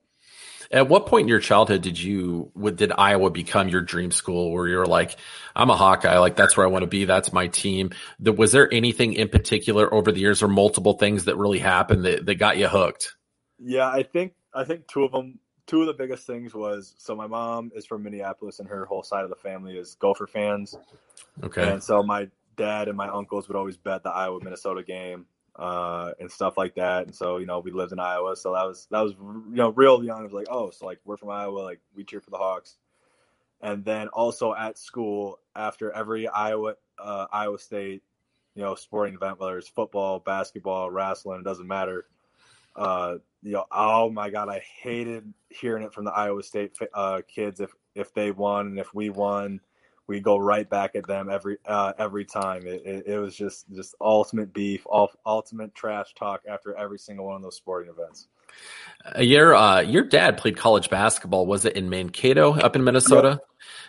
At 0.71 0.87
what 0.87 1.07
point 1.07 1.23
in 1.23 1.27
your 1.29 1.39
childhood 1.39 1.81
did 1.81 1.99
you 1.99 2.51
did 2.75 2.91
Iowa 2.95 3.31
become 3.31 3.69
your 3.69 3.81
dream 3.81 4.11
school 4.11 4.51
where 4.51 4.67
you're 4.67 4.85
like, 4.85 5.15
I'm 5.55 5.71
a 5.71 5.75
Hawkeye, 5.75 6.19
like 6.19 6.35
that's 6.35 6.55
where 6.55 6.65
I 6.65 6.69
want 6.69 6.83
to 6.83 6.87
be, 6.87 7.05
that's 7.05 7.33
my 7.33 7.47
team. 7.47 7.89
was 8.19 8.51
there 8.51 8.71
anything 8.71 9.13
in 9.13 9.29
particular 9.29 9.91
over 9.91 10.11
the 10.11 10.19
years 10.19 10.43
or 10.43 10.47
multiple 10.47 10.93
things 10.93 11.25
that 11.25 11.37
really 11.37 11.57
happened 11.57 12.05
that, 12.05 12.25
that 12.27 12.35
got 12.35 12.57
you 12.57 12.67
hooked? 12.67 13.15
Yeah, 13.57 13.89
I 13.89 14.03
think 14.03 14.33
I 14.53 14.63
think 14.63 14.87
two 14.87 15.03
of 15.03 15.11
them, 15.11 15.39
two 15.65 15.81
of 15.81 15.87
the 15.87 15.93
biggest 15.93 16.27
things 16.27 16.53
was 16.53 16.93
so 16.99 17.15
my 17.15 17.27
mom 17.27 17.71
is 17.75 17.87
from 17.87 18.03
Minneapolis 18.03 18.59
and 18.59 18.69
her 18.69 18.85
whole 18.85 19.03
side 19.03 19.23
of 19.23 19.31
the 19.31 19.35
family 19.37 19.75
is 19.75 19.95
Gopher 19.95 20.27
fans. 20.27 20.75
Okay. 21.43 21.67
And 21.67 21.83
so 21.83 22.03
my 22.03 22.29
dad 22.57 22.89
and 22.89 22.97
my 22.97 23.07
uncles 23.07 23.47
would 23.47 23.57
always 23.57 23.77
bet 23.77 24.03
the 24.03 24.11
Iowa 24.11 24.39
Minnesota 24.43 24.83
game 24.83 25.25
uh, 25.59 26.13
and 26.19 26.31
stuff 26.31 26.57
like 26.57 26.75
that. 26.75 27.05
And 27.05 27.13
so 27.13 27.37
you 27.37 27.45
know 27.45 27.59
we 27.59 27.71
lived 27.71 27.91
in 27.91 27.99
Iowa, 27.99 28.35
so 28.35 28.53
that 28.53 28.63
was 28.63 28.87
that 28.91 29.01
was 29.01 29.13
you 29.13 29.55
know 29.55 29.69
real 29.71 30.03
young. 30.03 30.21
I 30.21 30.23
was 30.23 30.33
like, 30.33 30.47
oh, 30.49 30.69
so 30.69 30.85
like 30.85 30.99
we're 31.03 31.17
from 31.17 31.29
Iowa, 31.29 31.59
like 31.59 31.81
we 31.93 32.03
cheer 32.03 32.21
for 32.21 32.31
the 32.31 32.37
Hawks. 32.37 32.77
And 33.61 33.83
then 33.83 34.07
also 34.07 34.55
at 34.55 34.77
school 34.77 35.39
after 35.53 35.91
every 35.91 36.29
Iowa 36.29 36.75
uh, 36.97 37.25
Iowa 37.31 37.59
State 37.59 38.03
you 38.55 38.63
know 38.63 38.75
sporting 38.75 39.15
event, 39.15 39.39
whether 39.39 39.57
it's 39.57 39.67
football, 39.67 40.19
basketball, 40.19 40.89
wrestling, 40.89 41.41
it 41.41 41.45
doesn't 41.45 41.67
matter. 41.67 42.05
Uh, 42.75 43.15
you 43.43 43.51
know, 43.51 43.65
oh 43.69 44.09
my 44.09 44.29
god, 44.29 44.47
I 44.47 44.63
hated 44.81 45.33
hearing 45.49 45.83
it 45.83 45.93
from 45.93 46.05
the 46.05 46.11
Iowa 46.11 46.41
State 46.41 46.77
uh, 46.93 47.21
kids 47.27 47.59
if 47.59 47.71
if 47.95 48.13
they 48.13 48.31
won 48.31 48.67
and 48.67 48.79
if 48.79 48.93
we 48.93 49.09
won, 49.09 49.59
we 50.09 50.19
go 50.19 50.37
right 50.37 50.67
back 50.67 50.95
at 50.95 51.07
them 51.07 51.29
every 51.29 51.57
uh, 51.65 51.93
every 51.97 52.25
time. 52.25 52.65
It, 52.65 52.81
it, 52.83 53.07
it, 53.07 53.19
was 53.19 53.35
just 53.35 53.71
just 53.71 53.95
ultimate 54.01 54.51
beef, 54.51 54.85
ultimate 55.25 55.75
trash 55.75 56.13
talk 56.15 56.41
after 56.49 56.75
every 56.75 56.97
single 56.97 57.27
one 57.27 57.35
of 57.35 57.41
those 57.43 57.55
sporting 57.55 57.93
events. 57.93 58.27
Uh, 59.05 59.21
your 59.21 59.55
uh, 59.55 59.81
your 59.81 60.03
dad 60.03 60.37
played 60.37 60.57
college 60.57 60.89
basketball. 60.89 61.45
Was 61.45 61.63
it 61.63 61.77
in 61.77 61.89
Mankato, 61.89 62.53
up 62.55 62.75
in 62.75 62.83
Minnesota? 62.83 63.39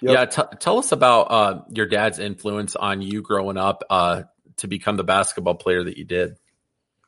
Yep. 0.03 0.13
Yep. 0.13 0.13
Yeah. 0.13 0.25
T- 0.27 0.57
tell 0.61 0.79
us 0.79 0.93
about 0.93 1.23
uh, 1.23 1.63
your 1.71 1.87
dad's 1.87 2.19
influence 2.19 2.77
on 2.77 3.01
you 3.01 3.23
growing 3.23 3.57
up 3.57 3.83
uh, 3.89 4.23
to 4.59 4.69
become 4.69 4.97
the 4.97 5.05
basketball 5.05 5.55
player 5.55 5.83
that 5.83 5.97
you 5.97 6.05
did. 6.05 6.37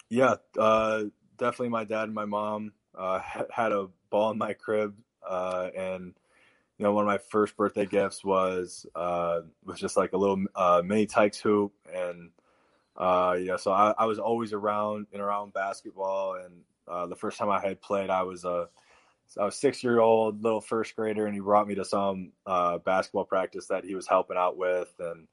Yeah, 0.08 0.36
uh, 0.58 1.04
definitely. 1.36 1.68
My 1.68 1.84
dad 1.84 2.04
and 2.04 2.14
my 2.14 2.24
mom 2.24 2.72
uh, 2.96 3.20
had 3.50 3.72
a 3.72 3.88
ball 4.10 4.30
in 4.30 4.38
my 4.38 4.54
crib, 4.54 4.94
and 5.30 6.14
you 6.82 6.88
know, 6.88 6.94
one 6.94 7.04
of 7.04 7.06
my 7.06 7.18
first 7.18 7.56
birthday 7.56 7.86
gifts 7.86 8.24
was 8.24 8.84
was 8.96 9.78
just 9.78 9.96
like 9.96 10.12
a 10.14 10.16
little 10.16 10.44
mini 10.82 11.06
Tikes 11.06 11.38
hoop, 11.38 11.72
and 11.94 12.30
yeah, 12.98 13.56
so 13.56 13.70
I, 13.70 13.94
I 13.96 14.06
was 14.06 14.18
always 14.18 14.52
around 14.52 15.06
and 15.12 15.22
around 15.22 15.52
basketball 15.52 16.34
and 16.34 16.62
uh, 16.88 17.06
the 17.06 17.16
first 17.16 17.38
time 17.38 17.50
I 17.50 17.60
had 17.60 17.80
played, 17.80 18.10
I 18.10 18.22
was 18.22 18.44
a 18.44 18.68
I 19.38 19.44
was 19.44 19.56
six 19.56 19.82
year 19.82 20.00
old 20.00 20.42
little 20.42 20.60
first 20.60 20.94
grader, 20.94 21.26
and 21.26 21.34
he 21.34 21.40
brought 21.40 21.68
me 21.68 21.74
to 21.76 21.84
some 21.84 22.32
uh, 22.46 22.78
basketball 22.78 23.24
practice 23.24 23.66
that 23.68 23.84
he 23.84 23.94
was 23.94 24.06
helping 24.06 24.36
out 24.36 24.58
with, 24.58 24.92
and 24.98 25.26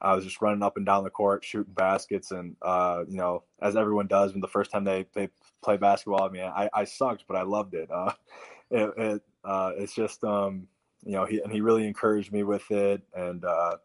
I 0.00 0.14
was 0.14 0.24
just 0.24 0.42
running 0.42 0.62
up 0.62 0.76
and 0.76 0.84
down 0.84 1.04
the 1.04 1.10
court 1.10 1.44
shooting 1.44 1.72
baskets, 1.72 2.32
and 2.32 2.56
uh, 2.60 3.04
you 3.08 3.16
know, 3.16 3.44
as 3.62 3.76
everyone 3.76 4.08
does 4.08 4.32
when 4.32 4.40
the 4.40 4.48
first 4.48 4.70
time 4.70 4.84
they 4.84 5.06
they 5.14 5.28
play 5.62 5.76
basketball. 5.76 6.24
I 6.24 6.28
mean, 6.28 6.42
I, 6.42 6.68
I 6.74 6.84
sucked, 6.84 7.24
but 7.26 7.36
I 7.36 7.42
loved 7.42 7.74
it. 7.74 7.90
Uh, 7.90 8.12
it, 8.70 8.90
it 8.96 9.22
uh, 9.44 9.72
it's 9.76 9.94
just 9.94 10.22
um, 10.24 10.66
you 11.04 11.12
know, 11.12 11.24
he 11.24 11.40
and 11.40 11.52
he 11.52 11.60
really 11.60 11.86
encouraged 11.86 12.32
me 12.32 12.42
with 12.42 12.70
it, 12.70 13.02
and 13.14 13.44
uh, 13.44 13.76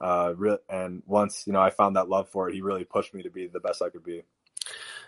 uh, 0.00 0.34
re- 0.36 0.58
and 0.68 1.02
once 1.06 1.44
you 1.46 1.52
know 1.52 1.60
I 1.60 1.70
found 1.70 1.96
that 1.96 2.08
love 2.08 2.28
for 2.28 2.48
it, 2.48 2.54
he 2.54 2.60
really 2.60 2.84
pushed 2.84 3.14
me 3.14 3.22
to 3.22 3.30
be 3.30 3.46
the 3.46 3.60
best 3.60 3.82
I 3.82 3.90
could 3.90 4.04
be. 4.04 4.22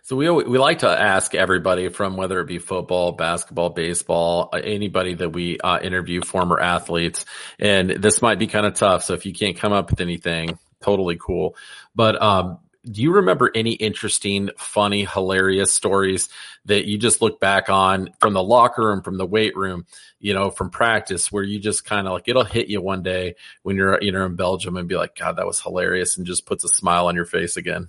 So 0.02 0.16
we 0.16 0.30
we 0.30 0.58
like 0.58 0.78
to 0.80 0.88
ask 0.88 1.34
everybody 1.34 1.88
from 1.88 2.16
whether 2.16 2.40
it 2.40 2.46
be 2.46 2.58
football, 2.58 3.12
basketball, 3.12 3.70
baseball, 3.70 4.48
uh, 4.52 4.58
anybody 4.62 5.14
that 5.14 5.30
we 5.30 5.58
uh, 5.58 5.78
interview, 5.80 6.22
former 6.22 6.58
athletes, 6.58 7.24
and 7.58 7.90
this 7.90 8.22
might 8.22 8.38
be 8.38 8.46
kind 8.46 8.66
of 8.66 8.74
tough. 8.74 9.04
So 9.04 9.14
if 9.14 9.26
you 9.26 9.34
can't 9.34 9.56
come 9.56 9.72
up 9.72 9.90
with 9.90 10.00
anything, 10.00 10.58
totally 10.82 11.18
cool. 11.20 11.54
But 11.94 12.20
um, 12.22 12.60
do 12.84 13.02
you 13.02 13.14
remember 13.14 13.50
any 13.54 13.72
interesting, 13.72 14.50
funny, 14.56 15.04
hilarious 15.04 15.72
stories 15.72 16.28
that 16.66 16.86
you 16.86 16.98
just 16.98 17.22
look 17.22 17.40
back 17.40 17.68
on 17.68 18.10
from 18.20 18.34
the 18.34 18.42
locker 18.42 18.86
room, 18.86 19.02
from 19.02 19.16
the 19.16 19.26
weight 19.26 19.56
room, 19.56 19.86
you 20.18 20.34
know, 20.34 20.50
from 20.50 20.70
practice, 20.70 21.32
where 21.32 21.42
you 21.42 21.58
just 21.58 21.84
kind 21.84 22.06
of 22.06 22.12
like 22.12 22.28
it'll 22.28 22.44
hit 22.44 22.68
you 22.68 22.80
one 22.80 23.02
day 23.02 23.34
when 23.62 23.76
you're 23.76 24.00
you 24.02 24.12
know 24.12 24.26
in 24.26 24.36
Belgium 24.36 24.76
and 24.76 24.88
be 24.88 24.96
like, 24.96 25.16
God, 25.16 25.36
that 25.36 25.46
was 25.46 25.60
hilarious, 25.60 26.16
and 26.16 26.26
just 26.26 26.46
puts 26.46 26.64
a 26.64 26.68
smile 26.68 27.06
on 27.06 27.14
your 27.14 27.24
face 27.24 27.56
again. 27.56 27.88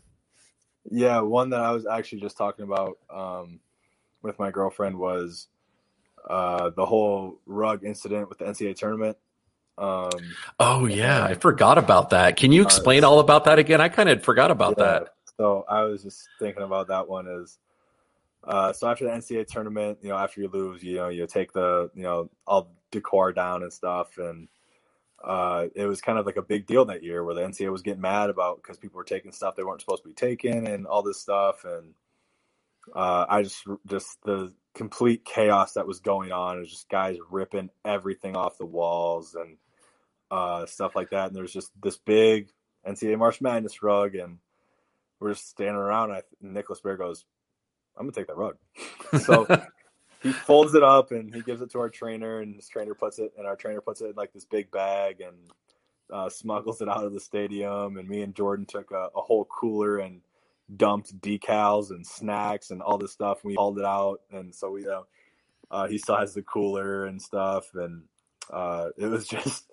Yeah, 0.89 1.21
one 1.21 1.49
that 1.51 1.59
I 1.59 1.71
was 1.71 1.85
actually 1.85 2.21
just 2.21 2.37
talking 2.37 2.65
about 2.65 2.97
um, 3.09 3.59
with 4.21 4.39
my 4.39 4.51
girlfriend 4.51 4.97
was 4.97 5.47
uh, 6.27 6.69
the 6.71 6.85
whole 6.85 7.39
rug 7.45 7.83
incident 7.83 8.29
with 8.29 8.39
the 8.39 8.45
NCAA 8.45 8.75
tournament. 8.75 9.17
Um, 9.77 10.11
oh 10.59 10.85
yeah, 10.85 11.23
I 11.23 11.33
forgot 11.33 11.77
about 11.77 12.11
that. 12.11 12.37
Can 12.37 12.51
you 12.51 12.61
uh, 12.61 12.65
explain 12.65 13.03
uh, 13.03 13.09
all 13.09 13.19
about 13.19 13.45
that 13.45 13.59
again? 13.59 13.81
I 13.81 13.89
kind 13.89 14.09
of 14.09 14.23
forgot 14.23 14.51
about 14.51 14.75
yeah, 14.77 14.85
that. 14.85 15.07
So 15.37 15.65
I 15.67 15.83
was 15.83 16.03
just 16.03 16.27
thinking 16.39 16.63
about 16.63 16.87
that 16.89 17.07
one 17.07 17.27
as 17.27 17.57
uh, 18.43 18.73
so 18.73 18.89
after 18.89 19.05
the 19.05 19.11
NCAA 19.11 19.47
tournament, 19.47 19.99
you 20.01 20.09
know, 20.09 20.17
after 20.17 20.41
you 20.41 20.49
lose, 20.49 20.83
you 20.83 20.95
know, 20.95 21.09
you 21.09 21.27
take 21.27 21.53
the 21.53 21.91
you 21.93 22.03
know 22.03 22.29
all 22.47 22.71
decor 22.91 23.33
down 23.33 23.63
and 23.63 23.71
stuff, 23.71 24.17
and 24.17 24.47
uh, 25.23 25.67
it 25.75 25.85
was 25.85 26.01
kind 26.01 26.17
of 26.17 26.25
like 26.25 26.37
a 26.37 26.41
big 26.41 26.65
deal 26.65 26.85
that 26.85 27.03
year 27.03 27.23
where 27.23 27.35
the 27.35 27.41
NCAA 27.41 27.71
was 27.71 27.83
getting 27.83 28.01
mad 28.01 28.29
about 28.29 28.57
because 28.57 28.77
people 28.77 28.97
were 28.97 29.03
taking 29.03 29.31
stuff 29.31 29.55
they 29.55 29.63
weren't 29.63 29.81
supposed 29.81 30.03
to 30.03 30.09
be 30.09 30.15
taking 30.15 30.67
and 30.67 30.87
all 30.87 31.03
this 31.03 31.21
stuff. 31.21 31.63
And 31.63 31.93
uh, 32.95 33.25
I 33.29 33.43
just, 33.43 33.63
just 33.85 34.17
the 34.23 34.51
complete 34.73 35.23
chaos 35.23 35.73
that 35.73 35.85
was 35.85 35.99
going 35.99 36.31
on 36.31 36.61
is 36.61 36.69
just 36.69 36.89
guys 36.89 37.17
ripping 37.29 37.69
everything 37.85 38.35
off 38.35 38.57
the 38.57 38.65
walls 38.65 39.35
and 39.35 39.57
uh, 40.31 40.65
stuff 40.65 40.95
like 40.95 41.11
that. 41.11 41.27
And 41.27 41.35
there's 41.35 41.53
just 41.53 41.71
this 41.81 41.97
big 41.97 42.49
NCAA 42.87 43.19
March 43.19 43.41
Madness 43.41 43.83
rug, 43.83 44.15
and 44.15 44.39
we're 45.19 45.33
just 45.33 45.49
standing 45.49 45.75
around. 45.75 46.09
And 46.09 46.19
I, 46.19 46.21
Nicholas 46.41 46.81
Baer 46.81 46.97
goes, 46.97 47.25
"I'm 48.01 48.07
gonna 48.07 48.13
take 48.13 48.27
that 48.27 48.35
rug." 48.35 48.57
so 49.21 49.47
he 50.21 50.31
folds 50.31 50.75
it 50.75 50.83
up 50.83 51.11
and 51.11 51.33
he 51.33 51.41
gives 51.41 51.61
it 51.61 51.71
to 51.71 51.79
our 51.79 51.89
trainer, 51.89 52.41
and 52.41 52.55
his 52.55 52.67
trainer 52.67 52.93
puts 52.93 53.19
it, 53.19 53.33
and 53.37 53.47
our 53.47 53.55
trainer 53.55 53.81
puts 53.81 54.01
it 54.01 54.11
in 54.11 54.15
like 54.15 54.33
this 54.33 54.45
big 54.45 54.69
bag 54.71 55.21
and 55.21 55.35
uh, 56.11 56.29
smuggles 56.29 56.81
it 56.81 56.89
out 56.89 57.03
of 57.03 57.13
the 57.13 57.19
stadium. 57.19 57.97
And 57.97 58.07
me 58.07 58.21
and 58.21 58.35
Jordan 58.35 58.65
took 58.65 58.91
a, 58.91 59.09
a 59.15 59.21
whole 59.21 59.45
cooler 59.45 59.97
and 59.97 60.21
dumped 60.75 61.19
decals 61.21 61.89
and 61.89 62.05
snacks 62.05 62.71
and 62.71 62.81
all 62.81 62.97
this 62.97 63.11
stuff. 63.11 63.43
We 63.43 63.55
hauled 63.55 63.79
it 63.79 63.85
out, 63.85 64.21
and 64.31 64.53
so 64.53 64.71
we, 64.71 64.87
uh, 64.87 65.01
uh, 65.71 65.87
he 65.87 65.97
still 65.97 66.17
has 66.17 66.33
the 66.33 66.43
cooler 66.43 67.05
and 67.05 67.21
stuff, 67.21 67.73
and 67.73 68.03
uh, 68.51 68.89
it 68.97 69.07
was 69.07 69.27
just. 69.27 69.65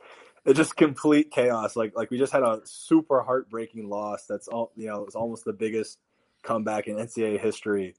It 0.44 0.56
just 0.56 0.76
complete 0.76 1.30
chaos. 1.30 1.76
Like 1.76 1.94
like 1.94 2.10
we 2.10 2.16
just 2.16 2.32
had 2.32 2.42
a 2.42 2.62
super 2.64 3.20
heartbreaking 3.20 3.90
loss. 3.90 4.24
That's 4.24 4.48
all 4.48 4.72
you 4.76 4.86
know. 4.86 5.02
It 5.02 5.04
was 5.04 5.14
almost 5.14 5.44
the 5.44 5.52
biggest 5.52 5.98
comeback 6.42 6.86
in 6.86 6.96
NCAA 6.96 7.38
history 7.38 7.96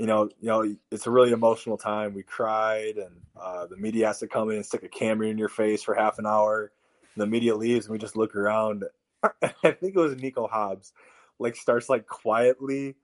you 0.00 0.06
know, 0.06 0.30
you 0.40 0.48
know, 0.48 0.76
it's 0.90 1.06
a 1.06 1.10
really 1.10 1.30
emotional 1.30 1.76
time. 1.76 2.14
We 2.14 2.22
cried, 2.22 2.96
and 2.96 3.14
uh, 3.38 3.66
the 3.66 3.76
media 3.76 4.06
has 4.06 4.18
to 4.20 4.28
come 4.28 4.48
in 4.48 4.56
and 4.56 4.64
stick 4.64 4.82
a 4.82 4.88
camera 4.88 5.26
in 5.26 5.36
your 5.36 5.50
face 5.50 5.82
for 5.82 5.94
half 5.94 6.18
an 6.18 6.26
hour. 6.26 6.72
The 7.18 7.26
media 7.26 7.54
leaves, 7.54 7.84
and 7.84 7.92
we 7.92 7.98
just 7.98 8.16
look 8.16 8.34
around. 8.34 8.84
I 9.22 9.48
think 9.72 9.94
it 9.94 9.96
was 9.96 10.16
Nico 10.16 10.46
Hobbs, 10.46 10.94
like 11.38 11.54
starts 11.54 11.90
like 11.90 12.06
quietly, 12.06 12.96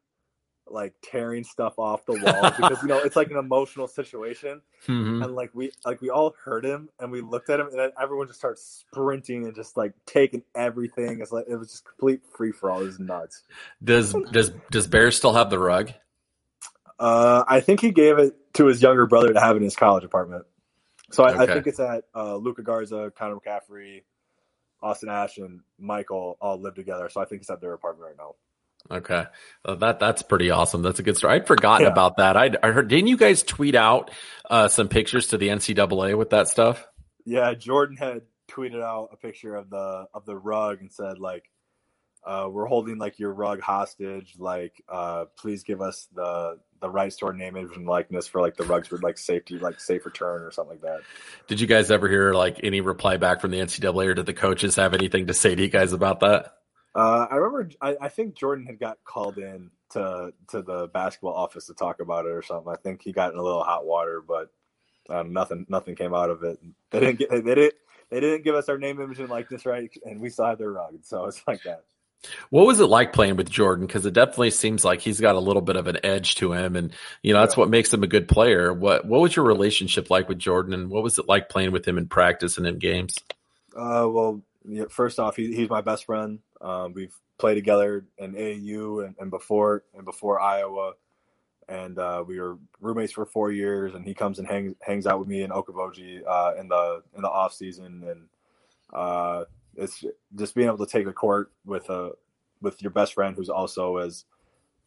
like 0.67 0.95
tearing 1.03 1.45
stuff 1.45 1.79
off 1.79 2.07
the 2.07 2.15
wall 2.15 2.51
because 2.57 2.81
you 2.81 2.89
know 2.89 3.01
it's 3.01 3.15
like 3.15 3.31
an 3.31 3.37
emotional 3.37 3.89
situation, 3.89 4.63
mm-hmm. 4.89 5.23
and 5.23 5.35
like 5.35 5.51
we 5.53 5.73
like 5.85 6.01
we 6.01 6.09
all 6.09 6.35
heard 6.43 6.65
him, 6.65 6.89
and 6.99 7.13
we 7.13 7.21
looked 7.21 7.51
at 7.51 7.61
him, 7.61 7.67
and 7.67 7.79
then 7.79 7.91
everyone 8.01 8.27
just 8.27 8.39
starts 8.39 8.85
sprinting 8.91 9.45
and 9.45 9.55
just 9.55 9.77
like 9.77 9.93
taking 10.07 10.43
everything. 10.55 11.21
It's 11.21 11.31
like 11.31 11.45
it 11.47 11.57
was 11.57 11.73
just 11.73 11.85
complete 11.85 12.23
free 12.35 12.53
for 12.53 12.71
all. 12.71 12.81
It 12.81 12.85
was 12.85 12.99
nuts. 12.99 13.43
Does 13.85 14.17
does 14.33 14.53
does 14.71 14.87
Baer 14.87 15.11
still 15.11 15.35
have 15.35 15.51
the 15.51 15.59
rug? 15.59 15.93
Uh, 16.99 17.45
I 17.47 17.61
think 17.61 17.81
he 17.81 17.91
gave 17.91 18.19
it 18.19 18.35
to 18.55 18.67
his 18.67 18.81
younger 18.81 19.07
brother 19.07 19.33
to 19.33 19.41
have 19.41 19.57
in 19.57 19.63
his 19.63 19.77
college 19.77 20.05
apartment. 20.05 20.45
So 21.11 21.25
I, 21.25 21.33
okay. 21.33 21.43
I 21.43 21.47
think 21.47 21.67
it's 21.67 21.81
at 21.81 22.05
uh, 22.15 22.37
Luka 22.37 22.63
Garza, 22.63 23.13
Connor 23.17 23.37
McCaffery, 23.37 24.03
Austin 24.83 25.09
Ash, 25.09 25.39
and 25.39 25.61
Michael 25.79 26.37
all 26.41 26.61
live 26.61 26.75
together. 26.75 27.09
So 27.09 27.21
I 27.21 27.27
think 27.27 27.43
it's 27.43 27.51
at 27.51 27.61
their 27.61 27.73
apartment 27.73 28.09
right 28.09 28.17
now. 28.19 28.35
Okay, 28.89 29.25
uh, 29.65 29.75
that 29.77 29.99
that's 29.99 30.23
pretty 30.23 30.51
awesome. 30.51 30.83
That's 30.83 31.01
a 31.01 31.03
good 31.03 31.17
story. 31.17 31.35
I'd 31.35 31.47
forgotten 31.47 31.87
yeah. 31.87 31.93
about 31.93 32.19
that. 32.19 32.37
I'd, 32.37 32.57
I 32.63 32.71
heard. 32.71 32.89
Didn't 32.89 33.09
you 33.09 33.17
guys 33.17 33.43
tweet 33.43 33.75
out 33.75 34.13
uh, 34.49 34.69
some 34.69 34.89
pictures 34.89 35.29
to 35.29 35.39
the 35.39 35.49
NCAA 35.49 36.17
with 36.17 36.31
that 36.31 36.49
stuff? 36.49 36.87
Yeah, 37.25 37.53
Jordan 37.55 37.97
had 37.97 38.23
tweeted 38.49 38.81
out 38.81 39.09
a 39.13 39.17
picture 39.17 39.57
of 39.57 39.71
the 39.71 40.07
of 40.15 40.25
the 40.25 40.37
rug 40.37 40.81
and 40.81 40.93
said 40.93 41.19
like, 41.19 41.51
uh, 42.27 42.49
"We're 42.51 42.67
holding 42.67 42.99
like 42.99 43.19
your 43.19 43.33
rug 43.33 43.61
hostage. 43.61 44.35
Like, 44.39 44.83
uh, 44.89 45.27
please 45.37 45.63
give 45.63 45.81
us 45.81 46.09
the 46.15 46.59
the 46.81 46.91
rights 46.91 47.17
to 47.17 47.27
our 47.27 47.33
name, 47.33 47.57
image, 47.57 47.77
and 47.77 47.87
likeness 47.87 48.27
for 48.27 48.41
like 48.41 48.57
the 48.57 48.65
rugs 48.65 48.89
for 48.89 48.99
like 48.99 49.19
safety, 49.19 49.59
like 49.59 49.81
safe 49.81 50.05
return 50.05 50.43
or 50.43 50.51
something 50.51 50.79
like 50.79 50.83
that. 50.83 51.01
Did 51.47 51.61
you 51.61 51.67
guys 51.67 51.91
ever 51.91 52.09
hear 52.09 52.35
like 52.35 52.61
any 52.63 52.81
reply 52.81 53.17
back 53.17 53.41
from 53.41 53.51
the 53.53 53.59
NCAA, 53.59 54.09
or 54.09 54.15
did 54.15 54.27
the 54.27 54.35
coaches 54.35 54.77
have 54.77 54.93
anything 54.93 55.29
to 55.29 55.35
say 55.35 55.55
to 55.55 55.63
you 55.63 55.69
guys 55.69 55.93
about 55.93 56.21
that? 56.21 56.55
Uh, 56.95 57.27
I 57.31 57.37
remember, 57.37 57.71
I, 57.81 57.97
I, 58.01 58.09
think 58.09 58.37
Jordan 58.39 58.65
had 58.65 58.79
got 58.79 58.97
called 59.05 59.37
in 59.37 59.71
to 59.91 60.33
to 60.49 60.63
the 60.63 60.89
basketball 60.89 61.35
office 61.35 61.67
to 61.67 61.75
talk 61.75 62.01
about 62.01 62.25
it 62.25 62.33
or 62.33 62.43
something. 62.43 62.73
I 62.73 62.77
think 62.77 63.03
he 63.03 63.13
got 63.13 63.33
in 63.33 63.39
a 63.39 63.43
little 63.43 63.63
hot 63.63 63.85
water, 63.85 64.23
but 64.27 64.51
um, 65.11 65.33
nothing 65.33 65.67
nothing 65.69 65.95
came 65.95 66.15
out 66.15 66.31
of 66.31 66.43
it. 66.43 66.59
They 66.91 67.01
didn't 67.01 67.19
get 67.19 67.31
they 67.31 67.55
didn't 67.55 67.75
they 68.11 68.21
didn't 68.21 68.45
give 68.45 68.55
us 68.55 68.69
our 68.69 68.79
name, 68.79 69.01
image, 69.01 69.19
and 69.19 69.29
likeness 69.29 69.67
right, 69.67 69.91
and 70.05 70.21
we 70.21 70.31
had 70.31 70.59
their 70.59 70.73
rug, 70.73 70.99
so 71.03 71.27
it's 71.27 71.43
like 71.47 71.63
that. 71.65 71.85
What 72.51 72.67
was 72.67 72.81
it 72.81 72.87
like 72.87 73.13
playing 73.13 73.37
with 73.37 73.51
Jordan? 73.51 73.87
Because 73.87 74.07
it 74.07 74.15
definitely 74.15 74.51
seems 74.51 74.85
like 74.85 75.01
he's 75.01 75.21
got 75.21 75.37
a 75.37 75.41
little 75.41 75.63
bit 75.63 75.77
of 75.77 75.87
an 75.87 75.99
edge 76.05 76.37
to 76.37 76.53
him, 76.53 76.77
and 76.77 76.93
you 77.23 77.33
know 77.33 77.41
that's 77.41 77.57
what 77.57 77.71
makes 77.71 77.93
him 77.93 78.03
a 78.03 78.09
good 78.09 78.29
player. 78.29 78.73
What 78.73 79.05
What 79.05 79.21
was 79.21 79.37
your 79.37 79.45
relationship 79.45 80.11
like 80.11 80.29
with 80.29 80.39
Jordan, 80.39 80.75
and 80.75 80.91
what 80.91 81.03
was 81.03 81.19
it 81.19 81.29
like 81.29 81.49
playing 81.49 81.73
with 81.73 81.87
him 81.87 81.99
in 81.99 82.09
practice 82.09 82.59
and 82.59 82.67
in 82.67 82.79
games? 82.79 83.17
Uh, 83.77 84.09
well, 84.09 84.43
yeah, 84.69 84.85
first 84.89 85.19
off, 85.19 85.37
he, 85.37 85.55
he's 85.55 85.69
my 85.69 85.83
best 85.83 86.07
friend. 86.07 86.41
Um, 86.61 86.95
we've 86.95 87.15
played 87.39 87.55
together 87.55 88.07
in 88.19 88.33
AAU 88.33 89.05
and, 89.05 89.15
and 89.19 89.31
before 89.31 89.85
and 89.95 90.05
before 90.05 90.41
Iowa, 90.41 90.95
and 91.69 91.99
uh, 91.99 92.25
we 92.27 92.41
were 92.41 92.59
roommates 92.81 93.13
for 93.13 93.27
four 93.27 93.53
years. 93.53 93.95
And 93.95 94.05
he 94.05 94.15
comes 94.15 94.39
and 94.39 94.49
hangs 94.49 94.75
hangs 94.81 95.07
out 95.07 95.19
with 95.19 95.29
me 95.29 95.43
in 95.43 95.51
Okoboji 95.51 96.23
uh, 96.27 96.55
in 96.59 96.69
the 96.69 97.03
in 97.15 97.23
the 97.23 97.31
off 97.31 97.53
season, 97.53 98.03
and 98.09 98.29
uh, 98.93 99.45
it's 99.77 100.05
just 100.35 100.55
being 100.55 100.69
able 100.69 100.85
to 100.85 100.91
take 100.91 101.07
the 101.07 101.13
court 101.13 101.53
with 101.65 101.89
a 101.91 102.13
with 102.61 102.81
your 102.83 102.91
best 102.91 103.15
friend 103.15 103.37
who's 103.37 103.51
also 103.51 103.99
as 103.99 104.25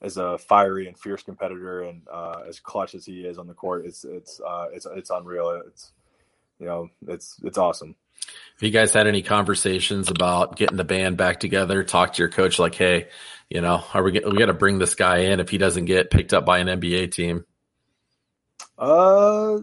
as 0.02 0.18
a 0.18 0.38
fiery 0.38 0.88
and 0.88 0.98
fierce 0.98 1.24
competitor 1.24 1.82
and 1.84 2.02
uh, 2.12 2.44
as 2.48 2.60
clutch 2.60 2.96
as 2.96 3.06
he 3.06 3.22
is 3.22 3.38
on 3.38 3.48
the 3.48 3.54
court, 3.54 3.86
it's 3.86 4.04
it's 4.04 4.40
uh, 4.40 4.68
it's 4.74 4.88
it's 4.96 5.10
unreal. 5.10 5.62
It's 5.68 5.92
you 6.60 6.66
know 6.66 6.90
it's 7.08 7.40
it's 7.44 7.58
awesome. 7.58 7.96
Have 8.20 8.64
you 8.64 8.72
guys 8.72 8.94
had 8.94 9.08
any 9.08 9.22
conversations 9.22 10.10
about 10.10 10.58
getting 10.58 10.78
the 10.78 10.84
band 10.84 11.18
back 11.18 11.40
together? 11.40 11.84
Talk 11.84 12.14
to 12.14 12.22
your 12.22 12.30
coach, 12.30 12.60
like, 12.60 12.76
hey, 12.76 13.08
you 13.50 13.62
know, 13.62 13.84
are 13.94 14.04
we 14.04 14.12
we 14.12 14.38
got 14.38 14.48
to 14.48 14.54
bring 14.54 14.80
this 14.80 14.96
guy 14.96 15.20
in 15.20 15.40
if 15.40 15.50
he 15.50 15.58
doesn't 15.58 15.86
get 15.86 16.12
picked 16.12 16.34
up 16.34 16.46
by 16.46 16.60
an 16.60 16.68
NBA 16.68 17.12
team? 17.12 17.46
Uh, 18.78 19.60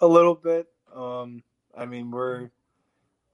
a 0.00 0.06
little 0.06 0.34
bit. 0.34 0.68
Um, 0.94 1.42
I 1.76 1.86
mean, 1.86 2.10
we're 2.10 2.50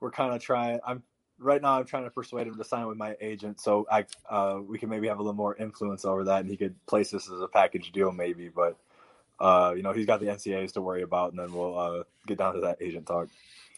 we're 0.01 0.11
kind 0.11 0.35
of 0.35 0.41
trying. 0.41 0.79
I'm 0.85 1.03
right 1.39 1.61
now. 1.61 1.79
I'm 1.79 1.85
trying 1.85 2.03
to 2.03 2.09
persuade 2.09 2.47
him 2.47 2.57
to 2.57 2.63
sign 2.63 2.87
with 2.87 2.97
my 2.97 3.15
agent, 3.21 3.61
so 3.61 3.87
I 3.89 4.05
uh, 4.29 4.59
we 4.67 4.77
can 4.77 4.89
maybe 4.89 5.07
have 5.07 5.19
a 5.19 5.21
little 5.21 5.33
more 5.33 5.55
influence 5.55 6.03
over 6.03 6.25
that, 6.25 6.41
and 6.41 6.49
he 6.49 6.57
could 6.57 6.75
place 6.87 7.11
this 7.11 7.31
as 7.31 7.39
a 7.39 7.47
package 7.47 7.91
deal, 7.93 8.11
maybe. 8.11 8.49
But 8.49 8.77
uh, 9.41 9.73
you 9.75 9.81
know, 9.81 9.91
he's 9.91 10.05
got 10.05 10.19
the 10.19 10.27
NCAAs 10.27 10.73
to 10.73 10.81
worry 10.81 11.01
about, 11.01 11.31
and 11.31 11.39
then 11.39 11.51
we'll 11.51 11.77
uh, 11.77 12.03
get 12.27 12.37
down 12.37 12.53
to 12.53 12.61
that 12.61 12.77
agent 12.79 13.07
talk. 13.07 13.27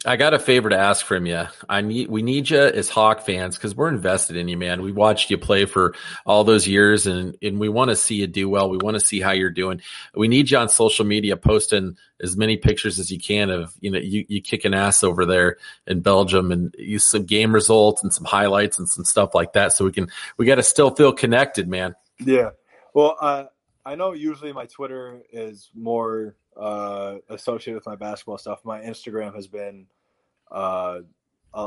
I 0.06 0.18
got 0.18 0.34
a 0.34 0.40
favor 0.40 0.70
to 0.70 0.78
ask 0.78 1.06
from 1.06 1.26
you. 1.26 1.48
I 1.70 1.80
need 1.80 2.10
we 2.10 2.24
need 2.24 2.50
you 2.50 2.60
as 2.60 2.90
Hawk 2.90 3.22
fans 3.22 3.56
because 3.56 3.74
we're 3.74 3.88
invested 3.88 4.36
in 4.36 4.50
you, 4.50 4.58
man. 4.58 4.82
We 4.82 4.92
watched 4.92 5.32
you 5.32 5.38
play 5.38 5.64
for 5.64 5.96
all 6.26 6.44
those 6.44 6.68
years, 6.68 7.08
and 7.08 7.38
and 7.42 7.58
we 7.58 7.70
want 7.70 7.90
to 7.90 7.96
see 7.96 8.16
you 8.16 8.28
do 8.28 8.50
well. 8.50 8.70
We 8.70 8.78
want 8.78 8.96
to 8.96 9.06
see 9.06 9.22
how 9.22 9.32
you're 9.32 9.50
doing. 9.50 9.82
We 10.14 10.28
need 10.28 10.52
you 10.52 10.58
on 10.58 10.68
social 10.68 11.06
media 11.06 11.38
posting 11.38 11.96
as 12.22 12.36
many 12.36 12.58
pictures 12.58 13.00
as 13.00 13.12
you 13.12 13.20
can 13.20 13.50
of 13.50 13.74
you 13.80 13.92
know 13.92 14.00
you 14.00 14.26
you 14.28 14.42
kicking 14.42 14.74
ass 14.74 15.06
over 15.06 15.26
there 15.26 15.58
in 15.88 16.02
Belgium 16.02 16.52
and 16.52 16.76
use 16.78 17.08
some 17.08 17.24
game 17.24 17.54
results 17.54 18.04
and 18.04 18.14
some 18.14 18.26
highlights 18.26 18.80
and 18.80 18.90
some 18.90 19.06
stuff 19.06 19.34
like 19.34 19.54
that, 19.54 19.72
so 19.72 19.86
we 19.86 19.94
can 19.94 20.10
we 20.36 20.46
got 20.46 20.56
to 20.56 20.64
still 20.64 20.90
feel 20.90 21.14
connected, 21.14 21.70
man. 21.70 21.96
Yeah. 22.20 22.50
Well, 22.94 23.16
uh, 23.22 23.46
I 23.86 23.96
know 23.96 24.14
usually 24.14 24.54
my 24.54 24.66
Twitter 24.66 25.22
is 25.32 25.70
more 25.76 26.36
uh, 26.56 27.18
associated 27.30 27.76
with 27.76 27.86
my 27.86 27.96
basketball 27.96 28.38
stuff. 28.38 28.62
My 28.64 28.82
Instagram 28.82 29.36
has 29.36 29.48
been 29.48 29.88
uh, 30.52 31.00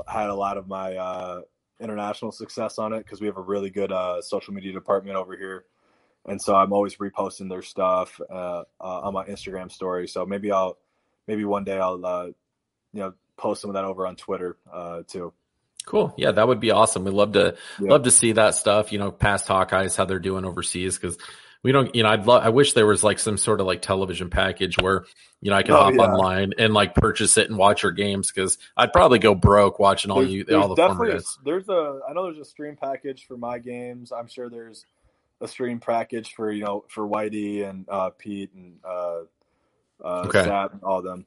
had 0.06 0.30
a 0.30 0.34
lot 0.34 0.56
of 0.56 0.66
my 0.66 0.96
uh, 0.96 1.40
international 1.80 2.32
success 2.32 2.78
on 2.78 2.92
it 2.92 2.98
because 2.98 3.20
we 3.20 3.26
have 3.26 3.36
a 3.36 3.42
really 3.42 3.70
good 3.70 3.92
uh, 3.92 4.22
social 4.22 4.54
media 4.54 4.72
department 4.72 5.16
over 5.16 5.36
here, 5.36 5.64
and 6.26 6.40
so 6.40 6.54
I'm 6.54 6.72
always 6.72 6.96
reposting 6.96 7.48
their 7.48 7.62
stuff 7.62 8.20
uh, 8.30 8.62
uh, 8.80 9.00
on 9.00 9.14
my 9.14 9.26
Instagram 9.26 9.70
story. 9.70 10.08
So 10.08 10.24
maybe 10.24 10.50
I'll 10.50 10.78
maybe 11.26 11.44
one 11.44 11.64
day 11.64 11.78
I'll 11.78 12.04
uh, 12.04 12.26
you 12.26 12.34
know 13.00 13.14
post 13.36 13.60
some 13.60 13.70
of 13.70 13.74
that 13.74 13.84
over 13.84 14.06
on 14.06 14.16
Twitter 14.16 14.56
uh, 14.72 15.02
too. 15.06 15.32
Cool. 15.84 16.12
Yeah, 16.16 16.32
that 16.32 16.48
would 16.48 16.58
be 16.58 16.72
awesome. 16.72 17.04
We'd 17.04 17.14
love 17.14 17.32
to 17.32 17.56
Yeah. 17.80 17.90
love 17.90 18.02
to 18.04 18.10
see 18.10 18.32
that 18.32 18.54
stuff. 18.56 18.90
You 18.90 18.98
know, 18.98 19.12
past 19.12 19.46
Hawkeyes, 19.46 19.96
how 19.96 20.04
they're 20.04 20.18
doing 20.18 20.44
overseas 20.44 20.98
because 20.98 21.16
we 21.62 21.72
don't. 21.72 21.94
You 21.94 22.02
know, 22.04 22.10
I'd 22.10 22.26
love. 22.26 22.42
I 22.44 22.48
wish 22.48 22.72
there 22.74 22.86
was 22.86 23.02
like 23.04 23.18
some 23.18 23.36
sort 23.36 23.60
of 23.60 23.66
like 23.66 23.82
television 23.82 24.30
package 24.30 24.76
where 24.80 25.04
you 25.40 25.50
know 25.50 25.56
I 25.56 25.62
could 25.62 25.72
Oh, 25.72 25.78
hop 25.82 25.94
yeah. 25.94 26.02
online 26.02 26.52
and 26.58 26.74
like 26.74 26.94
purchase 26.94 27.36
it 27.38 27.48
and 27.48 27.58
watch 27.58 27.82
your 27.82 27.92
games 27.92 28.30
because 28.30 28.58
I'd 28.76 28.92
probably 28.92 29.18
go 29.18 29.34
broke 29.34 29.78
watching 29.78 30.10
all 30.10 30.18
There's- 30.18 30.32
you 30.32 30.44
there's 30.44 30.62
all 30.62 30.68
the 30.68 30.74
definitely 30.76 31.10
a, 31.16 31.20
there's 31.44 31.68
a 31.68 32.00
I 32.08 32.12
know 32.12 32.24
there's 32.24 32.38
a 32.38 32.44
stream 32.44 32.76
package 32.80 33.26
for 33.26 33.36
my 33.36 33.58
games. 33.58 34.12
I'm 34.12 34.26
sure 34.28 34.48
there's 34.48 34.84
a 35.40 35.48
stream 35.48 35.80
package 35.80 36.34
for 36.34 36.50
you 36.52 36.64
know 36.64 36.84
for 36.88 37.06
Whitey 37.06 37.68
and 37.68 37.84
uh, 37.88 38.10
Pete 38.10 38.52
and 38.54 38.78
uh, 38.84 39.20
uh, 40.04 40.24
Okay. 40.26 40.40
And 40.48 40.82
all 40.82 41.02
them. 41.02 41.26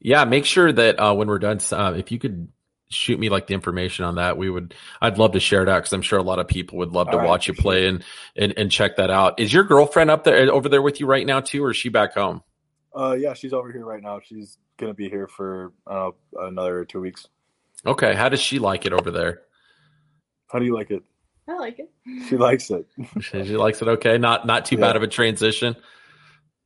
Yeah, 0.00 0.24
make 0.24 0.44
sure 0.44 0.70
that 0.72 1.00
uh, 1.00 1.14
when 1.14 1.26
we're 1.28 1.38
done, 1.38 1.58
uh, 1.72 1.94
if 1.96 2.12
you 2.12 2.18
could 2.18 2.48
shoot 2.90 3.18
me 3.18 3.28
like 3.28 3.46
the 3.46 3.54
information 3.54 4.04
on 4.04 4.16
that, 4.16 4.36
we 4.38 4.50
would. 4.50 4.74
I'd 5.00 5.18
love 5.18 5.32
to 5.32 5.40
share 5.40 5.62
it 5.62 5.68
out 5.68 5.78
because 5.78 5.92
I'm 5.92 6.02
sure 6.02 6.18
a 6.18 6.22
lot 6.22 6.38
of 6.38 6.48
people 6.48 6.78
would 6.78 6.92
love 6.92 7.10
to 7.10 7.16
All 7.16 7.20
right, 7.20 7.26
watch 7.28 7.48
you 7.48 7.54
for 7.54 7.62
play 7.62 7.86
and, 7.88 8.04
and 8.36 8.54
and 8.56 8.70
check 8.70 8.96
that 8.96 9.10
out. 9.10 9.40
Is 9.40 9.52
your 9.52 9.64
girlfriend 9.64 10.10
up 10.10 10.24
there 10.24 10.52
over 10.52 10.68
there 10.68 10.82
with 10.82 11.00
you 11.00 11.06
right 11.06 11.26
now 11.26 11.40
too, 11.40 11.64
or 11.64 11.70
is 11.70 11.76
she 11.76 11.88
back 11.88 12.14
home? 12.14 12.42
Uh, 12.94 13.16
yeah, 13.18 13.34
she's 13.34 13.52
over 13.52 13.70
here 13.72 13.84
right 13.84 14.02
now. 14.02 14.20
She's 14.20 14.58
gonna 14.78 14.94
be 14.94 15.08
here 15.08 15.28
for 15.28 15.72
uh, 15.86 16.10
another 16.38 16.84
two 16.84 17.00
weeks. 17.00 17.28
Okay, 17.86 18.14
how 18.14 18.28
does 18.28 18.40
she 18.40 18.58
like 18.58 18.86
it 18.86 18.92
over 18.92 19.10
there? 19.10 19.42
How 20.48 20.58
do 20.58 20.64
you 20.64 20.74
like 20.74 20.90
it? 20.90 21.02
I 21.48 21.54
like 21.58 21.78
it. 21.78 21.90
She 22.28 22.36
likes 22.36 22.70
it. 22.70 22.86
She, 23.20 23.44
she 23.44 23.56
likes 23.56 23.82
it. 23.82 23.88
Okay, 23.88 24.18
not 24.18 24.46
not 24.46 24.64
too 24.66 24.76
Yeah. 24.76 24.80
bad 24.80 24.96
of 24.96 25.02
a 25.02 25.08
transition. 25.08 25.76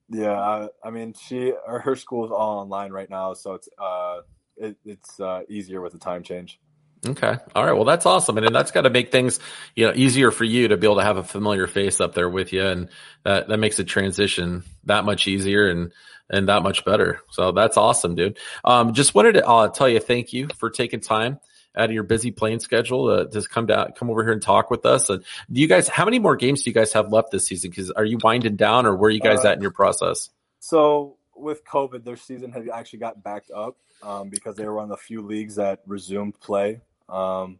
Yeah, 0.09 0.33
I, 0.33 0.69
I 0.85 0.91
mean, 0.91 1.15
she 1.15 1.53
or 1.67 1.81
her 1.81 1.95
school 1.97 2.25
is 2.25 2.33
all 2.33 2.59
online 2.61 2.91
right 2.93 3.09
now, 3.09 3.35
so 3.35 3.55
it's 3.55 3.69
uh, 3.79 4.21
it, 4.61 4.77
it's 4.85 5.19
uh, 5.19 5.43
easier 5.49 5.81
with 5.81 5.93
the 5.93 5.99
time 5.99 6.23
change. 6.23 6.61
Okay. 7.07 7.35
All 7.55 7.65
right. 7.65 7.73
Well, 7.73 7.87
that's 7.87 8.05
awesome. 8.05 8.37
And 8.37 8.45
then 8.45 8.53
that's 8.53 8.73
got 8.73 8.83
to 8.83 8.91
make 8.91 9.11
things, 9.11 9.41
you 9.75 9.87
know, 9.87 9.93
easier 9.97 10.31
for 10.31 10.45
you 10.45 10.69
to 10.69 10.77
be 10.77 10.87
able 10.87 10.97
to 10.97 11.03
have 11.03 11.17
a 11.17 11.25
familiar 11.25 11.67
face 11.67 11.99
up 11.99 12.15
there 12.15 12.29
with 12.29 12.53
you. 12.53 12.67
And 12.67 12.91
that, 13.25 13.49
that 13.49 13.57
makes 13.57 13.79
the 13.79 13.85
transition 13.85 14.65
that 14.85 15.07
much 15.07 15.27
easier 15.27 15.71
and, 15.71 15.93
and 16.29 16.49
that 16.51 16.63
much 16.63 16.85
better. 16.85 17.21
So 17.31 17.53
that's 17.53 17.79
awesome, 17.79 18.17
dude. 18.17 18.39
Um, 18.67 18.93
just 18.93 19.15
wanted 19.15 19.33
to 19.33 19.47
uh, 19.47 19.69
tell 19.69 19.89
you 19.89 19.99
thank 19.99 20.35
you 20.35 20.49
for 20.59 20.69
taking 20.69 21.01
time 21.01 21.41
out 21.75 21.87
of 21.87 21.93
your 21.93 22.03
busy 22.03 22.33
playing 22.33 22.61
schedule 22.61 23.17
to 23.17 23.31
just 23.31 23.49
come 23.49 23.65
down, 23.65 23.93
come 23.93 24.11
over 24.11 24.23
here 24.23 24.33
and 24.33 24.43
talk 24.43 24.71
with 24.71 24.85
us. 24.85 25.09
And 25.09 25.25
do 25.51 25.61
you 25.61 25.69
guys, 25.69 25.89
how 25.89 26.05
many 26.05 26.19
more 26.19 26.37
games 26.37 26.65
do 26.65 26.71
you 26.71 26.75
guys 26.75 26.93
have 26.93 27.11
left 27.11 27.31
this 27.31 27.47
season? 27.47 27.73
Cause 27.73 27.91
are 27.93 28.05
you 28.05 28.19
winding 28.23 28.57
down 28.57 28.85
or 28.85 28.95
where 28.95 29.09
are 29.09 29.13
you 29.13 29.21
guys 29.21 29.43
Uh, 29.45 29.49
at 29.49 29.57
in 29.57 29.63
your 29.63 29.71
process? 29.71 30.29
So 30.59 31.17
with 31.41 31.65
COVID, 31.65 32.05
their 32.05 32.17
season 32.17 32.53
had 32.53 32.69
actually 32.69 32.99
got 33.01 33.23
backed 33.23 33.51
up 33.51 33.77
um, 34.03 34.29
because 34.29 34.57
they 34.57 34.65
were 34.65 34.75
one 34.75 34.85
of 34.85 34.91
the 34.91 34.97
few 34.97 35.23
leagues 35.23 35.55
that 35.57 35.81
resumed 35.87 36.39
play 36.41 36.81
um, 37.09 37.59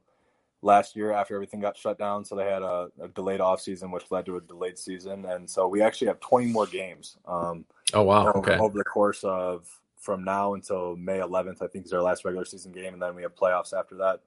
last 0.63 0.95
year 0.97 1.13
after 1.13 1.35
everything 1.35 1.61
got 1.61 1.77
shut 1.77 1.99
down. 1.99 2.25
So 2.25 2.37
they 2.37 2.47
had 2.47 2.63
a, 2.63 2.89
a 3.01 3.09
delayed 3.09 3.41
off 3.41 3.61
season, 3.61 3.91
which 3.91 4.11
led 4.11 4.27
to 4.27 4.37
a 4.37 4.41
delayed 4.41 4.79
season, 4.79 5.25
and 5.27 5.49
so 5.49 5.69
we 5.69 5.83
actually 5.83 6.09
have 6.09 6.21
20 6.21 6.47
more 6.47 6.67
games. 6.67 7.17
Um, 7.27 7.65
Oh, 7.93 8.03
wow. 8.03 8.29
over, 8.29 8.39
Okay. 8.39 8.57
over 8.57 8.79
the 8.79 8.85
course 8.85 9.25
of 9.25 9.69
from 9.99 10.25
now 10.25 10.55
until 10.55 10.97
May 10.97 11.19
11th, 11.19 11.63
I 11.63 11.67
think 11.67 11.87
is 11.87 11.93
our 11.93 12.03
last 12.03 12.25
regular 12.25 12.45
season 12.45 12.73
game, 12.73 12.95
and 12.95 13.03
then 13.03 13.15
we 13.15 13.23
have 13.23 13.35
playoffs 13.35 13.73
after 13.77 13.97
that. 13.97 14.21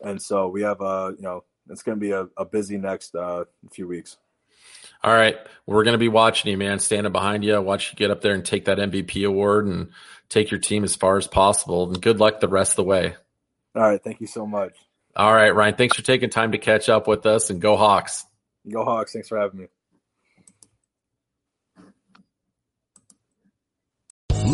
And 0.00 0.20
so 0.20 0.48
we 0.48 0.62
have 0.62 0.80
a, 0.80 1.14
you 1.16 1.22
know, 1.22 1.44
it's 1.68 1.82
going 1.82 1.98
to 1.98 2.00
be 2.00 2.12
a, 2.12 2.28
a 2.36 2.44
busy 2.44 2.76
next 2.78 3.14
uh, 3.14 3.44
few 3.70 3.86
weeks. 3.86 4.18
All 5.02 5.14
right. 5.14 5.36
We're 5.66 5.84
going 5.84 5.94
to 5.94 5.98
be 5.98 6.08
watching 6.08 6.50
you, 6.50 6.58
man, 6.58 6.78
standing 6.78 7.12
behind 7.12 7.44
you. 7.44 7.60
Watch 7.60 7.92
you 7.92 7.96
get 7.96 8.10
up 8.10 8.20
there 8.20 8.34
and 8.34 8.44
take 8.44 8.64
that 8.64 8.78
MVP 8.78 9.26
award 9.26 9.66
and 9.66 9.90
take 10.28 10.50
your 10.50 10.60
team 10.60 10.84
as 10.84 10.96
far 10.96 11.16
as 11.16 11.26
possible. 11.26 11.88
And 11.88 12.00
good 12.00 12.18
luck 12.18 12.40
the 12.40 12.48
rest 12.48 12.72
of 12.72 12.76
the 12.76 12.84
way. 12.84 13.14
All 13.74 13.82
right, 13.82 14.02
thank 14.02 14.20
you 14.20 14.26
so 14.26 14.46
much. 14.46 14.74
All 15.14 15.32
right, 15.32 15.54
Ryan. 15.54 15.74
Thanks 15.74 15.96
for 15.96 16.02
taking 16.02 16.30
time 16.30 16.52
to 16.52 16.58
catch 16.58 16.88
up 16.88 17.06
with 17.06 17.26
us 17.26 17.50
and 17.50 17.60
go 17.60 17.76
Hawks. 17.76 18.24
Go 18.70 18.84
Hawks! 18.84 19.12
Thanks 19.12 19.28
for 19.28 19.38
having 19.38 19.60
me. 19.60 19.66